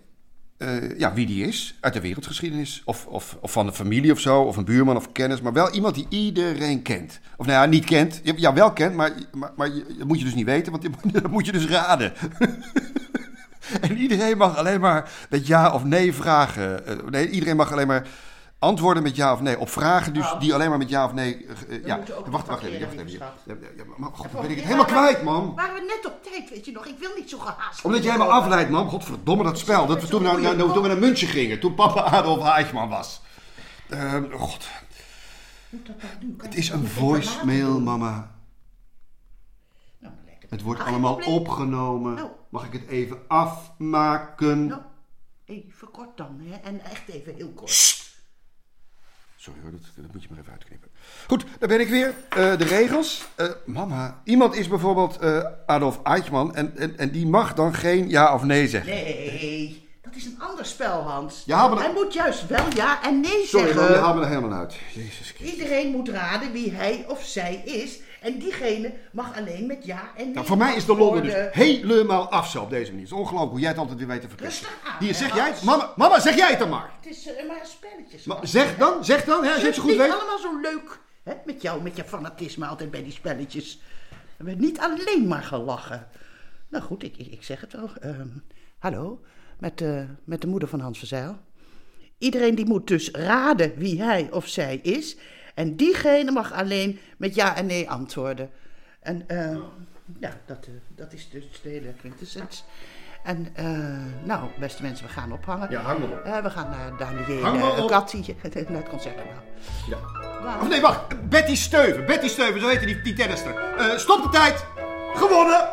eh, 0.65 0.99
ja, 0.99 1.15
wie 1.15 1.27
die 1.27 1.47
is 1.47 1.75
uit 1.81 1.93
de 1.93 2.01
wereldgeschiedenis. 2.01 2.83
Of, 2.85 3.07
of, 3.07 3.37
of 3.41 3.53
van 3.53 3.67
de 3.67 3.73
familie 3.73 4.13
of 4.13 4.21
zo, 4.21 4.41
of 4.41 4.57
een 4.57 4.65
buurman 4.65 4.97
of 4.97 5.13
kennis. 5.13 5.41
Maar 5.41 5.53
wel 5.53 5.71
iemand 5.71 5.95
die 5.95 6.07
iedereen 6.09 6.83
kent. 6.83 7.21
Of 7.37 7.47
nou 7.47 7.59
ja, 7.59 7.67
niet 7.67 7.85
kent. 7.85 8.21
Ja, 8.37 8.53
wel 8.53 8.73
kent, 8.73 8.95
maar, 8.95 9.13
maar, 9.33 9.53
maar 9.57 9.71
dat 9.99 10.07
moet 10.07 10.19
je 10.19 10.25
dus 10.25 10.35
niet 10.35 10.47
weten, 10.47 10.73
want 10.73 10.89
dat 11.23 11.31
moet 11.31 11.47
je 11.47 11.53
dus 11.53 11.67
raden. 11.67 12.13
en 13.81 13.97
iedereen 13.97 14.37
mag 14.37 14.57
alleen 14.57 14.81
maar 14.81 15.11
met 15.31 15.47
ja 15.47 15.73
of 15.73 15.85
nee 15.85 16.13
vragen. 16.13 16.87
Eh, 16.87 16.97
nee, 17.11 17.31
iedereen 17.31 17.57
mag 17.57 17.73
alleen 17.73 17.87
maar 17.87 18.07
antwoorden 18.65 19.03
met 19.03 19.17
ja 19.17 19.33
of 19.33 19.41
nee. 19.41 19.59
Op 19.59 19.69
vragen 19.69 20.15
dus 20.15 20.35
die 20.39 20.55
alleen 20.55 20.69
maar 20.69 20.79
met 20.79 20.89
ja 20.89 21.05
of 21.05 21.13
nee... 21.13 21.47
eh, 21.47 21.77
eh, 21.77 21.85
ja, 21.87 22.01
wacht, 22.27 22.47
wacht 22.47 22.63
even. 22.63 22.81
Wacht 22.81 22.93
even. 22.93 23.11
Ja, 23.11 23.33
ja, 23.45 23.55
ja, 23.77 23.85
maar, 23.97 24.11
god, 24.13 24.33
dan 24.33 24.41
ben 24.41 24.51
ik 24.51 24.57
het 24.57 24.65
helemaal 24.65 24.87
kwijt, 24.87 25.23
man. 25.23 25.55
Waren 25.55 25.75
we 25.75 25.81
net 26.03 26.13
op 26.13 26.23
tijd, 26.23 26.51
weet 26.51 26.65
je 26.65 26.73
nog? 26.73 26.87
Ik 26.87 26.99
wil 26.99 27.11
niet 27.17 27.31
zo 27.31 27.39
gehaast. 27.39 27.85
Omdat 27.85 28.03
jij 28.05 28.17
me 28.19 28.25
afleidt, 28.25 28.71
man. 28.71 28.89
Godverdomme, 28.89 29.45
dat 29.45 29.59
spel. 29.59 29.87
Dat 29.87 30.01
we 30.01 30.09
toen, 30.09 30.23
naar- 30.23 30.57
toen 30.57 30.83
we 30.83 30.89
naar 30.89 30.99
München 30.99 31.29
gingen. 31.29 31.61
Toen 31.61 31.75
papa 31.75 32.03
Adolf 32.03 32.45
Eichmann 32.45 32.89
was. 32.89 33.21
Ehm, 33.89 34.33
God. 34.33 34.69
Het 36.39 36.55
is 36.55 36.69
een 36.69 36.87
voicemail, 36.87 37.81
mama. 37.81 38.33
Het 40.49 40.63
wordt 40.63 40.81
allemaal 40.81 41.15
opgenomen. 41.15 42.15
Nou. 42.15 42.29
Mag 42.49 42.65
ik 42.65 42.73
het 42.73 42.87
even 42.87 43.19
afmaken? 43.29 44.83
Even 45.45 45.91
kort 45.91 46.17
dan, 46.17 46.41
hè? 46.43 46.57
En 46.57 46.85
echt 46.85 47.09
even 47.09 47.35
heel 47.35 47.53
kort. 47.55 48.04
Sorry 49.45 49.61
hoor, 49.63 49.71
dat, 49.71 49.81
dat 49.97 50.13
moet 50.13 50.23
je 50.23 50.29
maar 50.31 50.39
even 50.39 50.53
uitknippen. 50.53 50.91
Goed, 51.27 51.45
daar 51.59 51.69
ben 51.69 51.81
ik 51.81 51.89
weer. 51.89 52.15
Eh, 52.29 52.57
de 52.59 52.65
regels. 52.65 53.25
Eh, 53.35 53.49
mama, 53.65 54.21
iemand 54.25 54.55
is 54.55 54.69
bijvoorbeeld 54.69 55.19
eh, 55.19 55.45
Adolf 55.67 56.01
Eichmann 56.03 56.55
en, 56.55 56.77
en, 56.77 56.99
en 56.99 57.11
die 57.11 57.27
mag 57.27 57.55
dan 57.55 57.75
geen 57.75 58.09
ja 58.09 58.35
of 58.35 58.43
nee 58.43 58.69
zeggen. 58.69 58.93
Nee, 58.93 59.89
dat 60.03 60.15
is 60.15 60.25
een 60.25 60.41
ander 60.41 60.65
spel, 60.67 61.03
Hans. 61.03 61.45
Hij 61.47 61.93
moet 61.95 62.13
juist 62.13 62.47
wel 62.47 62.65
ja 62.75 63.03
en 63.03 63.21
nee 63.21 63.47
Sorry, 63.47 63.73
zeggen. 63.73 63.93
je 63.93 63.99
haalt 63.99 64.17
me 64.17 64.23
er 64.23 64.29
helemaal 64.29 64.59
uit. 64.59 64.77
Jezus. 64.95 65.35
Iedereen 65.41 65.91
moet 65.91 66.09
raden 66.09 66.53
wie 66.53 66.73
hij 66.73 67.05
of 67.09 67.23
zij 67.23 67.63
is. 67.65 67.99
En 68.25 68.39
diegene 68.39 68.93
mag 69.13 69.37
alleen 69.37 69.67
met 69.67 69.85
ja 69.85 70.11
en 70.17 70.25
nee 70.25 70.35
Nou, 70.35 70.47
voor 70.47 70.57
mij 70.57 70.75
is 70.75 70.85
de 70.85 70.97
lol 70.97 71.23
dus 71.23 71.33
helemaal 71.53 72.31
af 72.31 72.51
zo 72.51 72.63
op 72.63 72.71
deze 72.71 72.91
manier. 72.91 73.07
Het 73.07 73.13
is 73.13 73.19
ongelooflijk 73.19 73.51
hoe 73.51 73.61
jij 73.61 73.69
het 73.69 73.79
altijd 73.79 73.99
weer 73.99 74.07
weet 74.07 74.21
te 74.21 74.29
hè, 75.07 75.13
zeg 75.13 75.35
jij 75.35 75.49
het? 75.49 75.63
Mama, 75.63 75.93
mama, 75.97 76.21
zeg 76.21 76.37
jij 76.37 76.51
het 76.51 76.59
dan 76.59 76.69
maar. 76.69 76.91
Het 77.01 77.11
is 77.11 77.27
eh, 77.27 77.47
maar 77.47 77.61
een 77.61 77.67
spelletje. 77.67 78.19
Maar 78.25 78.39
zeg 78.43 78.77
dan, 78.77 79.05
zeg 79.05 79.25
dan, 79.25 79.45
hè, 79.45 79.55
je 79.55 79.65
het 79.65 79.75
zo 79.75 79.81
goed 79.81 79.91
niet 79.91 80.01
weet. 80.01 80.13
allemaal 80.13 80.39
zo 80.39 80.61
leuk. 80.61 81.01
Hè? 81.23 81.33
Met 81.45 81.63
jou, 81.63 81.83
met 81.83 81.97
je 81.97 82.05
fanatisme 82.05 82.67
altijd 82.67 82.91
bij 82.91 83.03
die 83.03 83.13
spelletjes. 83.13 83.81
Er 84.37 84.45
werd 84.45 84.59
niet 84.59 84.79
alleen 84.79 85.29
maar 85.29 85.43
gelachen. 85.43 86.09
Nou 86.69 86.85
goed, 86.85 87.03
ik, 87.03 87.17
ik, 87.17 87.43
zeg 87.43 87.61
het 87.61 87.73
wel. 87.73 87.91
Ehm, 88.01 88.29
hallo, 88.79 89.21
met, 89.59 89.79
de 89.79 90.07
met 90.25 90.41
de 90.41 90.47
moeder 90.47 90.69
van 90.69 90.81
Hans 90.81 90.99
Verzeil. 90.99 91.39
Iedereen 92.19 92.55
die 92.55 92.67
moet 92.67 92.87
dus 92.87 93.11
raden 93.11 93.75
wie 93.77 94.03
hij 94.03 94.29
of 94.31 94.49
zij 94.49 94.77
is. 94.83 95.17
En 95.55 95.77
diegene 95.77 96.31
mag 96.31 96.53
alleen 96.53 96.99
met 97.17 97.35
ja 97.35 97.57
en 97.57 97.67
nee 97.67 97.91
antwoorden. 97.91 98.51
En 99.01 99.29
eh, 99.29 99.57
ja, 100.21 100.41
dat, 100.47 100.67
eh, 100.67 100.73
dat 100.97 101.13
is 101.13 101.31
dus 101.31 101.61
de 101.63 101.69
hele 101.69 101.95
quintessens. 102.01 102.65
En 103.25 103.49
eh, 103.55 103.67
nou, 104.25 104.49
beste 104.59 104.83
mensen, 104.83 105.07
we 105.07 105.13
gaan 105.13 105.33
ophangen. 105.33 105.71
Ja, 105.71 105.81
hang 105.81 105.99
maar 105.99 106.09
op. 106.09 106.43
We 106.43 106.51
gaan 106.51 106.71
naar 106.71 107.57
uh, 107.57 107.83
op. 107.83 107.89
Kattie, 107.89 108.25
naar 108.43 108.67
het 108.77 108.89
concertgebouw. 108.89 109.43
Ja. 109.89 109.99
Of 110.61 110.69
nee, 110.69 110.81
wacht. 110.81 111.29
Betty 111.29 111.55
Steuven. 111.55 112.07
Betty 112.07 112.29
Steuven, 112.29 112.61
zo 112.61 112.69
heette 112.69 112.87
die, 112.87 113.03
die 113.03 113.15
tennister. 113.15 113.57
Eh, 113.57 113.97
stop 113.97 114.23
de 114.23 114.29
tijd. 114.29 114.67
Gewonnen. 115.15 115.69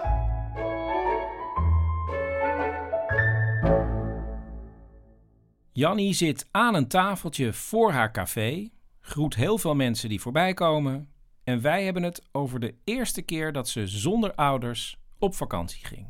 Jannie 5.72 6.14
zit 6.14 6.48
aan 6.52 6.76
een 6.76 6.88
tafeltje 6.88 7.54
voor 7.54 7.92
haar 7.92 8.12
café, 8.12 8.70
groet 9.12 9.36
heel 9.36 9.58
veel 9.58 9.76
mensen 9.76 10.10
die 10.10 10.22
voorbij 10.22 10.54
komen. 10.54 11.10
En 11.44 11.62
wij 11.62 11.84
hebben 11.84 12.04
het 12.04 12.22
over 12.32 12.60
de 12.60 12.74
eerste 12.84 13.22
keer 13.22 13.52
dat 13.52 13.70
ze 13.70 13.88
zonder 13.88 14.34
ouders 14.34 14.98
op 15.20 15.36
vakantie 15.36 15.86
ging. 15.86 16.06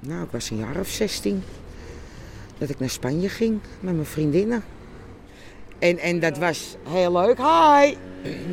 Nou, 0.00 0.24
ik 0.24 0.30
was 0.30 0.50
een 0.50 0.56
jaar 0.56 0.80
of 0.80 0.88
16. 0.88 1.42
Dat 2.58 2.68
ik 2.68 2.78
naar 2.78 2.90
Spanje 2.90 3.28
ging 3.28 3.60
met 3.80 3.94
mijn 3.94 4.06
vriendinnen. 4.06 4.64
En, 5.78 5.98
en 5.98 6.20
dat 6.20 6.38
was 6.38 6.76
heel 6.88 7.12
leuk. 7.12 7.36
Hi! 7.36 7.96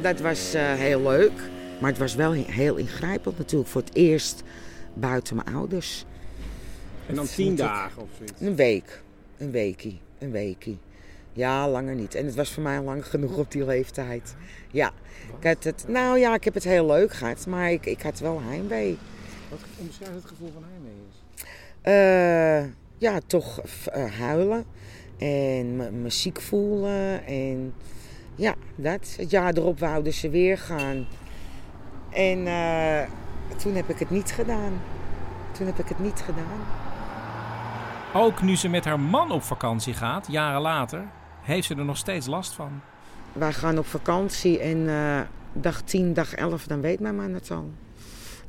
Dat 0.01 0.19
was 0.19 0.53
eh, 0.53 0.73
heel 0.73 1.01
leuk. 1.01 1.49
Maar 1.79 1.89
het 1.89 1.99
was 1.99 2.15
wel 2.15 2.31
heel 2.31 2.75
ingrijpend 2.75 3.37
natuurlijk. 3.37 3.69
Voor 3.69 3.81
het 3.81 3.95
eerst 3.95 4.43
buiten 4.93 5.35
mijn 5.35 5.55
ouders. 5.55 6.05
En 7.07 7.15
dan 7.15 7.25
tien 7.25 7.55
dagen 7.55 8.01
of 8.01 8.09
zoiets? 8.17 8.41
Een 8.41 8.55
week. 8.55 9.03
Een 9.37 9.51
weekie. 9.51 9.99
Een 10.19 10.31
weekie. 10.31 10.79
Ja, 11.33 11.69
langer 11.69 11.95
niet. 11.95 12.15
En 12.15 12.25
het 12.25 12.35
was 12.35 12.53
voor 12.53 12.63
mij 12.63 12.77
al 12.77 12.83
lang 12.83 13.05
genoeg 13.05 13.37
op 13.37 13.51
die 13.51 13.65
leeftijd. 13.65 14.35
Ja. 14.71 14.91
Ik 15.39 15.47
had 15.47 15.63
het, 15.63 15.85
nou 15.87 16.19
ja, 16.19 16.33
ik 16.33 16.43
heb 16.43 16.53
het 16.53 16.63
heel 16.63 16.85
leuk 16.85 17.13
gehad. 17.13 17.47
Maar 17.47 17.71
ik, 17.71 17.85
ik 17.85 18.01
had 18.01 18.19
wel 18.19 18.41
heimwee. 18.41 18.97
Wat 19.49 19.59
omschrijft 19.77 20.15
het 20.15 20.25
gevoel 20.25 20.51
van 20.53 20.63
heimwee 20.69 20.93
is? 21.09 21.19
Eh, 21.81 22.71
ja, 22.97 23.19
toch 23.27 23.59
eh, 23.59 24.11
huilen 24.19 24.65
en 25.17 25.75
me, 25.75 25.91
me 25.91 26.09
ziek 26.09 26.41
voelen. 26.41 27.25
En 27.25 27.73
ja, 28.35 28.55
dat. 28.75 29.15
Het 29.17 29.31
jaar 29.31 29.53
erop 29.53 29.79
wouden 29.79 30.13
ze 30.13 30.29
weer 30.29 30.57
gaan. 30.57 31.07
En 32.09 32.47
eh, 32.47 33.09
toen 33.57 33.75
heb 33.75 33.89
ik 33.89 33.99
het 33.99 34.09
niet 34.09 34.31
gedaan. 34.31 34.81
Toen 35.51 35.65
heb 35.65 35.79
ik 35.79 35.87
het 35.87 35.99
niet 35.99 36.19
gedaan. 36.25 36.59
Ook 38.13 38.41
nu 38.41 38.55
ze 38.55 38.67
met 38.67 38.85
haar 38.85 38.99
man 38.99 39.31
op 39.31 39.43
vakantie 39.43 39.93
gaat, 39.93 40.27
jaren 40.29 40.61
later, 40.61 41.05
heeft 41.51 41.67
ze 41.67 41.75
er 41.75 41.85
nog 41.85 41.97
steeds 41.97 42.27
last 42.27 42.53
van. 42.53 42.81
Wij 43.33 43.53
gaan 43.53 43.77
op 43.77 43.85
vakantie 43.85 44.59
en 44.59 44.89
eh, 44.89 45.21
dag 45.53 45.81
10, 45.81 46.13
dag 46.13 46.33
11, 46.33 46.67
dan 46.67 46.81
weet 46.81 46.99
mijn 46.99 47.15
man 47.15 47.33
het 47.33 47.51
al. 47.51 47.69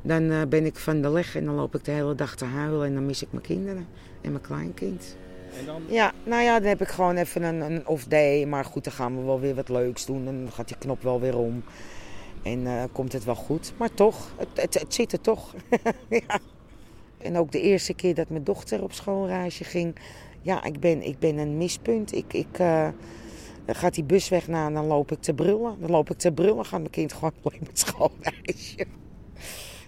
Dan 0.01 0.31
eh, 0.31 0.41
ben 0.49 0.65
ik 0.65 0.75
van 0.75 1.01
de 1.01 1.09
leg 1.09 1.35
en 1.35 1.45
dan 1.45 1.55
loop 1.55 1.75
ik 1.75 1.83
de 1.83 1.91
hele 1.91 2.15
dag 2.15 2.35
te 2.35 2.45
huilen 2.45 2.87
en 2.87 2.93
dan 2.93 3.05
mis 3.05 3.21
ik 3.23 3.27
mijn 3.31 3.43
kinderen 3.43 3.87
en 4.21 4.31
mijn 4.31 4.43
kleinkind. 4.43 5.17
En 5.59 5.65
dan? 5.65 5.81
Ja, 5.87 6.11
nou 6.23 6.43
ja, 6.43 6.59
dan 6.59 6.67
heb 6.67 6.81
ik 6.81 6.87
gewoon 6.87 7.15
even 7.15 7.43
een, 7.43 7.61
een 7.61 7.87
off 7.87 8.05
day. 8.05 8.45
Maar 8.45 8.65
goed, 8.65 8.83
dan 8.83 8.93
gaan 8.93 9.17
we 9.17 9.23
wel 9.23 9.39
weer 9.39 9.55
wat 9.55 9.69
leuks 9.69 10.05
doen. 10.05 10.25
Dan 10.25 10.49
gaat 10.51 10.67
die 10.67 10.77
knop 10.77 11.01
wel 11.01 11.19
weer 11.19 11.37
om. 11.37 11.63
En 12.43 12.67
eh, 12.67 12.83
komt 12.91 13.13
het 13.13 13.23
wel 13.23 13.35
goed. 13.35 13.73
Maar 13.77 13.93
toch, 13.93 14.31
het, 14.37 14.47
het, 14.53 14.73
het 14.73 14.93
zit 14.93 15.11
er 15.11 15.21
toch. 15.21 15.53
ja. 16.09 16.39
En 17.17 17.37
ook 17.37 17.51
de 17.51 17.61
eerste 17.61 17.93
keer 17.93 18.15
dat 18.15 18.29
mijn 18.29 18.43
dochter 18.43 18.83
op 18.83 18.93
schoolreisje 18.93 19.63
ging. 19.63 19.95
Ja, 20.43 20.63
ik 20.63 20.79
ben, 20.79 21.01
ik 21.01 21.19
ben 21.19 21.37
een 21.37 21.57
mispunt. 21.57 22.13
Ik, 22.15 22.33
ik, 22.33 22.59
eh, 22.59 22.87
dan 23.65 23.75
gaat 23.75 23.93
die 23.93 24.03
bus 24.03 24.29
weg 24.29 24.47
na 24.47 24.67
en 24.67 24.73
dan 24.73 24.85
loop 24.85 25.11
ik 25.11 25.21
te 25.21 25.33
brullen. 25.33 25.75
Dan 25.79 25.89
loop 25.89 26.09
ik 26.09 26.17
te 26.17 26.31
brullen, 26.31 26.65
gaat 26.65 26.79
mijn 26.79 26.91
kind 26.91 27.13
gewoon 27.13 27.31
alleen 27.43 27.59
met 27.65 27.79
schoolreisje. 27.79 28.85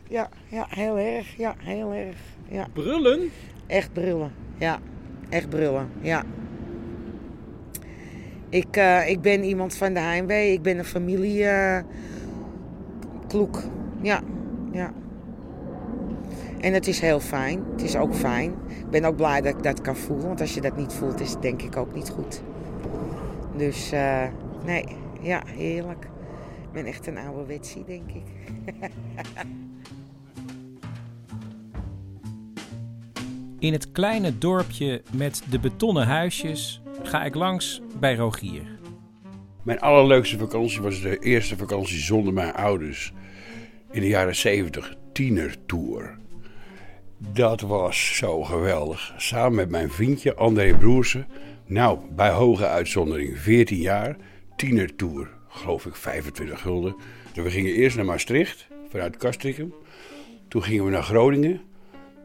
Ja, 0.09 0.29
ja, 0.47 0.65
heel 0.69 0.97
erg. 0.97 1.37
Ja, 1.37 1.55
heel 1.57 1.93
erg. 1.93 2.17
Ja. 2.49 2.67
Brullen? 2.73 3.31
Echt 3.67 3.93
brullen, 3.93 4.31
ja. 4.57 4.79
Echt 5.29 5.49
brullen, 5.49 5.89
ja. 6.01 6.23
Ik, 8.49 8.77
eh, 8.77 9.09
ik 9.09 9.21
ben 9.21 9.43
iemand 9.43 9.75
van 9.75 9.93
de 9.93 9.99
heimwee. 9.99 10.51
Ik 10.51 10.61
ben 10.61 10.77
een 10.77 10.85
familie 10.85 11.45
eh, 11.45 11.83
kloek. 13.27 13.63
Ja, 14.01 14.21
ja. 14.71 14.93
En 16.65 16.73
het 16.73 16.87
is 16.87 16.99
heel 16.99 17.19
fijn. 17.19 17.63
Het 17.71 17.81
is 17.81 17.95
ook 17.95 18.15
fijn. 18.15 18.51
Ik 18.67 18.89
ben 18.89 19.05
ook 19.05 19.15
blij 19.15 19.41
dat 19.41 19.57
ik 19.57 19.63
dat 19.63 19.81
kan 19.81 19.95
voelen. 19.95 20.27
Want 20.27 20.41
als 20.41 20.53
je 20.53 20.61
dat 20.61 20.77
niet 20.77 20.93
voelt, 20.93 21.19
is 21.19 21.31
het 21.31 21.41
denk 21.41 21.61
ik 21.61 21.77
ook 21.77 21.95
niet 21.95 22.09
goed. 22.09 22.41
Dus 23.55 23.93
uh, 23.93 24.23
nee, 24.63 24.85
ja, 25.21 25.43
heerlijk. 25.45 26.03
Ik 26.63 26.71
ben 26.71 26.85
echt 26.85 27.07
een 27.07 27.17
oude 27.17 27.45
wetsie, 27.45 27.83
denk 27.85 28.11
ik. 28.11 28.23
In 33.59 33.73
het 33.73 33.91
kleine 33.91 34.37
dorpje 34.37 35.01
met 35.11 35.43
de 35.49 35.59
betonnen 35.59 36.07
huisjes 36.07 36.81
ga 37.03 37.23
ik 37.23 37.35
langs 37.35 37.81
bij 37.99 38.15
Rogier. 38.15 38.79
Mijn 39.63 39.79
allerleukste 39.79 40.37
vakantie 40.37 40.81
was 40.81 41.01
de 41.01 41.19
eerste 41.19 41.57
vakantie 41.57 41.99
zonder 41.99 42.33
mijn 42.33 42.53
ouders. 42.53 43.13
In 43.91 44.01
de 44.01 44.07
jaren 44.07 44.35
70, 44.35 44.95
tienertour. 45.13 46.23
Dat 47.33 47.61
was 47.61 48.15
zo 48.15 48.43
geweldig. 48.43 49.13
Samen 49.17 49.55
met 49.55 49.69
mijn 49.69 49.89
vriendje 49.89 50.35
André 50.35 50.77
Broersen. 50.77 51.27
Nou, 51.65 51.99
bij 52.15 52.29
hoge 52.29 52.67
uitzondering 52.67 53.39
14 53.39 53.77
jaar. 53.77 54.17
Tienertour. 54.55 55.29
Geloof 55.47 55.85
ik 55.85 55.95
25 55.95 56.61
gulden. 56.61 56.95
We 57.33 57.49
gingen 57.49 57.73
eerst 57.73 57.95
naar 57.95 58.05
Maastricht, 58.05 58.67
vanuit 58.89 59.17
Castricum. 59.17 59.73
Toen 60.47 60.63
gingen 60.63 60.85
we 60.85 60.91
naar 60.91 61.03
Groningen. 61.03 61.61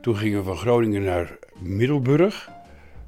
Toen 0.02 0.16
gingen 0.16 0.38
we 0.38 0.44
van 0.44 0.56
Groningen 0.56 1.02
naar 1.02 1.38
Middelburg. 1.58 2.50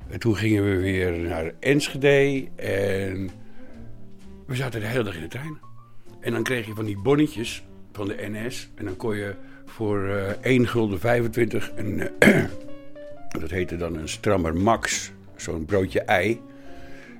En 0.08 0.18
toen 0.18 0.36
gingen 0.36 0.64
we 0.64 0.76
weer 0.76 1.18
naar 1.18 1.52
Enschede. 1.60 2.48
En 2.56 3.30
we 4.46 4.54
zaten 4.54 4.80
de 4.80 4.86
hele 4.86 5.04
dag 5.04 5.14
in 5.14 5.22
de 5.22 5.28
trein. 5.28 5.58
En 6.20 6.32
dan 6.32 6.42
kreeg 6.42 6.66
je 6.66 6.74
van 6.74 6.84
die 6.84 6.98
bonnetjes 6.98 7.64
van 7.92 8.08
de 8.08 8.16
NS. 8.30 8.70
En 8.74 8.84
dan 8.84 8.96
kon 8.96 9.16
je 9.16 9.34
voor 9.72 10.08
uh, 10.08 10.28
1 10.40 10.68
gulden 10.68 11.00
25 11.00 11.72
een, 11.74 12.08
uh, 12.18 12.44
dat 13.40 13.50
heette 13.50 13.76
dan 13.76 13.96
een 13.96 14.08
strammer 14.08 14.56
max. 14.56 15.12
Zo'n 15.36 15.64
broodje 15.64 16.00
ei. 16.00 16.40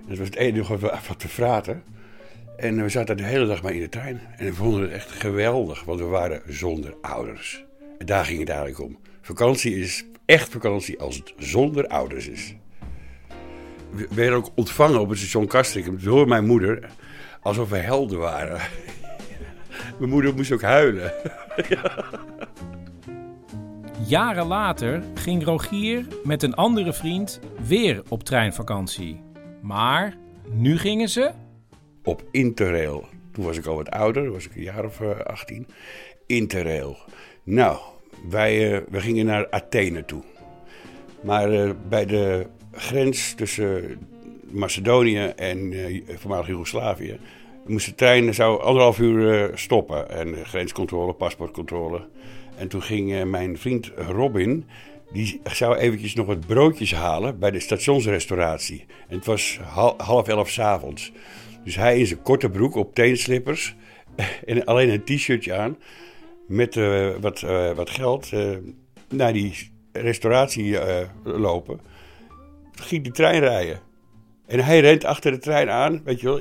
Dat 0.09 0.19
was 0.19 0.27
het 0.27 0.37
enige 0.37 0.79
wat 0.79 1.19
te 1.19 1.29
fraten. 1.29 1.83
En 2.57 2.83
we 2.83 2.89
zaten 2.89 3.17
de 3.17 3.23
hele 3.23 3.47
dag 3.47 3.63
maar 3.63 3.75
in 3.75 3.81
de 3.81 3.89
trein. 3.89 4.21
En 4.37 4.45
we 4.45 4.55
vonden 4.55 4.83
het 4.83 4.91
echt 4.91 5.11
geweldig, 5.11 5.85
want 5.85 6.01
we 6.01 6.07
waren 6.07 6.43
zonder 6.47 6.95
ouders. 7.01 7.65
En 7.99 8.07
daar 8.07 8.25
ging 8.25 8.39
het 8.39 8.49
eigenlijk 8.49 8.81
om. 8.81 8.99
Vakantie 9.21 9.77
is 9.77 10.05
echt 10.25 10.49
vakantie 10.49 11.01
als 11.01 11.17
het 11.17 11.35
zonder 11.39 11.87
ouders 11.87 12.29
is. 12.29 12.55
We 13.91 14.09
werden 14.15 14.37
ook 14.37 14.51
ontvangen 14.55 15.01
op 15.01 15.09
het 15.09 15.19
station 15.19 15.47
Kastrik 15.47 16.03
door 16.03 16.29
mijn 16.29 16.47
moeder 16.47 16.89
alsof 17.41 17.69
we 17.69 17.77
helden 17.77 18.19
waren. 18.19 18.61
Mijn 19.99 20.11
moeder 20.11 20.35
moest 20.35 20.53
ook 20.53 20.63
huilen. 20.63 21.13
Jaren 24.07 24.47
later 24.47 25.03
ging 25.15 25.45
Rogier 25.45 26.07
met 26.25 26.43
een 26.43 26.55
andere 26.55 26.93
vriend 26.93 27.41
weer 27.67 28.03
op 28.09 28.23
treinvakantie. 28.23 29.21
Maar 29.63 30.17
nu 30.51 30.79
gingen 30.79 31.09
ze. 31.09 31.31
Op 32.03 32.23
Interrail. 32.31 33.07
Toen 33.33 33.45
was 33.45 33.57
ik 33.57 33.67
al 33.67 33.77
wat 33.77 33.91
ouder, 33.91 34.31
was 34.31 34.47
ik 34.47 34.57
een 34.57 34.63
jaar 34.63 34.85
of 34.85 35.01
uh, 35.01 35.11
18. 35.19 35.67
Interrail. 36.27 36.97
Nou, 37.43 37.79
wij, 38.29 38.73
uh, 38.73 38.81
we 38.91 39.01
gingen 39.01 39.27
naar 39.27 39.51
Athene 39.51 40.05
toe. 40.05 40.23
Maar 41.21 41.53
uh, 41.53 41.71
bij 41.89 42.07
de 42.07 42.47
grens 42.73 43.35
tussen 43.35 43.99
Macedonië 44.51 45.33
en 45.37 45.75
voormalig 46.19 46.47
Joegoslavië 46.47 47.19
moest 47.67 47.87
de 47.87 47.95
trein 47.95 48.35
zou 48.35 48.63
anderhalf 48.63 48.99
uur 48.99 49.51
stoppen. 49.55 50.11
En 50.11 50.47
grenscontrole, 50.47 51.13
paspoortcontrole. 51.13 52.07
En 52.57 52.69
toen 52.69 52.83
ging 52.83 53.25
mijn 53.25 53.59
vriend 53.59 53.91
Robin, 53.97 54.67
die 55.13 55.41
zou 55.45 55.77
eventjes 55.77 56.15
nog 56.15 56.27
wat 56.27 56.47
broodjes 56.47 56.95
halen 56.95 57.39
bij 57.39 57.51
de 57.51 57.61
stationsrestauratie. 57.61 58.85
En 59.09 59.17
het 59.17 59.27
was 59.27 59.61
half 59.97 60.29
elf 60.29 60.51
s'avonds. 60.51 61.13
Dus 61.65 61.77
hij 61.77 61.99
in 61.99 62.07
zijn 62.07 62.23
korte 62.23 62.51
broek 62.51 62.75
op 62.75 62.95
teenslippers 62.95 63.75
en 64.45 64.65
alleen 64.65 64.91
een 64.91 65.05
t-shirtje 65.05 65.55
aan 65.55 65.79
met 66.47 66.75
wat, 67.21 67.41
wat 67.75 67.91
geld 67.91 68.31
naar 69.09 69.33
die 69.33 69.71
restauratie 69.93 70.79
lopen. 71.25 71.81
Ging 72.75 73.05
de 73.05 73.11
trein 73.11 73.41
rijden. 73.41 73.81
En 74.47 74.61
hij 74.61 74.81
rent 74.81 75.05
achter 75.05 75.31
de 75.31 75.39
trein 75.39 75.71
aan, 75.71 76.03
weet 76.05 76.21
je 76.21 76.27
wel. 76.27 76.41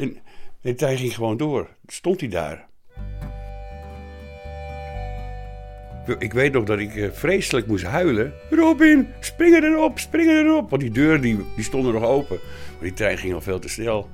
De 0.62 0.76
trein 0.76 0.98
ging 0.98 1.14
gewoon 1.14 1.38
door. 1.38 1.70
Stond 1.88 2.20
hij 2.20 2.30
daar. 2.30 2.70
Ik 6.20 6.34
weet 6.34 6.54
nog 6.54 6.64
dat 6.64 6.80
ik 6.80 7.10
vreselijk 7.14 7.68
moest 7.68 7.84
huilen. 7.84 8.34
Robin, 8.50 9.08
spring 9.20 9.64
erop, 9.64 10.00
spring 10.00 10.30
erop. 10.30 10.70
Want 10.70 10.82
die 10.82 10.92
deuren 10.92 11.22
die, 11.22 11.38
die 11.56 11.64
stonden 11.64 11.94
nog 11.94 12.04
open. 12.04 12.40
Maar 12.72 12.82
die 12.82 12.94
trein 12.94 13.18
ging 13.18 13.34
al 13.34 13.42
veel 13.42 13.60
te 13.60 13.70
snel. 13.70 14.10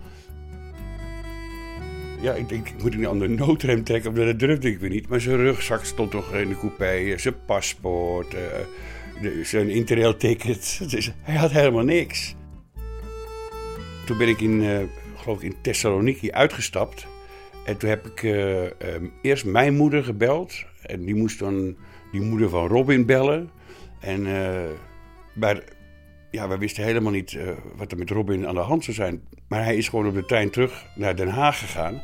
Ja, 2.22 2.34
ik 2.34 2.50
denk, 2.50 2.68
moet 2.82 2.94
ik 2.94 3.00
nu 3.00 3.08
aan 3.08 3.20
de 3.20 3.28
noodrem 3.28 3.84
trekken? 3.84 4.10
Of 4.10 4.16
dat 4.16 4.40
durfde 4.40 4.70
ik 4.70 4.80
weer 4.80 4.90
niet. 4.90 5.08
Maar 5.08 5.22
zijn 5.22 5.38
rugzak 5.38 5.86
stond 5.86 6.12
toch 6.12 6.34
in 6.34 6.50
de 6.50 6.58
coupé. 6.58 7.18
Zijn 7.18 7.46
paspoort, 7.46 8.34
uh, 9.22 9.46
zijn 9.46 9.70
interrail-ticket. 9.70 10.80
Dus 10.90 11.12
hij 11.22 11.36
had 11.36 11.52
helemaal 11.52 11.84
niks. 11.84 12.36
Toen 14.06 14.18
ben 14.18 14.28
ik 14.28 14.42
in, 14.42 14.90
geloof 15.28 15.44
in 15.44 15.62
Thessaloniki 15.62 16.32
uitgestapt. 16.32 17.08
En 17.66 17.78
toen 17.78 17.90
heb 17.90 18.06
ik 18.06 18.24
uh, 18.24 18.64
um, 18.64 19.14
eerst 19.22 19.46
mijn 19.46 19.76
moeder 19.76 20.04
gebeld. 20.04 20.64
En 20.82 21.06
die 21.06 21.16
moest 21.16 21.40
dan 21.40 21.76
die 22.12 22.22
moeder 22.22 22.50
van 22.50 22.68
Robin 22.68 23.06
bellen. 23.06 23.50
En 24.00 24.22
maar, 25.34 25.64
ja, 26.32 26.48
we 26.48 26.58
wisten 26.58 26.84
helemaal 26.84 27.12
niet 27.12 27.38
wat 27.76 27.92
er 27.92 27.98
met 27.98 28.10
Robin 28.10 28.48
aan 28.48 28.56
de 28.56 28.62
hand 28.62 28.84
zou 28.84 28.96
zijn. 28.96 29.22
Maar 29.48 29.64
hij 29.64 29.76
is 29.76 29.88
gewoon 29.88 30.08
op 30.08 30.14
de 30.14 30.26
trein 30.26 30.50
terug 30.50 30.86
naar 30.96 31.16
Den 31.16 31.28
Haag 31.28 31.60
gegaan. 31.60 32.02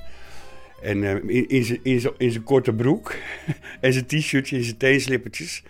En 0.82 0.98
uh, 0.98 1.46
in, 1.50 1.80
in 2.18 2.32
zijn 2.32 2.44
korte 2.44 2.74
broek 2.74 3.16
en 3.82 3.94
zijn 3.94 4.06
t-shirtje 4.06 4.58
en 4.58 4.64
zijn 4.64 4.78
teenslippertjes. 4.78 5.64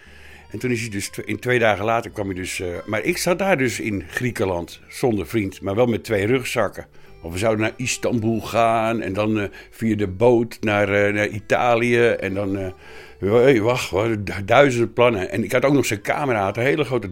En 0.52 0.60
toen 0.60 0.72
is 0.72 0.82
hij 0.82 0.90
dus, 0.90 1.10
in 1.26 1.40
twee 1.40 1.60
dagen 1.60 1.86
later 1.86 2.12
kwam 2.12 2.26
hij 2.26 2.36
dus... 2.36 2.64
Maar 2.86 3.04
ik 3.04 3.18
zat 3.18 3.40
daar 3.40 3.58
dus 3.58 3.80
in 3.80 4.04
Griekenland, 4.08 4.82
zonder 4.88 5.28
vriend, 5.28 5.62
maar 5.62 5.76
wel 5.76 5.86
met 5.86 6.04
twee 6.04 6.26
rugzakken. 6.26 6.88
Want 7.24 7.36
we 7.36 7.42
zouden 7.42 7.66
naar 7.66 7.74
Istanbul 7.76 8.42
gaan 8.42 9.02
en 9.02 9.14
dan 9.14 9.38
uh, 9.38 9.44
via 9.70 9.96
de 9.96 10.08
boot 10.08 10.58
naar, 10.62 11.14
naar 11.14 11.28
Italië. 11.28 12.06
En 12.08 12.34
dan, 12.34 12.74
hey, 13.20 13.62
wacht, 13.62 13.90
hadden 13.90 14.26
duizenden 14.46 14.94
plannen. 14.94 15.30
En 15.30 15.44
ik 15.44 15.52
had 15.52 15.66
ook 15.66 15.74
nog 15.74 15.86
zijn 15.86 16.02
camera, 16.02 16.44
had 16.44 16.58
een 16.58 16.64
hele 16.64 16.84
grote 16.84 17.10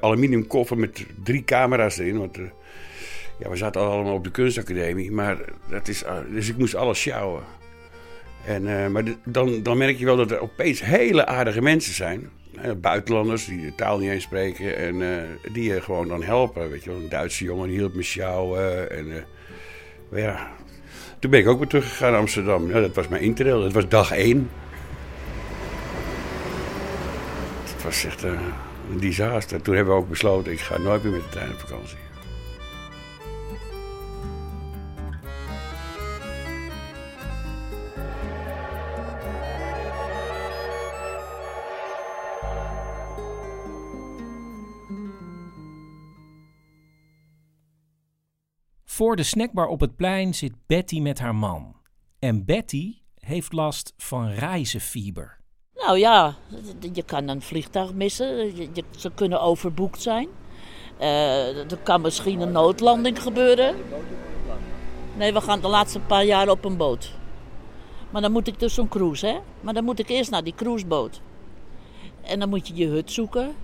aluminium 0.00 0.46
koffer 0.46 0.78
met 0.78 1.06
drie 1.24 1.44
camera's 1.44 1.98
erin. 1.98 2.18
Want, 2.18 2.38
ja, 3.38 3.48
we 3.48 3.56
zaten 3.56 3.80
allemaal 3.80 4.14
op 4.14 4.24
de 4.24 4.30
kunstacademie, 4.30 5.12
maar 5.12 5.38
dat 5.70 5.88
is, 5.88 6.04
dus 6.32 6.48
ik 6.48 6.56
moest 6.56 6.74
alles 6.74 7.00
sjouwen. 7.00 7.42
En, 8.46 8.92
maar 8.92 9.04
dan, 9.24 9.62
dan 9.62 9.78
merk 9.78 9.98
je 9.98 10.04
wel 10.04 10.16
dat 10.16 10.30
er 10.30 10.40
opeens 10.40 10.84
hele 10.84 11.26
aardige 11.26 11.62
mensen 11.62 11.94
zijn. 11.94 12.30
Buitenlanders 12.80 13.44
die 13.44 13.60
de 13.60 13.74
taal 13.74 13.98
niet 13.98 14.10
eens 14.10 14.24
spreken 14.24 14.76
en 14.76 15.26
die 15.52 15.72
je 15.72 15.80
gewoon 15.80 16.08
dan 16.08 16.22
helpen. 16.22 16.70
Weet 16.70 16.84
je 16.84 16.90
wel, 16.90 16.98
een 16.98 17.08
Duitse 17.08 17.44
jongen 17.44 17.68
die 17.68 17.78
hielp 17.78 17.94
me 17.94 18.02
sjouwen. 18.02 18.90
En 18.90 19.24
ja, 20.20 20.50
toen 21.18 21.30
ben 21.30 21.40
ik 21.40 21.48
ook 21.48 21.58
weer 21.58 21.68
teruggegaan 21.68 22.10
naar 22.10 22.20
Amsterdam. 22.20 22.68
Ja, 22.68 22.80
dat 22.80 22.94
was 22.94 23.08
mijn 23.08 23.22
interrail, 23.22 23.62
dat 23.62 23.72
was 23.72 23.88
dag 23.88 24.10
één. 24.10 24.50
Het 27.62 27.82
was 27.82 28.04
echt 28.04 28.22
een 28.22 28.98
disaster. 28.98 29.62
Toen 29.62 29.74
hebben 29.74 29.94
we 29.94 30.00
ook 30.00 30.08
besloten, 30.08 30.52
ik 30.52 30.60
ga 30.60 30.78
nooit 30.78 31.02
meer 31.02 31.12
met 31.12 31.22
de 31.22 31.28
trein 31.28 31.50
op 31.50 31.58
vakantie. 31.58 31.96
Voor 48.92 49.16
de 49.16 49.22
snackbar 49.22 49.66
op 49.66 49.80
het 49.80 49.96
plein 49.96 50.34
zit 50.34 50.52
Betty 50.66 51.00
met 51.00 51.18
haar 51.18 51.34
man. 51.34 51.76
En 52.18 52.44
Betty 52.44 52.94
heeft 53.18 53.52
last 53.52 53.92
van 53.96 54.28
reizenfieber. 54.28 55.38
Nou 55.74 55.98
ja, 55.98 56.36
je 56.92 57.02
kan 57.02 57.28
een 57.28 57.42
vliegtuig 57.42 57.94
missen. 57.94 58.56
Je, 58.56 58.84
ze 58.96 59.10
kunnen 59.14 59.40
overboekt 59.40 60.02
zijn. 60.02 60.28
Uh, 61.00 61.70
er 61.70 61.78
kan 61.82 62.00
misschien 62.00 62.40
een 62.40 62.52
noodlanding 62.52 63.22
gebeuren. 63.22 63.76
Nee, 65.16 65.32
we 65.32 65.40
gaan 65.40 65.60
de 65.60 65.68
laatste 65.68 66.00
paar 66.00 66.24
jaar 66.24 66.48
op 66.48 66.64
een 66.64 66.76
boot. 66.76 67.12
Maar 68.10 68.22
dan 68.22 68.32
moet 68.32 68.48
ik 68.48 68.60
dus 68.60 68.74
zo'n 68.74 68.88
cruise, 68.88 69.26
hè? 69.26 69.38
Maar 69.60 69.74
dan 69.74 69.84
moet 69.84 69.98
ik 69.98 70.08
eerst 70.08 70.30
naar 70.30 70.44
die 70.44 70.54
cruiseboot. 70.54 71.20
En 72.22 72.38
dan 72.38 72.48
moet 72.48 72.68
je 72.68 72.74
je 72.74 72.86
hut 72.86 73.12
zoeken. 73.12 73.54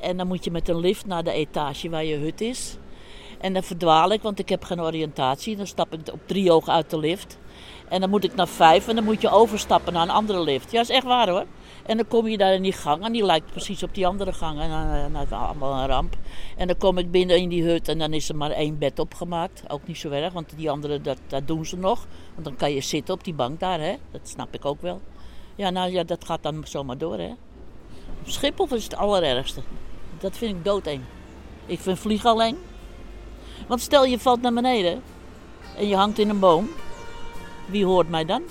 En 0.00 0.16
dan 0.16 0.26
moet 0.26 0.44
je 0.44 0.50
met 0.50 0.68
een 0.68 0.80
lift 0.80 1.06
naar 1.06 1.24
de 1.24 1.32
etage 1.32 1.88
waar 1.88 2.04
je 2.04 2.16
hut 2.16 2.40
is. 2.40 2.78
En 3.44 3.52
dan 3.52 3.62
verdwaal 3.62 4.12
ik, 4.12 4.22
want 4.22 4.38
ik 4.38 4.48
heb 4.48 4.64
geen 4.64 4.80
oriëntatie. 4.80 5.56
Dan 5.56 5.66
stap 5.66 5.92
ik 5.92 6.00
op 6.12 6.20
drie 6.26 6.52
ogen 6.52 6.72
uit 6.72 6.90
de 6.90 6.98
lift. 6.98 7.38
En 7.88 8.00
dan 8.00 8.10
moet 8.10 8.24
ik 8.24 8.34
naar 8.34 8.48
vijf 8.48 8.88
en 8.88 8.94
dan 8.94 9.04
moet 9.04 9.20
je 9.20 9.30
overstappen 9.30 9.92
naar 9.92 10.02
een 10.02 10.10
andere 10.10 10.40
lift. 10.40 10.70
Ja, 10.70 10.80
is 10.80 10.88
echt 10.88 11.04
waar 11.04 11.28
hoor. 11.28 11.44
En 11.86 11.96
dan 11.96 12.08
kom 12.08 12.28
je 12.28 12.38
daar 12.38 12.54
in 12.54 12.62
die 12.62 12.72
gang 12.72 13.04
en 13.04 13.12
die 13.12 13.24
lijkt 13.24 13.50
precies 13.50 13.82
op 13.82 13.94
die 13.94 14.06
andere 14.06 14.32
gang. 14.32 14.60
En 14.60 14.68
dan 14.68 14.94
uh, 14.94 15.06
nou, 15.06 15.26
allemaal 15.30 15.80
een 15.80 15.86
ramp. 15.86 16.16
En 16.56 16.66
dan 16.66 16.76
kom 16.76 16.98
ik 16.98 17.10
binnen 17.10 17.36
in 17.36 17.48
die 17.48 17.64
hut 17.64 17.88
en 17.88 17.98
dan 17.98 18.12
is 18.12 18.28
er 18.28 18.36
maar 18.36 18.50
één 18.50 18.78
bed 18.78 18.98
opgemaakt. 18.98 19.62
Ook 19.68 19.86
niet 19.86 19.98
zo 19.98 20.10
erg, 20.10 20.32
want 20.32 20.52
die 20.56 20.70
andere, 20.70 21.00
dat, 21.00 21.18
dat 21.26 21.46
doen 21.46 21.66
ze 21.66 21.76
nog. 21.76 22.06
Want 22.32 22.44
dan 22.44 22.56
kan 22.56 22.72
je 22.72 22.80
zitten 22.80 23.14
op 23.14 23.24
die 23.24 23.34
bank 23.34 23.60
daar, 23.60 23.80
hè. 23.80 23.94
Dat 24.10 24.28
snap 24.28 24.54
ik 24.54 24.64
ook 24.64 24.82
wel. 24.82 25.00
Ja, 25.54 25.70
nou 25.70 25.90
ja, 25.90 26.04
dat 26.04 26.24
gaat 26.24 26.42
dan 26.42 26.62
zomaar 26.66 26.98
door, 26.98 27.18
hè. 27.18 27.32
Schiphol 28.24 28.66
is 28.70 28.84
het 28.84 28.96
allerergste. 28.96 29.60
Dat 30.18 30.36
vind 30.36 30.56
ik 30.56 30.64
doodeng. 30.64 31.00
Ik 31.66 31.80
vind 31.80 31.98
vliegen 31.98 32.30
alleen. 32.30 32.56
Want 33.66 33.80
stel 33.80 34.04
je 34.04 34.18
valt 34.18 34.40
naar 34.40 34.52
beneden 34.52 35.02
en 35.76 35.88
je 35.88 35.96
hangt 35.96 36.18
in 36.18 36.28
een 36.28 36.38
boom. 36.38 36.68
Wie 37.66 37.84
hoort 37.84 38.08
mij 38.08 38.24
dan? 38.24 38.42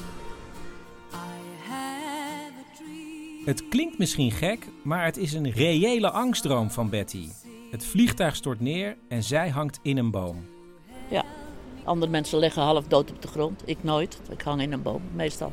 Het 3.46 3.68
klinkt 3.68 3.98
misschien 3.98 4.32
gek, 4.32 4.68
maar 4.84 5.06
het 5.06 5.18
is 5.18 5.34
een 5.34 5.52
reële 5.52 6.10
angstdroom 6.10 6.72
van 6.72 6.90
Betty. 6.90 7.28
Het 7.72 7.86
vliegtuig 7.86 8.36
stort 8.36 8.60
neer 8.60 8.98
en 9.08 9.24
zij 9.24 9.50
hangt 9.50 9.80
in 9.82 9.98
een 9.98 10.12
boom. 10.12 10.46
Ja, 11.10 11.24
andere 11.84 12.12
mensen 12.12 12.40
liggen 12.40 12.62
half 12.62 12.88
dood 12.88 13.12
op 13.12 13.22
de 13.22 13.28
grond. 13.28 13.62
Ik 13.66 13.78
nooit. 13.82 14.22
Ik 14.30 14.42
hang 14.42 14.62
in 14.62 14.72
een 14.72 14.82
boom, 14.82 15.02
meestal. 15.14 15.52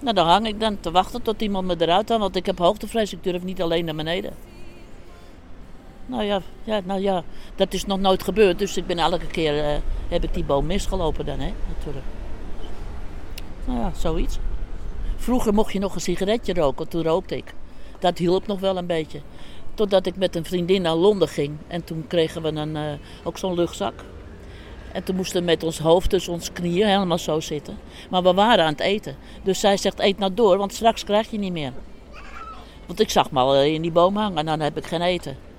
Nou, 0.00 0.14
dan 0.14 0.26
hang 0.26 0.46
ik 0.46 0.60
dan 0.60 0.80
te 0.80 0.90
wachten 0.90 1.22
tot 1.22 1.42
iemand 1.42 1.66
me 1.66 1.74
eruit 1.78 2.08
haalt, 2.08 2.20
want 2.20 2.36
ik 2.36 2.46
heb 2.46 2.58
hoogtevrees. 2.58 3.12
Ik 3.12 3.24
durf 3.24 3.42
niet 3.42 3.62
alleen 3.62 3.84
naar 3.84 3.94
beneden. 3.94 4.32
Nou 6.10 6.22
ja, 6.22 6.40
ja, 6.64 6.80
nou 6.84 7.00
ja, 7.00 7.22
dat 7.54 7.72
is 7.72 7.86
nog 7.86 8.00
nooit 8.00 8.22
gebeurd. 8.22 8.58
Dus 8.58 8.76
ik 8.76 8.86
ben 8.86 8.98
elke 8.98 9.26
keer, 9.26 9.54
uh, 9.54 9.78
heb 10.08 10.24
ik 10.24 10.34
die 10.34 10.44
boom 10.44 10.66
misgelopen 10.66 11.26
dan, 11.26 11.38
hè, 11.38 11.52
natuurlijk. 11.76 12.06
Nou 13.64 13.78
ja, 13.78 13.92
zoiets. 13.96 14.38
Vroeger 15.16 15.54
mocht 15.54 15.72
je 15.72 15.78
nog 15.78 15.94
een 15.94 16.00
sigaretje 16.00 16.54
roken, 16.54 16.88
toen 16.88 17.02
rookte 17.02 17.36
ik. 17.36 17.54
Dat 17.98 18.18
hielp 18.18 18.46
nog 18.46 18.60
wel 18.60 18.76
een 18.76 18.86
beetje. 18.86 19.20
Totdat 19.74 20.06
ik 20.06 20.16
met 20.16 20.36
een 20.36 20.44
vriendin 20.44 20.82
naar 20.82 20.94
Londen 20.94 21.28
ging. 21.28 21.56
En 21.66 21.84
toen 21.84 22.04
kregen 22.06 22.42
we 22.42 22.48
een, 22.48 22.76
uh, 22.76 22.82
ook 23.24 23.38
zo'n 23.38 23.54
luchtzak. 23.54 24.04
En 24.92 25.04
toen 25.04 25.16
moesten 25.16 25.40
we 25.40 25.46
met 25.46 25.62
ons 25.62 25.78
hoofd 25.78 26.10
tussen 26.10 26.32
ons 26.32 26.52
knieën 26.52 26.88
helemaal 26.88 27.18
zo 27.18 27.40
zitten. 27.40 27.78
Maar 28.10 28.22
we 28.22 28.34
waren 28.34 28.64
aan 28.64 28.72
het 28.72 28.80
eten. 28.80 29.16
Dus 29.42 29.60
zij 29.60 29.76
zegt, 29.76 29.98
eet 29.98 30.18
nou 30.18 30.34
door, 30.34 30.56
want 30.56 30.74
straks 30.74 31.04
krijg 31.04 31.30
je 31.30 31.38
niet 31.38 31.52
meer. 31.52 31.72
Want 32.86 33.00
ik 33.00 33.10
zag 33.10 33.30
me 33.30 33.40
al 33.40 33.62
in 33.62 33.82
die 33.82 33.92
boom 33.92 34.16
hangen 34.16 34.38
en 34.38 34.46
dan 34.46 34.60
heb 34.60 34.76
ik 34.76 34.86
geen 34.86 35.02
eten. 35.02 35.49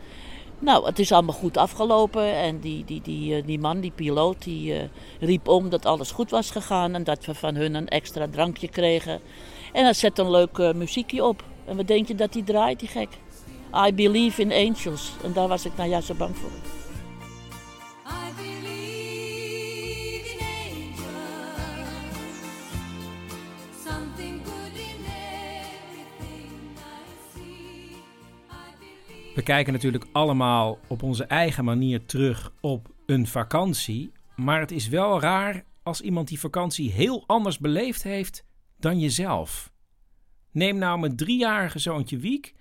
Nou, 0.61 0.85
het 0.85 0.99
is 0.99 1.11
allemaal 1.11 1.35
goed 1.35 1.57
afgelopen. 1.57 2.35
En 2.35 2.59
die, 2.59 2.85
die, 2.85 3.01
die, 3.01 3.43
die 3.43 3.59
man, 3.59 3.79
die 3.79 3.91
piloot, 3.91 4.43
die 4.43 4.73
uh, 4.73 4.81
riep 5.19 5.47
om 5.47 5.69
dat 5.69 5.85
alles 5.85 6.11
goed 6.11 6.29
was 6.29 6.51
gegaan. 6.51 6.95
En 6.95 7.03
dat 7.03 7.25
we 7.25 7.35
van 7.35 7.55
hun 7.55 7.75
een 7.75 7.87
extra 7.87 8.27
drankje 8.27 8.67
kregen. 8.67 9.19
En 9.73 9.83
hij 9.83 9.93
zet 9.93 10.19
een 10.19 10.31
leuk 10.31 10.57
uh, 10.57 10.73
muziekje 10.73 11.23
op. 11.23 11.43
En 11.65 11.75
wat 11.75 11.87
denk 11.87 12.07
je 12.07 12.15
dat 12.15 12.33
die 12.33 12.43
draait, 12.43 12.79
die 12.79 12.89
gek? 12.89 13.09
I 13.87 13.93
Believe 13.93 14.41
in 14.41 14.51
Angels. 14.51 15.11
En 15.23 15.33
daar 15.33 15.47
was 15.47 15.65
ik 15.65 15.71
nou 15.77 15.89
juist 15.89 16.07
zo 16.07 16.13
bang 16.13 16.37
voor. 16.37 16.80
We 29.35 29.41
kijken 29.43 29.73
natuurlijk 29.73 30.05
allemaal 30.11 30.79
op 30.87 31.03
onze 31.03 31.23
eigen 31.23 31.65
manier 31.65 32.05
terug 32.05 32.53
op 32.61 32.89
een 33.05 33.27
vakantie. 33.27 34.11
Maar 34.35 34.59
het 34.59 34.71
is 34.71 34.87
wel 34.87 35.21
raar 35.21 35.63
als 35.83 36.01
iemand 36.01 36.27
die 36.27 36.39
vakantie 36.39 36.91
heel 36.91 37.23
anders 37.27 37.59
beleefd 37.59 38.03
heeft 38.03 38.45
dan 38.79 38.99
jezelf. 38.99 39.71
Neem 40.51 40.77
nou 40.77 40.99
mijn 40.99 41.15
driejarige 41.15 41.79
zoontje 41.79 42.17
Wiek 42.17 42.55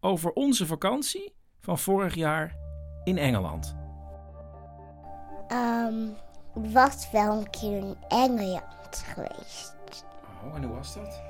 over 0.00 0.32
onze 0.32 0.66
vakantie 0.66 1.32
van 1.60 1.78
vorig 1.78 2.14
jaar 2.14 2.56
in 3.04 3.18
Engeland. 3.18 3.76
Um, 5.52 6.16
ik 6.54 6.72
was 6.72 7.10
wel 7.10 7.38
een 7.38 7.50
keer 7.50 7.76
in 7.76 7.96
Engeland 8.08 9.04
geweest. 9.06 9.74
Oh, 10.44 10.56
en 10.56 10.62
hoe 10.62 10.76
was 10.76 10.94
dat? 10.94 11.22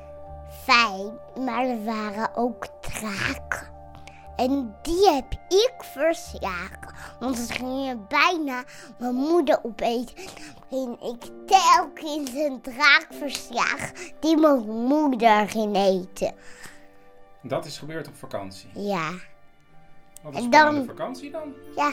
Fijn, 0.62 1.18
maar 1.46 1.64
er 1.64 1.84
waren 1.84 2.36
ook 2.36 2.66
draken. 2.80 3.69
En 4.40 4.74
die 4.82 5.10
heb 5.10 5.32
ik 5.48 5.74
verslagen. 5.78 6.94
Want 7.18 7.38
het 7.38 7.52
ging 7.52 7.86
je 7.86 7.96
bijna 8.08 8.64
mijn 8.98 9.14
moeder 9.14 9.58
opeten. 9.62 10.14
En 10.70 10.98
ik 11.00 11.30
telkens 11.46 12.34
een 12.34 12.60
draak 12.60 13.06
verslagen 13.10 13.94
die 14.20 14.36
mijn 14.36 14.68
moeder 14.68 15.48
ging 15.48 15.76
eten. 15.76 16.34
Dat 17.42 17.64
is 17.64 17.78
gebeurd 17.78 18.08
op 18.08 18.16
vakantie? 18.16 18.70
Ja. 18.74 19.10
Wat 20.22 20.34
een 20.34 20.42
spannende 20.42 20.84
vakantie 20.84 21.30
dan? 21.30 21.54
Ja, 21.76 21.92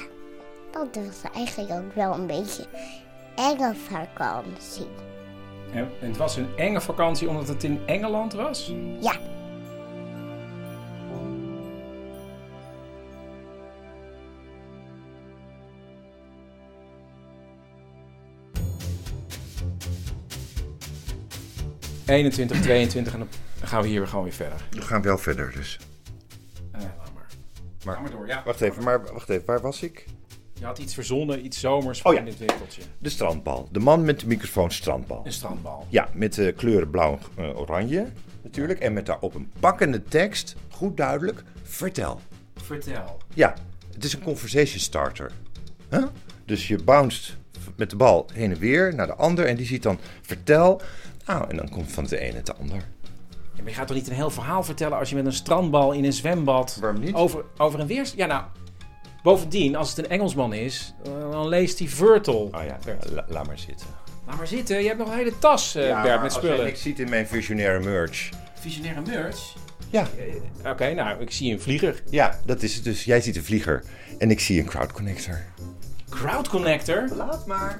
dat 0.71 1.05
was 1.05 1.31
eigenlijk 1.33 1.71
ook 1.71 1.93
wel 1.93 2.13
een 2.13 2.27
beetje 2.27 2.67
enge 3.35 3.75
vakantie. 3.75 4.87
En 5.73 5.91
het 5.99 6.17
was 6.17 6.35
een 6.35 6.57
enge 6.57 6.81
vakantie 6.81 7.29
omdat 7.29 7.47
het 7.47 7.63
in 7.63 7.81
Engeland 7.85 8.33
was? 8.33 8.73
Ja. 8.99 9.15
...21, 22.07 22.61
22 22.61 23.13
en 23.13 23.19
dan 23.59 23.67
gaan 23.67 23.81
we 23.81 23.87
hier 23.87 23.99
weer 23.99 24.07
gewoon 24.07 24.23
weer 24.23 24.33
verder. 24.33 24.67
We 24.69 24.81
gaan 24.81 25.01
wel 25.01 25.17
verder 25.17 25.51
dus. 25.55 25.79
Uh, 26.75 26.81
laat 26.81 27.13
maar. 27.13 27.25
Maar, 27.85 27.95
Ga 27.95 28.01
maar 28.01 28.11
door, 28.11 28.27
ja. 28.27 28.41
Wacht 28.45 28.61
even, 28.61 28.83
maar 28.83 29.13
wacht 29.13 29.29
even, 29.29 29.45
waar 29.45 29.61
was 29.61 29.81
ik? 29.81 30.05
Je 30.59 30.65
had 30.65 30.77
iets 30.77 30.93
verzonnen, 30.93 31.45
iets 31.45 31.59
zomers 31.59 32.01
Oh 32.01 32.13
ja. 32.13 32.19
in 32.19 32.25
dit 32.25 32.37
winkeltje. 32.37 32.81
De 32.97 33.09
strandbal. 33.09 33.67
De 33.71 33.79
man 33.79 34.05
met 34.05 34.19
de 34.19 34.27
microfoon 34.27 34.71
strandbal. 34.71 35.25
Een 35.25 35.31
strandbal. 35.31 35.85
Ja, 35.89 36.09
met 36.13 36.33
de 36.33 36.51
kleuren 36.51 36.89
blauw 36.89 37.19
en 37.35 37.43
eh, 37.43 37.59
oranje 37.59 38.07
natuurlijk. 38.41 38.79
En 38.79 38.93
met 38.93 39.05
daarop 39.05 39.35
een 39.35 39.51
pakkende 39.59 40.03
tekst, 40.03 40.55
goed 40.69 40.97
duidelijk, 40.97 41.43
vertel. 41.63 42.21
Vertel. 42.55 43.17
Ja, 43.33 43.53
het 43.93 44.03
is 44.03 44.13
een 44.13 44.23
conversation 44.23 44.79
starter. 44.79 45.31
Huh? 45.89 46.05
Dus 46.45 46.67
je 46.67 46.83
bounced 46.83 47.37
met 47.75 47.89
de 47.89 47.95
bal 47.95 48.29
heen 48.33 48.51
en 48.51 48.59
weer 48.59 48.95
naar 48.95 49.07
de 49.07 49.15
ander 49.15 49.45
en 49.45 49.55
die 49.55 49.65
ziet 49.65 49.83
dan 49.83 49.99
vertel. 50.21 50.81
Nou, 51.27 51.49
en 51.49 51.57
dan 51.57 51.69
komt 51.69 51.91
van 51.91 52.03
de 52.05 52.17
ene 52.19 52.35
het 52.35 52.45
de 52.45 52.55
ander. 52.55 52.75
Ja, 53.53 53.61
maar 53.63 53.67
je 53.71 53.73
gaat 53.73 53.87
toch 53.87 53.95
niet 53.97 54.07
een 54.07 54.13
heel 54.15 54.29
verhaal 54.29 54.63
vertellen 54.63 54.97
als 54.97 55.09
je 55.09 55.15
met 55.15 55.25
een 55.25 55.33
strandbal 55.33 55.91
in 55.91 56.05
een 56.05 56.13
zwembad... 56.13 56.77
Waarom 56.81 56.99
niet? 57.01 57.13
Over, 57.13 57.43
over 57.57 57.79
een 57.79 57.87
weer... 57.87 58.11
Ja, 58.15 58.25
nou... 58.25 58.43
Bovendien, 59.23 59.75
als 59.75 59.89
het 59.89 59.97
een 59.97 60.09
Engelsman 60.09 60.53
is, 60.53 60.93
eh, 61.05 61.31
dan 61.31 61.47
leest 61.47 61.79
hij 61.79 61.87
Virtel. 61.87 62.49
Oh 62.51 62.61
ja, 62.65 62.77
la- 63.13 63.25
laat 63.27 63.47
maar 63.47 63.59
zitten. 63.59 63.87
Laat 64.27 64.37
maar 64.37 64.47
zitten, 64.47 64.81
je 64.81 64.85
hebt 64.87 64.97
nog 64.99 65.07
een 65.07 65.15
hele 65.17 65.39
tas, 65.39 65.75
eh, 65.75 65.87
Ja, 65.87 66.01
Bert, 66.01 66.13
maar 66.13 66.23
met 66.23 66.33
spullen. 66.33 66.55
jij 66.55 66.65
niks 66.65 66.81
ziet 66.81 66.99
in 66.99 67.09
mijn 67.09 67.27
visionaire 67.27 67.79
merch. 67.79 68.29
Visionaire 68.59 69.01
merch? 69.01 69.53
Ja. 69.89 70.07
Eh, 70.63 70.71
Oké, 70.71 70.93
nou, 70.93 71.21
ik 71.21 71.31
zie 71.31 71.51
een 71.53 71.61
vlieger. 71.61 72.03
Ja, 72.09 72.39
dat 72.45 72.61
is 72.63 72.75
het 72.75 72.83
dus. 72.83 73.03
Jij 73.03 73.21
ziet 73.21 73.35
een 73.35 73.43
vlieger 73.43 73.83
en 74.17 74.31
ik 74.31 74.39
zie 74.39 74.59
een 74.59 74.65
crowd 74.65 74.91
connector. 74.91 75.41
Crowd 76.09 76.47
Connector? 76.47 77.07
Laat 77.15 77.45
maar. 77.45 77.79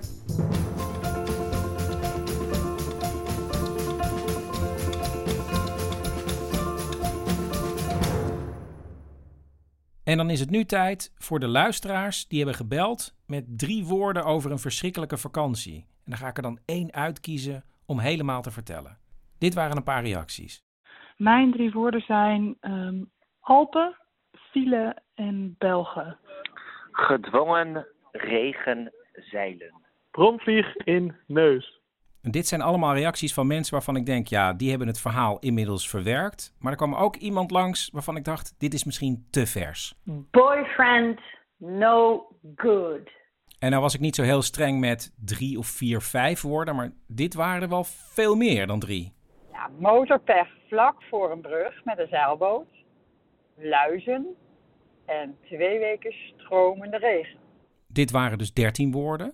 En 10.07 10.17
dan 10.17 10.29
is 10.29 10.39
het 10.39 10.49
nu 10.49 10.63
tijd 10.63 11.13
voor 11.17 11.39
de 11.39 11.47
luisteraars 11.47 12.27
die 12.27 12.37
hebben 12.37 12.55
gebeld 12.55 13.15
met 13.25 13.59
drie 13.59 13.85
woorden 13.85 14.23
over 14.23 14.51
een 14.51 14.59
verschrikkelijke 14.59 15.17
vakantie. 15.17 15.75
En 15.75 16.11
dan 16.11 16.17
ga 16.17 16.27
ik 16.27 16.37
er 16.37 16.43
dan 16.43 16.59
één 16.65 16.93
uitkiezen 16.93 17.63
om 17.85 17.99
helemaal 17.99 18.41
te 18.41 18.51
vertellen. 18.51 18.97
Dit 19.39 19.53
waren 19.53 19.77
een 19.77 19.83
paar 19.83 20.03
reacties. 20.03 20.63
Mijn 21.17 21.51
drie 21.51 21.71
woorden 21.71 22.01
zijn 22.01 22.57
ehm, 22.59 23.03
Alpen, 23.39 23.95
file 24.31 25.01
en 25.15 25.55
Belgen. 25.57 26.17
Gedwongen 26.91 27.87
regenzeilen. 28.11 29.73
Bromvlieg 30.11 30.75
in 30.75 31.15
neus. 31.25 31.76
En 32.27 32.33
dit 32.33 32.47
zijn 32.47 32.61
allemaal 32.61 32.93
reacties 32.93 33.33
van 33.33 33.47
mensen 33.47 33.73
waarvan 33.73 33.95
ik 33.95 34.05
denk, 34.05 34.27
ja, 34.27 34.53
die 34.53 34.69
hebben 34.69 34.87
het 34.87 34.99
verhaal 34.99 35.39
inmiddels 35.39 35.89
verwerkt. 35.89 36.55
Maar 36.59 36.71
er 36.71 36.77
kwam 36.77 36.95
ook 36.95 37.15
iemand 37.15 37.51
langs 37.51 37.89
waarvan 37.93 38.15
ik 38.15 38.23
dacht, 38.23 38.55
dit 38.57 38.73
is 38.73 38.83
misschien 38.83 39.27
te 39.29 39.45
vers. 39.45 39.95
Boyfriend, 40.31 41.19
no 41.57 42.27
good. 42.55 43.09
En 43.59 43.69
nou 43.69 43.81
was 43.81 43.93
ik 43.93 43.99
niet 43.99 44.15
zo 44.15 44.23
heel 44.23 44.41
streng 44.41 44.79
met 44.79 45.13
drie 45.25 45.57
of 45.57 45.67
vier, 45.67 46.01
vijf 46.01 46.41
woorden, 46.41 46.75
maar 46.75 46.91
dit 47.07 47.33
waren 47.33 47.61
er 47.61 47.69
wel 47.69 47.83
veel 47.83 48.35
meer 48.35 48.67
dan 48.67 48.79
drie. 48.79 49.13
Ja, 49.51 49.69
motorpech 49.79 50.47
vlak 50.69 51.03
voor 51.03 51.31
een 51.31 51.41
brug 51.41 51.83
met 51.83 51.99
een 51.99 52.07
zeilboot. 52.07 52.67
Luizen. 53.57 54.25
En 55.05 55.37
twee 55.45 55.79
weken 55.79 56.13
stromende 56.13 56.97
regen. 56.97 57.39
Dit 57.87 58.11
waren 58.11 58.37
dus 58.37 58.53
dertien 58.53 58.91
woorden. 58.91 59.33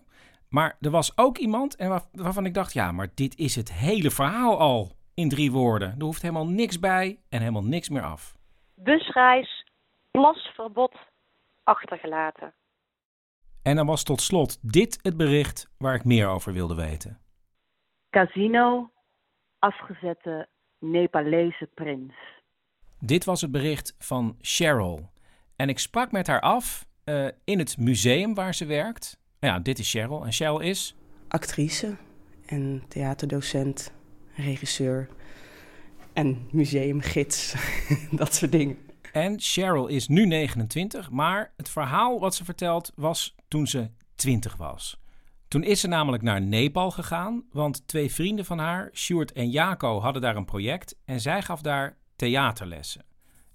Maar 0.54 0.78
er 0.82 0.90
was 0.90 1.18
ook 1.18 1.38
iemand 1.38 1.76
en 1.76 1.90
waar- 1.90 2.08
waarvan 2.12 2.46
ik 2.46 2.54
dacht, 2.54 2.74
ja, 2.74 2.92
maar 2.92 3.08
dit 3.14 3.38
is 3.38 3.56
het 3.56 3.72
hele 3.74 4.12
verhaal 4.12 4.60
al 4.60 4.92
in 5.14 5.30
drie 5.30 5.52
woorden. 5.52 5.96
Er 5.98 6.04
hoeft 6.04 6.22
helemaal 6.22 6.48
niks 6.48 6.80
bij 6.80 7.20
en 7.30 7.40
helemaal 7.40 7.64
niks 7.64 7.90
meer 7.90 8.02
af. 8.04 8.38
Busreis, 8.74 9.66
plasverbod 10.12 10.96
achtergelaten. 11.64 12.54
En 13.62 13.76
dan 13.76 13.86
was 13.86 14.04
tot 14.04 14.22
slot 14.22 14.74
dit 14.74 15.00
het 15.02 15.18
bericht 15.18 15.70
waar 15.78 15.96
ik 15.96 16.04
meer 16.04 16.28
over 16.28 16.54
wilde 16.54 16.76
weten. 16.76 17.20
Casino, 18.10 18.92
afgezette 19.60 20.48
Nepalese 20.80 21.70
prins. 21.74 22.14
Dit 23.00 23.26
was 23.26 23.42
het 23.42 23.52
bericht 23.52 23.96
van 24.00 24.38
Cheryl. 24.42 25.12
En 25.56 25.70
ik 25.70 25.80
sprak 25.80 26.12
met 26.12 26.28
haar 26.28 26.42
af 26.42 26.86
eh, 27.04 27.28
in 27.44 27.60
het 27.60 27.78
museum 27.78 28.34
waar 28.34 28.54
ze 28.54 28.66
werkt. 28.66 29.22
Nou 29.44 29.56
Ja, 29.56 29.62
dit 29.62 29.80
is 29.80 29.92
Cheryl. 29.92 30.26
En 30.26 30.32
Cheryl 30.32 30.60
is 30.60 30.96
actrice 31.28 31.96
en 32.46 32.84
theaterdocent, 32.88 33.92
regisseur 34.36 35.10
en 36.14 36.48
museumgids, 36.52 37.56
dat 38.12 38.34
soort 38.34 38.52
dingen. 38.52 38.78
En 39.12 39.40
Cheryl 39.40 39.88
is 39.88 40.08
nu 40.08 40.26
29, 40.26 41.12
maar 41.12 41.54
het 41.58 41.70
verhaal 41.70 42.20
wat 42.20 42.36
ze 42.36 42.46
vertelt 42.46 42.92
was 42.96 43.36
toen 43.48 43.68
ze 43.68 43.90
20 44.16 44.56
was. 44.56 45.02
Toen 45.48 45.64
is 45.64 45.80
ze 45.80 45.88
namelijk 45.88 46.24
naar 46.24 46.42
Nepal 46.42 46.92
gegaan, 46.92 47.44
want 47.52 47.88
twee 47.88 48.14
vrienden 48.14 48.46
van 48.46 48.60
haar, 48.60 48.90
Sjoerd 48.94 49.32
en 49.32 49.50
Jaco, 49.50 50.00
hadden 50.00 50.22
daar 50.22 50.36
een 50.36 50.46
project 50.46 50.96
en 51.06 51.20
zij 51.22 51.42
gaf 51.42 51.62
daar 51.62 51.98
theaterlessen. 52.16 53.06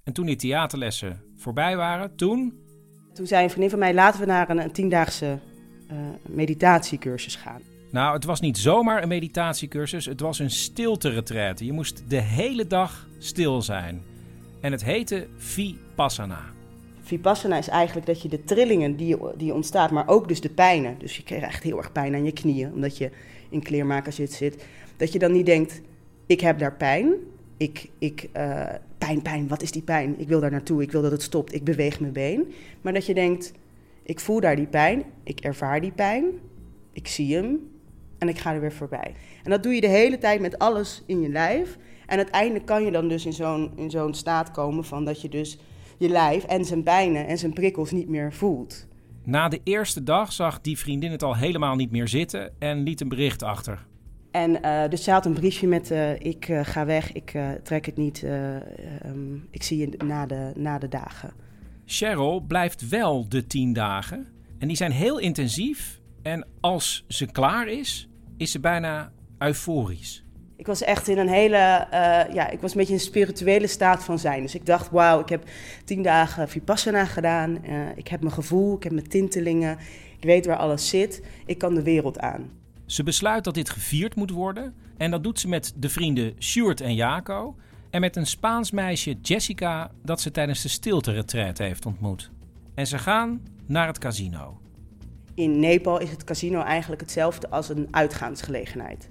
En 0.04 0.12
toen 0.12 0.26
die 0.26 0.36
theaterlessen 0.36 1.22
voorbij 1.36 1.76
waren, 1.76 2.16
toen 2.16 2.66
Toen 3.12 3.26
zei 3.26 3.42
een 3.42 3.50
vriendin 3.50 3.70
van 3.70 3.78
mij, 3.78 3.94
laten 3.94 4.20
we 4.20 4.26
naar 4.26 4.50
een, 4.50 4.58
een 4.58 4.72
tiendaagse 4.72 5.38
meditatiecursus 6.26 7.36
gaan. 7.36 7.60
Nou, 7.90 8.14
het 8.14 8.24
was 8.24 8.40
niet 8.40 8.58
zomaar 8.58 9.02
een 9.02 9.08
meditatiecursus, 9.08 10.06
het 10.06 10.20
was 10.20 10.38
een 10.38 10.50
stilte-retraite. 10.50 11.64
Je 11.64 11.72
moest 11.72 12.02
de 12.08 12.20
hele 12.20 12.66
dag 12.66 13.08
stil 13.18 13.62
zijn. 13.62 14.02
En 14.60 14.72
het 14.72 14.84
heette 14.84 15.26
Vipassana. 15.36 16.40
Vipassana 17.00 17.58
is 17.58 17.68
eigenlijk 17.68 18.06
dat 18.06 18.22
je 18.22 18.28
de 18.28 18.44
trillingen 18.44 18.96
die, 18.96 19.16
die 19.36 19.54
ontstaat, 19.54 19.90
maar 19.90 20.08
ook 20.08 20.28
dus 20.28 20.40
de 20.40 20.50
pijnen. 20.50 20.98
Dus 20.98 21.16
je 21.16 21.22
krijgt 21.22 21.62
heel 21.62 21.78
erg 21.78 21.92
pijn 21.92 22.14
aan 22.14 22.24
je 22.24 22.32
knieën, 22.32 22.72
omdat 22.72 22.98
je 22.98 23.10
in 23.50 23.62
kleermakerzit 23.62 24.32
zit. 24.32 24.64
Dat 24.96 25.12
je 25.12 25.18
dan 25.18 25.32
niet 25.32 25.46
denkt, 25.46 25.80
ik 26.26 26.40
heb 26.40 26.58
daar 26.58 26.76
pijn. 26.76 27.12
Ik, 27.56 27.90
ik, 27.98 28.28
eh, 28.32 28.66
pijn, 28.98 29.22
pijn, 29.22 29.48
wat 29.48 29.62
is 29.62 29.70
die 29.70 29.82
pijn? 29.82 30.20
Ik 30.20 30.28
wil 30.28 30.40
daar 30.40 30.50
naartoe, 30.50 30.82
ik 30.82 30.92
wil 30.92 31.02
dat 31.02 31.10
het 31.10 31.22
stopt, 31.22 31.54
ik 31.54 31.64
beweeg 31.64 32.00
mijn 32.00 32.12
been. 32.12 32.52
Maar 32.80 32.92
dat 32.92 33.06
je 33.06 33.14
denkt, 33.14 33.52
ik 34.08 34.20
voel 34.20 34.40
daar 34.40 34.56
die 34.56 34.66
pijn, 34.66 35.04
ik 35.24 35.40
ervaar 35.40 35.80
die 35.80 35.92
pijn, 35.92 36.24
ik 36.92 37.08
zie 37.08 37.34
hem 37.34 37.70
en 38.18 38.28
ik 38.28 38.38
ga 38.38 38.52
er 38.54 38.60
weer 38.60 38.72
voorbij. 38.72 39.14
En 39.42 39.50
dat 39.50 39.62
doe 39.62 39.74
je 39.74 39.80
de 39.80 39.88
hele 39.88 40.18
tijd 40.18 40.40
met 40.40 40.58
alles 40.58 41.02
in 41.06 41.20
je 41.20 41.28
lijf. 41.28 41.76
En 42.06 42.16
uiteindelijk 42.16 42.66
kan 42.66 42.84
je 42.84 42.90
dan 42.90 43.08
dus 43.08 43.26
in 43.26 43.32
zo'n, 43.32 43.72
in 43.76 43.90
zo'n 43.90 44.14
staat 44.14 44.50
komen 44.50 44.84
van 44.84 45.04
dat 45.04 45.20
je 45.22 45.28
dus 45.28 45.58
je 45.98 46.08
lijf 46.08 46.44
en 46.44 46.64
zijn 46.64 46.82
pijnen 46.82 47.26
en 47.26 47.38
zijn 47.38 47.52
prikkels 47.52 47.90
niet 47.90 48.08
meer 48.08 48.32
voelt. 48.32 48.86
Na 49.24 49.48
de 49.48 49.60
eerste 49.64 50.02
dag 50.02 50.32
zag 50.32 50.60
die 50.60 50.78
vriendin 50.78 51.10
het 51.10 51.22
al 51.22 51.36
helemaal 51.36 51.76
niet 51.76 51.90
meer 51.90 52.08
zitten 52.08 52.52
en 52.58 52.82
liet 52.82 53.00
een 53.00 53.08
bericht 53.08 53.42
achter. 53.42 53.86
En 54.30 54.62
eh, 54.62 54.90
dus 54.90 55.04
zij 55.04 55.12
had 55.12 55.26
een 55.26 55.32
briefje 55.32 55.66
met: 55.66 55.90
eh, 55.90 56.20
Ik 56.20 56.48
eh, 56.48 56.60
ga 56.64 56.86
weg, 56.86 57.12
ik 57.12 57.38
trek 57.62 57.86
het 57.86 57.96
niet, 57.96 58.22
eh, 58.22 58.56
ehm, 58.56 59.34
ik 59.50 59.62
zie 59.62 59.78
je 59.78 60.04
na 60.04 60.26
de, 60.26 60.52
na 60.56 60.78
de 60.78 60.88
dagen. 60.88 61.32
Cheryl 61.90 62.40
blijft 62.40 62.88
wel 62.88 63.28
de 63.28 63.46
tien 63.46 63.72
dagen 63.72 64.26
en 64.58 64.68
die 64.68 64.76
zijn 64.76 64.92
heel 64.92 65.18
intensief. 65.18 66.00
En 66.22 66.46
als 66.60 67.04
ze 67.08 67.26
klaar 67.26 67.68
is, 67.68 68.08
is 68.36 68.50
ze 68.50 68.60
bijna 68.60 69.12
euforisch. 69.38 70.24
Ik 70.56 70.66
was 70.66 70.82
echt 70.82 71.08
in 71.08 71.18
een 71.18 71.28
hele, 71.28 71.56
eh, 71.56 72.34
ja, 72.34 72.50
ik 72.50 72.60
was 72.60 72.70
een 72.70 72.76
beetje 72.76 72.92
in 72.92 72.98
een 72.98 73.04
spirituele 73.04 73.66
staat 73.66 74.04
van 74.04 74.18
zijn. 74.18 74.42
Dus 74.42 74.54
ik 74.54 74.66
dacht, 74.66 74.90
wauw, 74.90 75.20
ik 75.20 75.28
heb 75.28 75.44
tien 75.84 76.02
dagen 76.02 76.48
Vipassana 76.48 77.04
gedaan. 77.04 77.64
Eh, 77.64 77.96
ik 77.96 78.08
heb 78.08 78.20
mijn 78.20 78.34
gevoel, 78.34 78.76
ik 78.76 78.82
heb 78.82 78.92
mijn 78.92 79.08
tintelingen. 79.08 79.78
Ik 80.18 80.24
weet 80.24 80.46
waar 80.46 80.56
alles 80.56 80.88
zit. 80.88 81.22
Ik 81.46 81.58
kan 81.58 81.74
de 81.74 81.82
wereld 81.82 82.18
aan. 82.18 82.50
Ze 82.86 83.02
besluit 83.02 83.44
dat 83.44 83.54
dit 83.54 83.70
gevierd 83.70 84.14
moet 84.14 84.30
worden 84.30 84.74
en 84.96 85.10
dat 85.10 85.22
doet 85.22 85.40
ze 85.40 85.48
met 85.48 85.72
de 85.76 85.88
vrienden 85.88 86.34
Sjoerd 86.38 86.80
en 86.80 86.94
Jaco 86.94 87.56
en 87.90 88.00
met 88.00 88.16
een 88.16 88.26
Spaans 88.26 88.70
meisje 88.70 89.16
Jessica 89.22 89.90
dat 90.02 90.20
ze 90.20 90.30
tijdens 90.30 90.62
de 90.62 90.68
stilte-retreat 90.68 91.58
heeft 91.58 91.86
ontmoet. 91.86 92.30
En 92.74 92.86
ze 92.86 92.98
gaan 92.98 93.42
naar 93.66 93.86
het 93.86 93.98
casino. 93.98 94.60
In 95.34 95.60
Nepal 95.60 96.00
is 96.00 96.10
het 96.10 96.24
casino 96.24 96.62
eigenlijk 96.62 97.00
hetzelfde 97.00 97.50
als 97.50 97.68
een 97.68 97.88
uitgaansgelegenheid. 97.90 99.10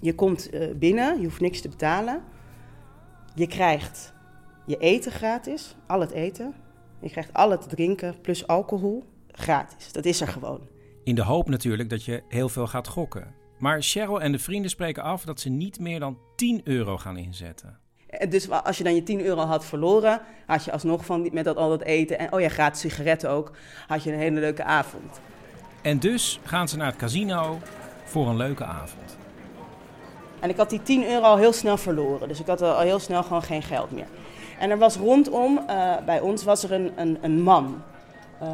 Je 0.00 0.14
komt 0.14 0.50
eh, 0.50 0.74
binnen, 0.74 1.18
je 1.20 1.24
hoeft 1.24 1.40
niks 1.40 1.60
te 1.60 1.68
betalen. 1.68 2.22
Je 3.34 3.46
krijgt 3.46 4.12
je 4.66 4.76
eten 4.76 5.12
gratis, 5.12 5.76
al 5.86 6.00
het 6.00 6.10
eten. 6.10 6.54
Je 7.00 7.10
krijgt 7.10 7.32
al 7.32 7.50
het 7.50 7.68
drinken 7.68 8.20
plus 8.20 8.46
alcohol 8.46 9.04
gratis. 9.30 9.92
Dat 9.92 10.04
is 10.04 10.20
er 10.20 10.28
gewoon. 10.28 10.60
In 11.04 11.14
de 11.14 11.22
hoop 11.22 11.48
natuurlijk 11.48 11.90
dat 11.90 12.04
je 12.04 12.22
heel 12.28 12.48
veel 12.48 12.66
gaat 12.66 12.88
gokken. 12.88 13.34
Maar 13.58 13.82
Cheryl 13.82 14.20
en 14.20 14.32
de 14.32 14.38
vrienden 14.38 14.70
spreken 14.70 15.02
af 15.02 15.24
dat 15.24 15.40
ze 15.40 15.48
niet 15.48 15.80
meer 15.80 16.00
dan 16.00 16.18
10 16.36 16.60
euro 16.64 16.98
gaan 16.98 17.16
inzetten. 17.16 17.81
En 18.18 18.28
Dus 18.30 18.50
als 18.50 18.78
je 18.78 18.84
dan 18.84 18.94
je 18.94 19.02
10 19.02 19.24
euro 19.24 19.40
had 19.40 19.64
verloren, 19.64 20.20
had 20.46 20.64
je 20.64 20.72
alsnog 20.72 21.04
van 21.04 21.28
met 21.32 21.44
dat, 21.44 21.56
al 21.56 21.68
dat 21.68 21.82
eten 21.82 22.18
en 22.18 22.32
oh 22.32 22.40
ja, 22.40 22.48
gratis 22.48 22.80
sigaretten 22.80 23.30
ook, 23.30 23.52
had 23.86 24.02
je 24.02 24.12
een 24.12 24.18
hele 24.18 24.40
leuke 24.40 24.64
avond. 24.64 25.20
En 25.82 25.98
dus 25.98 26.40
gaan 26.44 26.68
ze 26.68 26.76
naar 26.76 26.86
het 26.86 26.96
casino 26.96 27.58
voor 28.04 28.28
een 28.28 28.36
leuke 28.36 28.64
avond. 28.64 29.16
En 30.40 30.48
ik 30.48 30.56
had 30.56 30.70
die 30.70 30.82
10 30.82 31.06
euro 31.06 31.22
al 31.22 31.36
heel 31.36 31.52
snel 31.52 31.76
verloren. 31.76 32.28
Dus 32.28 32.40
ik 32.40 32.46
had 32.46 32.62
al 32.62 32.80
heel 32.80 32.98
snel 32.98 33.22
gewoon 33.22 33.42
geen 33.42 33.62
geld 33.62 33.90
meer. 33.90 34.06
En 34.58 34.70
er 34.70 34.78
was 34.78 34.96
rondom, 34.96 35.58
eh, 35.66 35.96
bij 36.06 36.20
ons, 36.20 36.44
was 36.44 36.62
er 36.62 36.72
een, 36.72 36.92
een, 36.96 37.18
een 37.20 37.42
man. 37.42 37.82
Eh, 38.40 38.48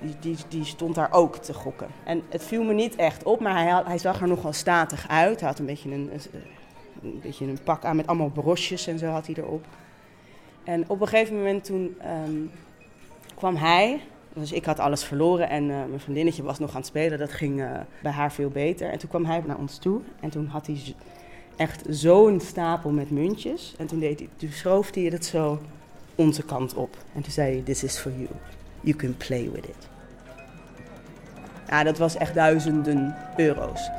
die, 0.00 0.16
die, 0.20 0.36
die 0.48 0.64
stond 0.64 0.94
daar 0.94 1.12
ook 1.12 1.36
te 1.36 1.54
gokken. 1.54 1.88
En 2.04 2.22
het 2.28 2.44
viel 2.44 2.62
me 2.62 2.72
niet 2.72 2.96
echt 2.96 3.22
op, 3.22 3.40
maar 3.40 3.62
hij, 3.62 3.82
hij 3.84 3.98
zag 3.98 4.20
er 4.20 4.28
nogal 4.28 4.52
statig 4.52 5.08
uit. 5.08 5.40
Hij 5.40 5.48
had 5.48 5.58
een 5.58 5.66
beetje 5.66 5.90
een, 5.90 6.10
een, 6.12 6.42
een 7.02 7.20
beetje 7.22 7.46
een 7.46 7.58
pak 7.64 7.84
aan 7.84 7.96
met 7.96 8.06
allemaal 8.06 8.30
brosjes 8.30 8.86
en 8.86 8.98
zo 8.98 9.06
had 9.06 9.26
hij 9.26 9.34
erop. 9.34 9.64
En 10.64 10.84
op 10.88 11.00
een 11.00 11.08
gegeven 11.08 11.36
moment 11.36 11.64
toen 11.64 11.96
ehm, 12.00 12.36
kwam 13.34 13.56
hij, 13.56 14.00
dus 14.32 14.52
ik 14.52 14.64
had 14.64 14.78
alles 14.78 15.04
verloren 15.04 15.48
en 15.48 15.70
eh, 15.70 15.76
mijn 15.76 16.00
vriendinnetje 16.00 16.42
was 16.42 16.58
nog 16.58 16.70
aan 16.70 16.76
het 16.76 16.86
spelen. 16.86 17.18
Dat 17.18 17.32
ging 17.32 17.60
eh, 17.60 17.70
bij 18.02 18.12
haar 18.12 18.32
veel 18.32 18.48
beter. 18.48 18.90
En 18.90 18.98
toen 18.98 19.08
kwam 19.08 19.24
hij 19.24 19.42
naar 19.46 19.58
ons 19.58 19.78
toe 19.78 20.00
en 20.20 20.30
toen 20.30 20.46
had 20.46 20.66
hij 20.66 20.94
echt 21.56 21.82
zo'n 21.88 22.40
stapel 22.40 22.90
met 22.90 23.10
muntjes. 23.10 23.74
En 23.78 23.86
toen, 23.86 23.98
deed 23.98 24.18
hij, 24.18 24.28
toen 24.36 24.50
schoof 24.50 24.94
hij 24.94 25.02
het 25.02 25.24
zo 25.24 25.60
onze 26.14 26.42
kant 26.42 26.74
op. 26.74 26.96
En 27.14 27.22
toen 27.22 27.32
zei 27.32 27.52
hij, 27.52 27.62
this 27.62 27.84
is 27.84 27.98
for 27.98 28.12
you. 28.12 28.28
You 28.80 28.96
can 28.96 29.16
play 29.16 29.50
with 29.50 29.64
it. 29.64 29.88
Ja, 31.68 31.82
dat 31.82 31.98
was 31.98 32.16
echt 32.16 32.34
duizenden 32.34 33.16
euro's. 33.36 33.90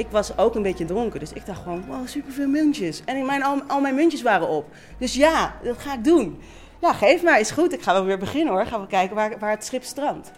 Ik 0.00 0.06
was 0.10 0.36
ook 0.38 0.54
een 0.54 0.62
beetje 0.62 0.84
dronken, 0.84 1.20
dus 1.20 1.32
ik 1.32 1.46
dacht 1.46 1.62
gewoon, 1.62 1.84
wow, 1.86 2.06
superveel 2.06 2.48
muntjes. 2.48 3.02
En 3.04 3.16
in 3.16 3.26
mijn, 3.26 3.42
al, 3.42 3.62
al 3.66 3.80
mijn 3.80 3.94
muntjes 3.94 4.22
waren 4.22 4.48
op. 4.48 4.66
Dus 4.98 5.14
ja, 5.14 5.54
dat 5.62 5.78
ga 5.78 5.94
ik 5.94 6.04
doen. 6.04 6.38
Ja, 6.80 6.92
geef 6.92 7.22
maar, 7.22 7.40
is 7.40 7.50
goed. 7.50 7.72
Ik 7.72 7.82
ga 7.82 7.92
wel 7.92 8.04
weer 8.04 8.18
beginnen 8.18 8.52
hoor. 8.52 8.66
Gaan 8.66 8.80
we 8.80 8.86
kijken 8.86 9.16
waar, 9.16 9.38
waar 9.38 9.50
het 9.50 9.64
schip 9.64 9.82
strandt. 9.82 10.32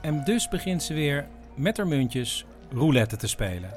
En 0.00 0.24
dus 0.24 0.48
begint 0.48 0.82
ze 0.82 0.94
weer 0.94 1.26
met 1.54 1.76
haar 1.76 1.86
muntjes 1.86 2.46
roulette 2.72 3.16
te 3.16 3.28
spelen. 3.28 3.70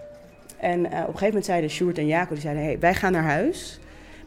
En 0.58 0.86
eh, 0.86 0.92
op 0.92 0.94
een 0.94 1.04
gegeven 1.06 1.26
moment 1.26 1.46
zeiden 1.46 1.70
Sjoerd 1.70 1.98
en 1.98 2.08
Jaco, 2.08 2.34
die 2.34 2.42
zeiden, 2.42 2.64
hey, 2.64 2.80
wij 2.80 2.94
gaan 2.94 3.12
naar 3.12 3.24
huis. 3.24 3.80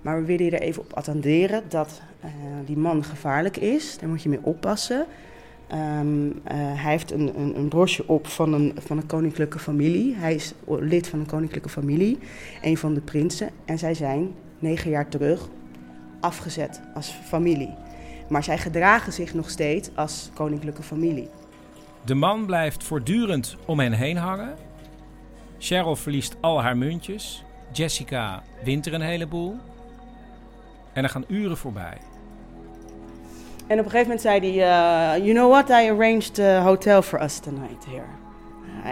Maar 0.02 0.20
we 0.20 0.26
willen 0.26 0.44
je 0.44 0.50
er 0.50 0.60
even 0.60 0.82
op 0.82 0.92
attenderen 0.92 1.62
dat 1.68 2.02
eh, 2.20 2.30
die 2.64 2.76
man 2.76 3.04
gevaarlijk 3.04 3.56
is. 3.56 3.98
Daar 3.98 4.08
moet 4.08 4.22
je 4.22 4.28
mee 4.28 4.42
oppassen. 4.42 5.06
Ehm, 5.66 6.26
eh, 6.44 6.56
hij 6.56 6.90
heeft 6.90 7.10
een, 7.10 7.38
een, 7.38 7.58
een 7.58 7.68
brosje 7.68 8.08
op 8.08 8.26
van 8.26 8.52
een, 8.52 8.74
van 8.78 8.96
een 8.96 9.06
koninklijke 9.06 9.58
familie. 9.58 10.14
Hij 10.14 10.34
is 10.34 10.54
lid 10.66 11.08
van 11.08 11.20
een 11.20 11.26
koninklijke 11.26 11.68
familie, 11.68 12.18
een 12.62 12.76
van 12.76 12.94
de 12.94 13.00
prinsen. 13.00 13.50
En 13.64 13.78
zij 13.78 13.94
zijn 13.94 14.34
negen 14.58 14.90
jaar 14.90 15.08
terug 15.08 15.48
afgezet 16.20 16.80
als 16.94 17.10
familie. 17.24 17.74
Maar 18.28 18.44
zij 18.44 18.58
gedragen 18.58 19.12
zich 19.12 19.34
nog 19.34 19.50
steeds 19.50 19.90
als 19.94 20.30
koninklijke 20.34 20.82
familie. 20.82 21.28
De 22.04 22.14
man 22.14 22.46
blijft 22.46 22.84
voortdurend 22.84 23.56
om 23.66 23.80
hen 23.80 23.92
heen 23.92 24.16
hangen. 24.16 24.54
Cheryl 25.58 25.96
verliest 25.96 26.36
al 26.40 26.62
haar 26.62 26.76
muntjes. 26.76 27.44
Jessica 27.72 28.42
wint 28.64 28.86
er 28.86 28.94
een 28.94 29.00
heleboel. 29.00 29.56
En 30.92 31.02
er 31.02 31.10
gaan 31.10 31.24
uren 31.28 31.56
voorbij. 31.56 31.98
En 33.66 33.78
op 33.78 33.84
een 33.84 33.90
gegeven 33.90 34.02
moment 34.02 34.20
zei 34.20 34.40
hij, 34.40 35.18
uh, 35.18 35.24
you 35.24 35.34
know 35.34 35.50
what, 35.50 35.68
I 35.68 35.90
arranged 35.90 36.38
a 36.38 36.62
hotel 36.62 37.02
for 37.02 37.22
us 37.22 37.38
tonight 37.38 37.84
here. 37.84 38.06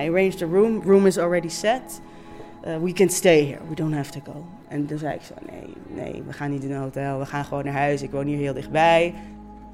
I 0.04 0.08
arranged 0.08 0.42
a 0.42 0.46
room, 0.46 0.82
room 0.82 1.06
is 1.06 1.18
already 1.18 1.48
set. 1.48 2.00
Uh, 2.66 2.76
we 2.76 2.92
can 2.92 3.08
stay 3.08 3.46
here, 3.46 3.60
we 3.68 3.74
don't 3.74 3.94
have 3.94 4.10
to 4.10 4.20
go. 4.32 4.44
En 4.68 4.86
toen 4.86 4.98
zei 4.98 5.14
ik 5.14 5.22
zo, 5.22 5.34
nee, 5.50 5.74
nee, 5.86 6.22
we 6.26 6.32
gaan 6.32 6.50
niet 6.50 6.64
in 6.64 6.72
een 6.72 6.80
hotel, 6.80 7.18
we 7.18 7.26
gaan 7.26 7.44
gewoon 7.44 7.64
naar 7.64 7.74
huis, 7.74 8.02
ik 8.02 8.10
woon 8.10 8.26
hier 8.26 8.38
heel 8.38 8.54
dichtbij. 8.54 9.14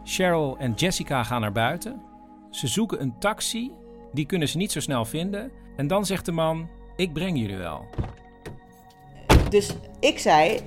Cheryl 0.05 0.57
en 0.59 0.73
Jessica 0.73 1.23
gaan 1.23 1.41
naar 1.41 1.53
buiten. 1.53 2.01
Ze 2.51 2.67
zoeken 2.67 3.01
een 3.01 3.19
taxi 3.19 3.73
Die 4.17 4.27
kunnen 4.27 4.49
ze 4.49 4.57
niet 4.57 4.73
zo 4.73 4.81
snel 4.81 5.05
vinden. 5.05 5.51
En 5.77 5.87
dan 5.87 6.07
zegt 6.07 6.25
de 6.25 6.33
man: 6.33 6.69
Ik 6.97 7.13
breng 7.13 7.39
jullie 7.39 7.57
wel. 7.57 7.85
Dus 9.49 9.71
ik 10.01 10.19
zei 10.19 10.61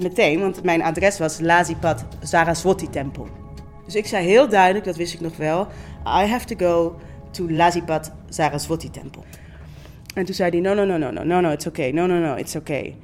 meteen, 0.00 0.40
want 0.40 0.62
mijn 0.62 0.82
adres 0.82 1.18
was 1.18 1.40
Lazipad 1.40 2.04
Saraswati 2.22 2.90
Tempel. 2.90 3.28
Dus 3.86 3.94
ik 3.94 4.06
zei 4.06 4.26
heel 4.26 4.48
duidelijk, 4.48 4.84
dat 4.84 4.96
wist 4.96 5.14
ik 5.14 5.20
nog 5.20 5.36
wel, 5.36 5.68
I 6.06 6.26
have 6.26 6.44
to 6.44 6.56
go 6.56 6.96
to 7.30 7.50
Lazipad 7.50 8.12
Saraswati 8.28 8.90
Tempel. 8.90 9.24
En 10.14 10.24
toen 10.24 10.34
zei 10.34 10.50
hij, 10.50 10.60
no, 10.60 10.74
no, 10.74 10.84
no, 10.84 10.96
no, 10.96 11.10
no, 11.10 11.24
no, 11.24 11.40
no, 11.40 11.50
it's 11.50 11.66
okay, 11.66 11.90
no, 11.90 12.06
no, 12.06 12.18
no, 12.18 12.34
it's 12.34 12.56
okay. 12.56 12.96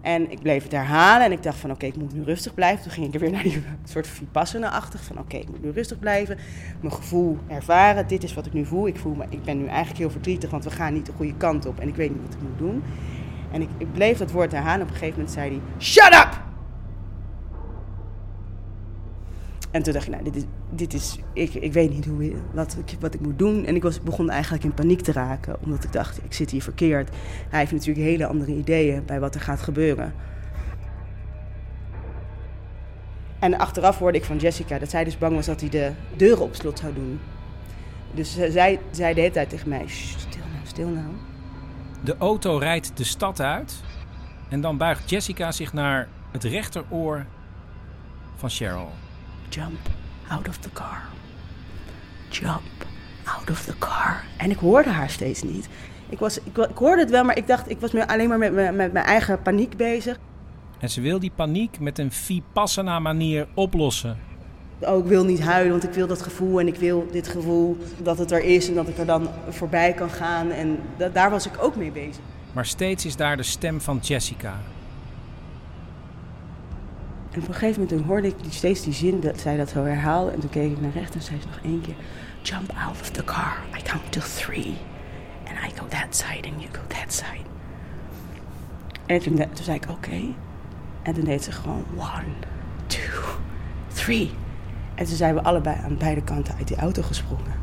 En 0.00 0.30
ik 0.30 0.42
bleef 0.42 0.62
het 0.62 0.72
herhalen 0.72 1.26
en 1.26 1.32
ik 1.32 1.42
dacht 1.42 1.58
van 1.58 1.70
oké, 1.70 1.86
ik 1.86 1.96
moet 1.96 2.14
nu 2.14 2.22
rustig 2.22 2.54
blijven. 2.54 2.82
Toen 2.82 2.92
ging 2.92 3.06
ik 3.06 3.14
er 3.14 3.20
weer 3.20 3.30
naar 3.30 3.42
die 3.42 3.62
soort 3.84 4.06
vipassana-achtig 4.06 5.04
van 5.04 5.18
oké, 5.18 5.36
ik 5.36 5.48
moet 5.48 5.62
nu 5.62 5.70
rustig 5.70 5.98
blijven. 5.98 6.38
Mijn 6.80 6.94
gevoel 6.94 7.38
ervaren, 7.46 8.08
dit 8.08 8.22
is 8.22 8.34
wat 8.34 8.46
ik 8.46 8.52
nu 8.52 8.64
voel. 8.64 8.86
Ik 8.86 8.96
voel 8.96 9.14
me, 9.14 9.24
ik 9.28 9.42
ben 9.42 9.58
nu 9.58 9.66
eigenlijk 9.66 9.98
heel 9.98 10.10
verdrietig, 10.10 10.50
want 10.50 10.64
we 10.64 10.70
gaan 10.70 10.92
niet 10.92 11.06
de 11.06 11.12
goede 11.16 11.34
kant 11.36 11.66
op 11.66 11.78
en 11.78 11.88
ik 11.88 11.96
weet 11.96 12.10
niet 12.10 12.22
wat 12.22 12.34
ik 12.34 12.42
moet 12.42 12.58
doen. 12.58 12.82
En 13.52 13.62
ik, 13.62 13.68
ik 13.78 13.92
bleef 13.92 14.18
dat 14.18 14.30
woord 14.30 14.52
herhalen. 14.52 14.82
Op 14.82 14.88
een 14.88 14.96
gegeven 14.96 15.14
moment 15.14 15.34
zei 15.34 15.50
hij, 15.50 15.60
shut 15.78 16.14
up! 16.14 16.47
En 19.70 19.82
toen 19.82 19.92
dacht 19.92 20.06
ik, 20.06 20.12
nou, 20.12 20.24
dit 20.24 20.36
is, 20.36 20.44
dit 20.70 20.94
is 20.94 21.18
ik, 21.32 21.54
ik 21.54 21.72
weet 21.72 21.90
niet 21.90 22.06
hoe, 22.06 22.32
wat, 22.52 22.76
ik, 22.86 22.96
wat 23.00 23.14
ik 23.14 23.20
moet 23.20 23.38
doen. 23.38 23.64
En 23.64 23.74
ik 23.74 23.82
was, 23.82 24.00
begon 24.00 24.30
eigenlijk 24.30 24.64
in 24.64 24.74
paniek 24.74 25.00
te 25.00 25.12
raken, 25.12 25.56
omdat 25.62 25.84
ik 25.84 25.92
dacht, 25.92 26.24
ik 26.24 26.32
zit 26.32 26.50
hier 26.50 26.62
verkeerd. 26.62 27.10
Hij 27.48 27.58
heeft 27.58 27.72
natuurlijk 27.72 28.06
hele 28.06 28.26
andere 28.26 28.54
ideeën 28.54 29.04
bij 29.04 29.20
wat 29.20 29.34
er 29.34 29.40
gaat 29.40 29.60
gebeuren. 29.60 30.14
En 33.38 33.58
achteraf 33.58 33.98
hoorde 33.98 34.18
ik 34.18 34.24
van 34.24 34.36
Jessica 34.36 34.78
dat 34.78 34.90
zij 34.90 35.04
dus 35.04 35.18
bang 35.18 35.34
was 35.34 35.46
dat 35.46 35.60
hij 35.60 35.70
de 35.70 35.92
deuren 36.16 36.44
op 36.44 36.54
slot 36.54 36.78
zou 36.78 36.94
doen. 36.94 37.20
Dus 38.14 38.34
zij 38.34 38.80
zei 38.90 39.14
de 39.14 39.20
hele 39.20 39.30
tijd 39.30 39.48
tegen 39.48 39.68
mij, 39.68 39.84
"Sst, 39.86 40.20
stil 40.20 40.42
nou, 40.52 40.66
stil 40.66 40.88
nou. 40.88 41.06
De 42.04 42.16
auto 42.18 42.56
rijdt 42.56 42.96
de 42.96 43.04
stad 43.04 43.40
uit. 43.40 43.74
En 44.48 44.60
dan 44.60 44.76
buigt 44.76 45.10
Jessica 45.10 45.52
zich 45.52 45.72
naar 45.72 46.08
het 46.30 46.44
rechteroor 46.44 47.26
van 48.36 48.50
Cheryl. 48.50 48.90
Jump 49.48 49.78
out 50.28 50.48
of 50.48 50.56
the 50.56 50.70
car. 50.72 51.02
Jump 52.30 52.86
out 53.24 53.50
of 53.50 53.64
the 53.64 53.74
car. 53.78 54.24
En 54.36 54.50
ik 54.50 54.56
hoorde 54.58 54.90
haar 54.90 55.10
steeds 55.10 55.42
niet. 55.42 55.68
Ik, 56.08 56.18
was, 56.18 56.38
ik, 56.42 56.56
ik 56.56 56.76
hoorde 56.76 57.02
het 57.02 57.10
wel, 57.10 57.24
maar 57.24 57.36
ik 57.36 57.46
dacht, 57.46 57.70
ik 57.70 57.80
was 57.80 57.92
me 57.92 58.08
alleen 58.08 58.28
maar 58.28 58.38
met, 58.38 58.52
met, 58.52 58.74
met 58.74 58.92
mijn 58.92 59.04
eigen 59.04 59.42
paniek 59.42 59.76
bezig. 59.76 60.18
En 60.78 60.90
ze 60.90 61.00
wil 61.00 61.18
die 61.18 61.32
paniek 61.34 61.80
met 61.80 61.98
een 61.98 62.12
vipassana 62.12 62.98
manier 62.98 63.46
oplossen. 63.54 64.18
Oh, 64.80 64.98
ik 64.98 65.04
wil 65.04 65.24
niet 65.24 65.40
huilen, 65.40 65.70
want 65.70 65.84
ik 65.84 65.92
wil 65.92 66.06
dat 66.06 66.22
gevoel 66.22 66.60
en 66.60 66.66
ik 66.66 66.76
wil 66.76 67.06
dit 67.12 67.28
gevoel 67.28 67.76
dat 68.02 68.18
het 68.18 68.30
er 68.30 68.42
is 68.44 68.68
en 68.68 68.74
dat 68.74 68.88
ik 68.88 68.98
er 68.98 69.06
dan 69.06 69.28
voorbij 69.48 69.92
kan 69.92 70.10
gaan. 70.10 70.50
En 70.50 70.78
da- 70.96 71.08
daar 71.08 71.30
was 71.30 71.46
ik 71.46 71.52
ook 71.62 71.76
mee 71.76 71.90
bezig. 71.90 72.22
Maar 72.52 72.66
steeds 72.66 73.04
is 73.04 73.16
daar 73.16 73.36
de 73.36 73.42
stem 73.42 73.80
van 73.80 73.98
Jessica. 74.02 74.54
En 77.30 77.40
op 77.42 77.48
een 77.48 77.54
gegeven 77.54 77.82
moment 77.82 78.06
hoorde 78.06 78.28
ik 78.28 78.42
die, 78.42 78.52
steeds 78.52 78.82
die 78.82 78.92
zin 78.92 79.20
dat 79.20 79.40
zij 79.40 79.56
dat 79.56 79.68
zo 79.68 79.84
herhaalde. 79.84 80.30
En 80.30 80.40
toen 80.40 80.50
keek 80.50 80.70
ik 80.70 80.80
naar 80.80 80.92
rechts 80.94 81.16
en 81.16 81.22
zei 81.22 81.40
ze 81.40 81.46
nog 81.46 81.58
één 81.64 81.80
keer: 81.80 81.94
Jump 82.42 82.72
out 82.86 83.00
of 83.00 83.10
the 83.10 83.24
car. 83.24 83.58
I 83.78 83.82
count 83.82 84.12
to 84.12 84.20
three. 84.20 84.76
And 85.44 85.72
I 85.72 85.78
go 85.78 85.86
that 85.88 86.16
side 86.16 86.48
and 86.48 86.62
you 86.62 86.68
go 86.72 86.80
that 86.86 87.12
side. 87.12 87.46
En 89.06 89.20
toen, 89.20 89.36
toen 89.36 89.64
zei 89.64 89.76
ik: 89.76 89.90
Oké. 89.90 90.20
En 91.02 91.14
toen 91.14 91.24
deed 91.24 91.44
ze 91.44 91.52
gewoon: 91.52 91.84
One, 91.96 92.32
two, 92.86 93.22
three. 93.94 94.30
En 94.94 95.04
toen 95.04 95.16
zijn 95.16 95.34
we 95.34 95.42
allebei 95.42 95.76
aan 95.84 95.96
beide 95.96 96.22
kanten 96.22 96.54
uit 96.56 96.68
die 96.68 96.76
auto 96.76 97.02
gesprongen. 97.02 97.57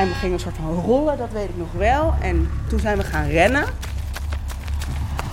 En 0.00 0.08
we 0.08 0.14
gingen 0.14 0.34
een 0.34 0.40
soort 0.40 0.56
van 0.56 0.74
rollen, 0.74 1.18
dat 1.18 1.30
weet 1.32 1.48
ik 1.48 1.56
nog 1.56 1.72
wel. 1.72 2.14
En 2.20 2.50
toen 2.68 2.80
zijn 2.80 2.96
we 2.96 3.04
gaan 3.04 3.26
rennen. 3.26 3.64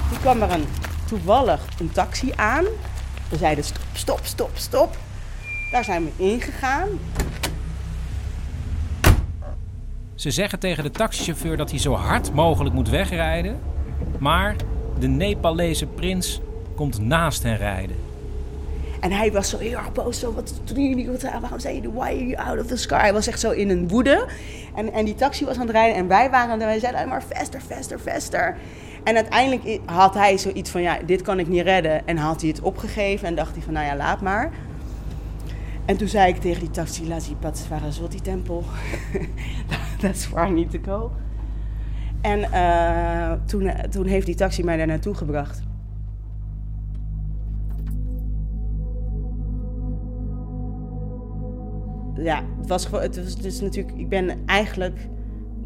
Toen 0.09 0.19
kwam 0.19 0.41
er 0.41 0.51
een, 0.51 0.65
toevallig 1.05 1.65
een 1.79 1.91
taxi 1.91 2.31
aan. 2.35 2.65
We 3.29 3.37
zeiden 3.37 3.63
stop, 3.63 3.83
stop, 3.93 4.19
stop, 4.23 4.51
stop. 4.53 4.97
Daar 5.71 5.83
zijn 5.83 6.03
we 6.03 6.23
ingegaan. 6.23 6.87
Ze 10.15 10.31
zeggen 10.31 10.59
tegen 10.59 10.83
de 10.83 10.91
taxichauffeur 10.91 11.57
dat 11.57 11.69
hij 11.69 11.79
zo 11.79 11.93
hard 11.93 12.33
mogelijk 12.33 12.75
moet 12.75 12.89
wegrijden. 12.89 13.59
Maar 14.19 14.55
de 14.99 15.07
Nepalese 15.07 15.85
prins 15.85 16.41
komt 16.75 16.99
naast 16.99 17.43
hen 17.43 17.57
rijden. 17.57 18.06
En 18.99 19.11
hij 19.11 19.31
was 19.31 19.49
zo 19.49 19.57
heel 19.57 19.77
erg 19.77 19.91
boos. 19.91 20.19
Zo, 20.19 20.33
wat 20.33 20.61
doen 20.63 20.89
jullie? 20.89 21.11
Wat, 21.11 21.21
waarom 21.21 21.59
zijn 21.59 21.75
jullie? 21.75 21.91
Why 21.91 22.05
are 22.05 22.27
you 22.27 22.35
out 22.35 22.59
of 22.59 22.65
the 22.65 22.77
sky? 22.77 22.97
Hij 22.97 23.13
was 23.13 23.27
echt 23.27 23.39
zo 23.39 23.51
in 23.51 23.69
een 23.69 23.87
woede. 23.87 24.27
En, 24.75 24.93
en 24.93 25.05
die 25.05 25.15
taxi 25.15 25.45
was 25.45 25.55
aan 25.55 25.61
het 25.61 25.71
rijden. 25.71 25.95
En 25.95 26.07
wij 26.07 26.29
waren 26.29 26.49
het 26.49 26.63
wij 26.63 26.79
zeiden 26.79 26.99
alleen 26.99 27.11
maar 27.11 27.23
faster, 27.35 27.61
faster, 27.61 27.99
faster. 27.99 28.57
En 29.03 29.15
uiteindelijk 29.15 29.79
had 29.85 30.13
hij 30.13 30.37
zoiets 30.37 30.69
van, 30.69 30.81
ja, 30.81 30.97
dit 31.05 31.21
kan 31.21 31.39
ik 31.39 31.47
niet 31.47 31.63
redden. 31.63 32.07
En 32.07 32.17
had 32.17 32.41
hij 32.41 32.49
het 32.49 32.61
opgegeven 32.61 33.27
en 33.27 33.35
dacht 33.35 33.53
hij 33.53 33.61
van, 33.61 33.73
nou 33.73 33.85
ja, 33.85 33.95
laat 33.95 34.21
maar. 34.21 34.51
En 35.85 35.97
toen 35.97 36.07
zei 36.07 36.33
ik 36.33 36.39
tegen 36.39 36.59
die 36.59 36.71
taxi, 36.71 37.07
Lazipat 37.07 37.57
Saraswati 37.57 38.21
Tempel. 38.21 38.63
That's 40.01 40.29
where 40.29 40.47
I 40.47 40.51
need 40.51 40.71
to 40.71 40.79
go. 40.85 41.11
En 42.21 42.51
eh, 42.51 43.31
toen, 43.45 43.71
toen 43.89 44.05
heeft 44.05 44.25
die 44.25 44.35
taxi 44.35 44.63
mij 44.63 44.77
daar 44.77 44.87
naartoe 44.87 45.13
gebracht. 45.13 45.66
Ja, 52.19 52.43
het 52.57 52.67
was 52.67 52.85
gewoon, 52.85 53.01
het 53.01 53.23
was 53.23 53.35
dus 53.35 53.61
natuurlijk, 53.61 53.97
ik 53.97 54.09
ben 54.09 54.45
eigenlijk 54.45 55.09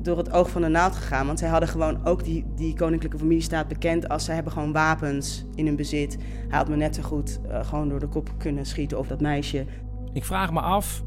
door 0.01 0.17
het 0.17 0.31
oog 0.31 0.49
van 0.49 0.61
de 0.61 0.67
naald 0.67 0.95
gegaan. 0.95 1.25
Want 1.25 1.39
zij 1.39 1.49
hadden 1.49 1.69
gewoon 1.69 2.05
ook 2.05 2.23
die, 2.23 2.45
die 2.55 2.75
koninklijke 2.75 3.17
familie 3.17 3.41
staat 3.41 3.67
bekend 3.67 4.09
als 4.09 4.25
zij 4.25 4.35
hebben 4.35 4.53
gewoon 4.53 4.71
wapens 4.71 5.45
in 5.55 5.65
hun 5.65 5.75
bezit. 5.75 6.17
Hij 6.47 6.57
had 6.57 6.69
me 6.69 6.75
net 6.75 6.95
zo 6.95 7.01
goed 7.01 7.39
eh, 7.49 7.65
gewoon 7.65 7.89
door 7.89 7.99
de 7.99 8.07
kop 8.07 8.29
kunnen 8.37 8.65
schieten 8.65 8.99
of 8.99 9.07
dat 9.07 9.21
meisje. 9.21 9.65
Ik 10.13 10.25
vraag 10.25 10.51
me 10.51 10.59
af, 10.59 11.03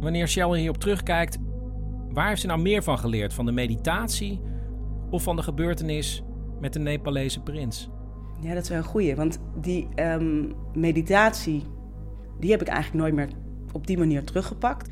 wanneer 0.00 0.28
Cheryl 0.28 0.54
hierop 0.54 0.78
terugkijkt, 0.78 1.38
waar 2.12 2.28
heeft 2.28 2.40
ze 2.40 2.46
nou 2.46 2.60
meer 2.60 2.82
van 2.82 2.98
geleerd? 2.98 3.34
Van 3.34 3.46
de 3.46 3.52
meditatie 3.52 4.40
of 5.10 5.22
van 5.22 5.36
de 5.36 5.42
gebeurtenis 5.42 6.22
met 6.60 6.72
de 6.72 6.78
Nepalese 6.78 7.42
prins? 7.42 7.90
Ja, 8.40 8.54
dat 8.54 8.62
is 8.62 8.68
wel 8.68 8.78
een 8.78 8.84
goeie. 8.84 9.16
Want 9.16 9.38
die 9.60 9.88
ehm, 9.94 10.44
meditatie, 10.74 11.62
die 12.40 12.50
heb 12.50 12.60
ik 12.60 12.68
eigenlijk 12.68 13.02
nooit 13.02 13.14
meer 13.14 13.28
op 13.72 13.86
die 13.86 13.98
manier 13.98 14.24
teruggepakt. 14.24 14.88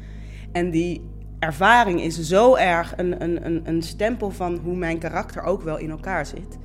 En 0.53 0.71
die 0.71 1.03
ervaring 1.39 2.01
is 2.01 2.21
zo 2.21 2.55
erg 2.55 2.93
een, 2.97 3.23
een, 3.23 3.69
een, 3.69 3.83
stempel 3.83 4.31
van 4.31 4.59
hoe 4.65 4.77
mijn 4.77 4.99
karakter 4.99 5.43
ook 5.43 5.63
wel 5.63 5.79
in 5.79 5.91
elkaar 5.91 6.27
zit. 6.27 6.59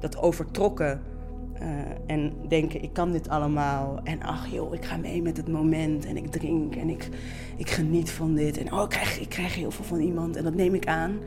Dat 0.00 0.18
overtrokken 0.18 1.00
uh, 1.62 1.68
en 2.06 2.32
denken, 2.48 2.82
ik 2.82 2.92
kan 2.92 3.12
dit 3.12 3.28
allemaal. 3.28 4.00
En 4.04 4.22
ach 4.22 4.46
joh, 4.46 4.74
ik 4.74 4.84
ga 4.84 4.96
mee 4.96 5.22
met 5.22 5.36
het 5.36 5.48
moment 5.48 6.06
en 6.06 6.16
ik 6.16 6.30
drink 6.30 6.74
en 6.74 6.88
ik, 6.88 7.08
ik 7.56 7.70
geniet 7.70 8.10
van 8.10 8.34
dit. 8.34 8.58
En 8.58 8.72
oh, 8.72 8.82
ik 8.82 8.88
krijg, 8.88 9.20
ik 9.20 9.28
krijg 9.28 9.54
heel 9.54 9.70
veel 9.70 9.84
van 9.84 10.00
iemand 10.00 10.36
en 10.36 10.44
dat 10.44 10.54
neem 10.54 10.74
ik 10.74 10.86
aan. 10.86 11.18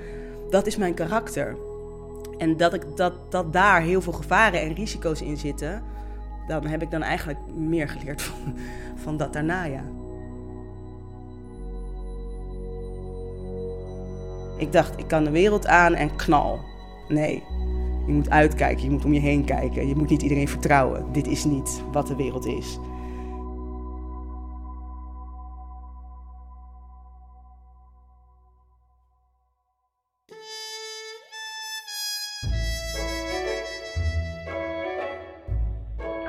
Dat 0.50 0.68
is 0.68 0.78
mijn 0.78 0.94
karakter. 0.94 1.58
En 2.38 2.58
dat, 2.58 2.74
ik, 2.74 2.86
dat, 2.96 3.32
dat 3.32 3.54
daar 3.54 3.82
heel 3.82 4.02
veel 4.02 4.14
gevaren 4.14 4.62
en 4.62 4.74
risico's 4.74 5.22
in 5.22 5.38
zitten, 5.38 5.84
dan 6.48 6.66
heb 6.66 6.82
ik 6.82 6.92
dan 6.92 7.02
eigenlijk 7.02 7.40
meer 7.56 7.90
geleerd 7.90 8.22
van, 8.22 8.56
van 9.04 9.18
dat 9.18 9.34
daarna, 9.34 9.64
ja. 9.64 9.84
Ik 14.58 14.72
dacht, 14.72 15.00
ik 15.00 15.08
kan 15.08 15.24
de 15.24 15.32
wereld 15.32 15.68
aan 15.68 15.94
en 15.94 16.16
knal. 16.16 16.60
Nee, 17.08 17.44
je 18.06 18.12
moet 18.12 18.30
uitkijken, 18.30 18.84
je 18.84 18.90
moet 18.90 19.06
om 19.06 19.14
je 19.14 19.20
heen 19.20 19.46
kijken. 19.46 19.88
Je 19.88 19.96
moet 19.96 20.10
niet 20.10 20.22
iedereen 20.22 20.48
vertrouwen. 20.48 21.14
Dit 21.14 21.28
is 21.28 21.44
niet 21.44 21.86
wat 21.92 22.08
de 22.08 22.16
wereld 22.16 22.46
is. 22.46 22.80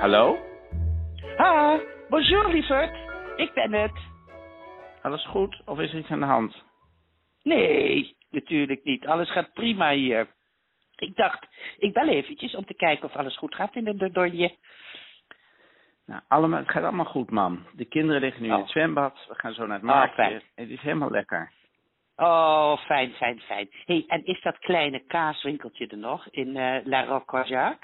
Hallo? 0.01 0.37
Ha, 1.37 1.81
bonjour 2.09 2.49
lieverd. 2.49 2.97
Ik 3.37 3.55
ben 3.55 3.73
het. 3.73 3.93
Alles 5.03 5.27
goed 5.27 5.63
of 5.65 5.79
is 5.79 5.93
er 5.93 5.99
iets 5.99 6.11
aan 6.11 6.21
de 6.21 6.27
hand? 6.27 6.65
Nee, 7.47 8.17
natuurlijk 8.31 8.85
niet. 8.85 9.07
Alles 9.07 9.33
gaat 9.33 9.53
prima 9.53 9.93
hier. 9.93 10.27
Ik 10.97 11.17
dacht, 11.17 11.47
ik 11.79 11.93
bel 11.93 12.09
eventjes 12.09 12.55
om 12.55 12.65
te 12.65 12.75
kijken 12.75 13.09
of 13.09 13.17
alles 13.17 13.37
goed 13.37 13.55
gaat 13.55 13.75
in 13.75 13.85
de 13.85 13.97
Dordogne. 13.97 14.57
Nou, 16.07 16.23
allemaal, 16.29 16.59
het 16.59 16.71
gaat 16.71 16.83
allemaal 16.83 17.05
goed, 17.05 17.31
mam. 17.31 17.67
De 17.73 17.85
kinderen 17.85 18.21
liggen 18.21 18.43
nu 18.43 18.49
in 18.49 18.55
het 18.55 18.69
zwembad. 18.69 19.25
We 19.29 19.35
gaan 19.35 19.53
zo 19.53 19.67
naar 19.67 19.77
het 19.77 19.87
marktje. 19.87 20.15
fijn. 20.15 20.43
het 20.55 20.69
is 20.69 20.81
helemaal 20.81 21.11
lekker. 21.11 21.53
Oh, 22.17 22.77
fijn, 22.79 23.13
fijn, 23.13 23.41
fijn. 23.41 23.69
hey, 23.85 24.05
en 24.07 24.25
is 24.25 24.43
dat 24.43 24.59
kleine 24.59 25.05
kaaswinkeltje 25.07 25.87
er 25.87 25.99
nog 25.99 26.29
in 26.31 26.57
eh 26.57 26.85
La 26.85 27.05
Roque 27.05 27.79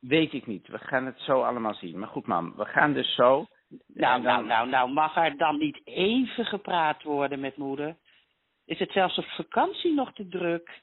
Weet 0.00 0.32
ik 0.32 0.46
niet. 0.46 0.68
We 0.68 0.78
gaan 0.78 1.06
het 1.06 1.18
zo 1.18 1.42
allemaal 1.42 1.74
zien. 1.74 1.98
Maar 1.98 2.08
goed, 2.08 2.26
mam. 2.26 2.56
We 2.56 2.64
gaan 2.64 2.92
dus 2.92 3.14
zo 3.14 3.46
Nou, 3.86 4.22
nou, 4.22 4.44
nou, 4.44 4.68
nou, 4.68 4.92
mag 4.92 5.16
er 5.16 5.36
dan 5.36 5.58
niet 5.58 5.80
even 5.84 6.44
gepraat 6.44 7.02
worden 7.02 7.40
met 7.40 7.56
moeder? 7.56 7.96
Is 8.70 8.78
het 8.78 8.90
zelfs 8.90 9.18
op 9.18 9.24
vakantie 9.24 9.94
nog 9.94 10.12
te 10.12 10.28
druk? 10.28 10.82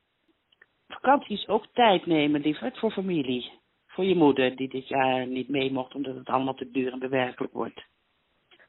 Vakantie 0.88 1.38
is 1.38 1.48
ook 1.48 1.66
tijd 1.74 2.06
nemen, 2.06 2.42
lieverd, 2.42 2.80
voor 2.80 2.92
familie. 2.92 3.52
Voor 3.88 4.04
je 4.04 4.16
moeder, 4.16 4.56
die 4.56 4.70
dit 4.70 4.88
jaar 4.88 5.28
niet 5.28 5.50
mee 5.50 5.72
mocht 5.72 5.96
omdat 5.96 6.16
het 6.16 6.28
allemaal 6.28 6.54
te 6.54 6.72
duur 6.72 6.92
en 6.92 7.00
bewerkelijk 7.00 7.54
wordt. 7.54 7.86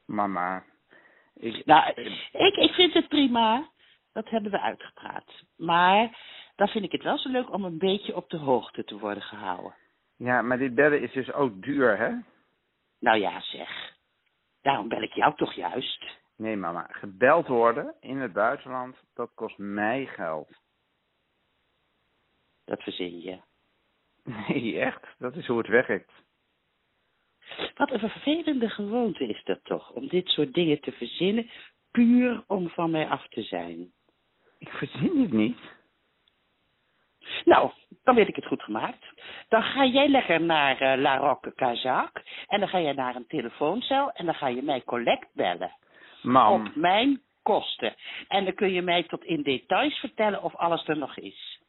Mama, 0.05 0.63
ik, 1.35 1.65
Nou, 1.65 1.91
ik, 2.31 2.55
ik 2.55 2.71
vind 2.71 2.93
het 2.93 3.07
prima. 3.07 3.69
Dat 4.13 4.29
hebben 4.29 4.51
we 4.51 4.61
uitgepraat. 4.61 5.43
Maar 5.57 6.17
dan 6.55 6.67
vind 6.67 6.85
ik 6.85 6.91
het 6.91 7.03
wel 7.03 7.17
zo 7.17 7.29
leuk 7.29 7.53
om 7.53 7.63
een 7.63 7.77
beetje 7.77 8.15
op 8.15 8.29
de 8.29 8.37
hoogte 8.37 8.83
te 8.83 8.97
worden 8.97 9.23
gehouden. 9.23 9.75
ja, 10.17 10.41
maar 10.41 10.57
dit 10.57 10.75
bellen 10.75 11.01
is 11.01 11.11
dus 11.11 11.33
ook 11.33 11.63
duur, 11.63 11.97
hè? 11.97 12.09
Nou 12.99 13.19
ja, 13.19 13.41
zeg. 13.41 13.95
Daarom 14.61 14.87
bel 14.87 15.01
ik 15.01 15.13
jou 15.13 15.35
toch 15.35 15.53
juist. 15.53 16.17
Nee, 16.39 16.55
mama, 16.55 16.87
gebeld 16.89 17.47
worden 17.47 17.95
in 17.99 18.17
het 18.17 18.33
buitenland, 18.33 18.97
dat 19.13 19.31
kost 19.33 19.57
mij 19.57 20.05
geld. 20.05 20.49
Dat 22.65 22.81
verzin 22.83 23.21
je. 23.21 23.39
Nee, 24.23 24.79
echt, 24.79 25.07
dat 25.17 25.35
is 25.35 25.47
hoe 25.47 25.57
het 25.57 25.67
werkt. 25.67 26.11
Wat 27.75 27.91
een 27.91 27.99
vervelende 27.99 28.69
gewoonte 28.69 29.27
is 29.27 29.43
dat 29.43 29.63
toch, 29.63 29.91
om 29.91 30.07
dit 30.07 30.27
soort 30.27 30.53
dingen 30.53 30.81
te 30.81 30.91
verzinnen, 30.91 31.49
puur 31.91 32.43
om 32.47 32.69
van 32.69 32.91
mij 32.91 33.07
af 33.07 33.27
te 33.27 33.41
zijn. 33.41 33.91
Ik 34.57 34.69
verzin 34.69 35.21
het 35.21 35.31
niet. 35.31 35.59
Nou, 37.45 37.71
dan 38.03 38.15
weet 38.15 38.27
ik 38.27 38.35
het 38.35 38.45
goed 38.45 38.63
gemaakt. 38.63 39.05
Dan 39.47 39.63
ga 39.63 39.85
jij 39.85 40.07
lekker 40.07 40.41
naar 40.41 40.81
eh, 40.81 41.01
La 41.01 41.17
Roque 41.17 41.53
Kazak 41.53 42.21
en 42.47 42.59
dan 42.59 42.69
ga 42.69 42.77
je 42.77 42.93
naar 42.93 43.15
een 43.15 43.27
telefooncel 43.27 44.11
en 44.11 44.25
dan 44.25 44.35
ga 44.35 44.47
je 44.47 44.61
mij 44.61 44.83
collect 44.83 45.27
bellen. 45.33 45.77
Op 46.23 46.75
mijn 46.75 47.21
kosten. 47.43 47.95
En 48.27 48.43
dan 48.43 48.53
kun 48.53 48.71
je 48.71 48.81
mij 48.81 49.03
tot 49.03 49.23
in 49.23 49.43
details 49.43 49.99
vertellen 49.99 50.43
of 50.43 50.55
alles 50.55 50.87
er 50.87 50.97
nog 50.97 51.17
is. 51.17 51.61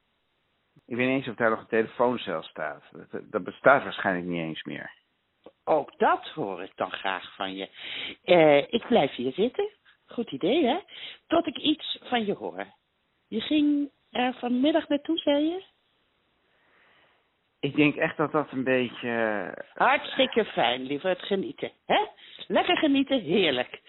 ik 0.86 0.96
weet 0.96 1.08
niet 1.08 1.16
eens 1.16 1.28
of 1.28 1.34
daar 1.34 1.50
nog 1.50 1.60
een 1.60 1.66
telefooncel 1.66 2.42
staat. 2.42 2.82
Dat, 3.10 3.22
dat 3.30 3.44
bestaat 3.44 3.82
waarschijnlijk 3.82 4.26
niet 4.26 4.40
eens 4.40 4.62
meer. 4.62 4.98
Ook 5.64 5.98
dat 5.98 6.28
hoor 6.28 6.62
ik 6.62 6.72
dan 6.74 6.90
graag 6.90 7.34
van 7.34 7.54
je. 7.54 7.68
Eh, 8.24 8.72
ik 8.72 8.86
blijf 8.86 9.14
hier 9.14 9.32
zitten. 9.32 9.70
Goed 10.06 10.30
idee, 10.30 10.64
hè? 10.66 10.78
Tot 11.26 11.46
ik 11.46 11.56
iets 11.56 11.98
van 12.02 12.24
je 12.24 12.34
hoor. 12.34 12.66
Je 13.28 13.40
ging 13.40 13.90
er 14.10 14.34
vanmiddag 14.34 14.88
naartoe, 14.88 15.18
zei 15.18 15.44
je? 15.44 15.62
Ik 17.60 17.76
denk 17.76 17.96
echt 17.96 18.16
dat 18.16 18.32
dat 18.32 18.52
een 18.52 18.64
beetje... 18.64 19.54
Hartstikke 19.74 20.44
fijn, 20.44 20.82
liever 20.82 21.08
het 21.08 21.22
genieten. 21.22 21.70
Hè? 21.86 22.06
Lekker 22.46 22.76
genieten, 22.76 23.20
heerlijk. 23.20 23.80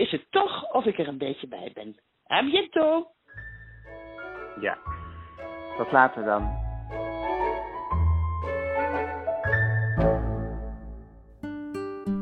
Is 0.00 0.10
het 0.10 0.26
toch 0.30 0.72
of 0.72 0.84
ik 0.84 0.98
er 0.98 1.08
een 1.08 1.18
beetje 1.18 1.48
bij 1.48 1.70
ben? 1.74 1.96
A 2.32 2.42
bientôt. 2.42 3.06
Ja, 4.60 4.78
tot 5.76 5.92
later 5.92 6.24
dan. 6.24 6.68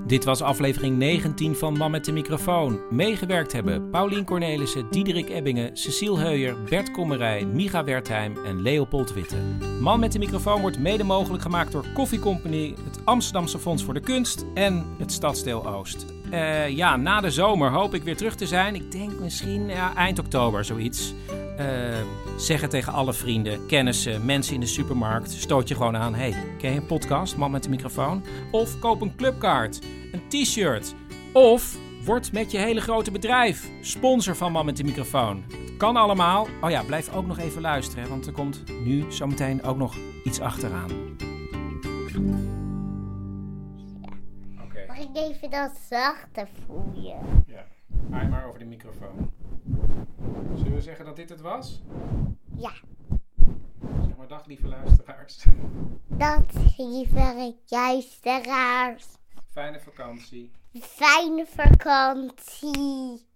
Dit 0.07 0.25
was 0.25 0.43
aflevering 0.43 0.97
19 0.97 1.55
van 1.55 1.77
Man 1.77 1.91
met 1.91 2.05
de 2.05 2.13
microfoon. 2.13 2.81
Meegewerkt 2.91 3.53
hebben 3.53 3.91
Paulien 3.91 4.25
Cornelissen, 4.25 4.91
Diederik 4.91 5.29
Ebbingen, 5.29 5.77
Cecile 5.77 6.19
Heuyer, 6.19 6.63
Bert 6.63 6.91
Kommerij, 6.91 7.45
Micha 7.45 7.85
Wertheim 7.85 8.45
en 8.45 8.63
Leopold 8.63 9.13
Witte. 9.13 9.37
Man 9.81 10.01
met 10.01 10.13
de 10.13 10.19
microfoon 10.19 10.61
wordt 10.61 10.79
mede 10.79 11.05
mogelijk 11.05 11.43
gemaakt 11.43 11.73
door 11.73 11.85
Koffie 11.95 12.21
Company, 12.21 12.75
het 12.85 13.05
Amsterdamse 13.05 13.59
Fonds 13.59 13.85
voor 13.85 13.95
de 13.95 14.01
Kunst 14.01 14.47
en 14.55 14.97
het 14.99 15.13
Stadsdeel 15.13 15.67
Oost. 15.67 16.18
Eh, 16.31 16.69
ja, 16.69 16.97
na 16.97 17.21
de 17.21 17.31
zomer 17.31 17.71
hoop 17.71 17.95
ik 17.95 18.03
weer 18.03 18.17
terug 18.17 18.35
te 18.35 18.47
zijn. 18.47 18.75
Ik 18.75 18.93
denk 18.93 19.21
misschien 19.21 19.69
ja, 19.69 19.95
eind 19.95 20.19
oktober 20.19 20.65
zoiets. 20.65 21.15
Eh, 21.57 21.67
zeg 22.37 22.61
het 22.61 22.71
tegen 22.71 22.93
alle 22.93 23.13
vrienden, 23.13 23.67
kennissen, 23.67 24.25
mensen 24.25 24.55
in 24.55 24.61
de 24.61 24.67
supermarkt. 24.67 25.31
Stoot 25.31 25.69
je 25.69 25.75
gewoon 25.75 25.97
aan. 25.97 26.15
Hey, 26.15 26.35
ken 26.59 26.73
je 26.73 26.81
een 26.81 26.87
podcast, 26.87 27.37
Man 27.37 27.51
met 27.51 27.63
de 27.63 27.69
microfoon? 27.69 28.25
Of 28.51 28.79
koop 28.79 29.01
een 29.01 29.17
clubkaart, 29.17 29.79
een 30.13 30.23
t-shirt. 30.29 30.95
Of 31.33 31.77
word 32.05 32.33
met 32.33 32.51
je 32.51 32.59
hele 32.59 32.81
grote 32.81 33.11
bedrijf 33.11 33.69
sponsor 33.81 34.37
van 34.37 34.53
Man 34.53 34.65
met 34.65 34.77
de 34.77 34.85
microfoon. 34.85 35.45
Het 35.49 35.77
kan 35.77 35.97
allemaal. 35.97 36.47
Oh 36.61 36.71
ja, 36.71 36.83
blijf 36.83 37.15
ook 37.15 37.27
nog 37.27 37.39
even 37.39 37.61
luisteren, 37.61 38.09
want 38.09 38.27
er 38.27 38.33
komt 38.33 38.63
nu 38.85 39.05
zometeen 39.09 39.63
ook 39.63 39.77
nog 39.77 39.97
iets 40.25 40.41
achteraan. 40.41 40.91
Ik 44.99 45.17
even 45.17 45.51
dat 45.51 45.77
zachter 45.89 46.49
voelen? 46.67 47.45
Ja, 47.47 47.67
haal 48.11 48.29
maar 48.29 48.47
over 48.47 48.59
de 48.59 48.65
microfoon. 48.65 49.33
Zullen 50.55 50.75
we 50.75 50.81
zeggen 50.81 51.05
dat 51.05 51.17
dit 51.17 51.29
het 51.29 51.41
was? 51.41 51.83
Ja. 52.57 52.73
Zeg 54.03 54.17
maar 54.17 54.29
dag 54.29 54.47
lieve 54.47 54.69
luisteraars. 54.69 55.47
Dat 56.07 56.77
lieve 56.77 57.55
luisteraars. 57.67 59.07
Fijne 59.51 59.81
vakantie. 59.81 60.51
Fijne 60.81 61.47
vakantie. 61.47 63.28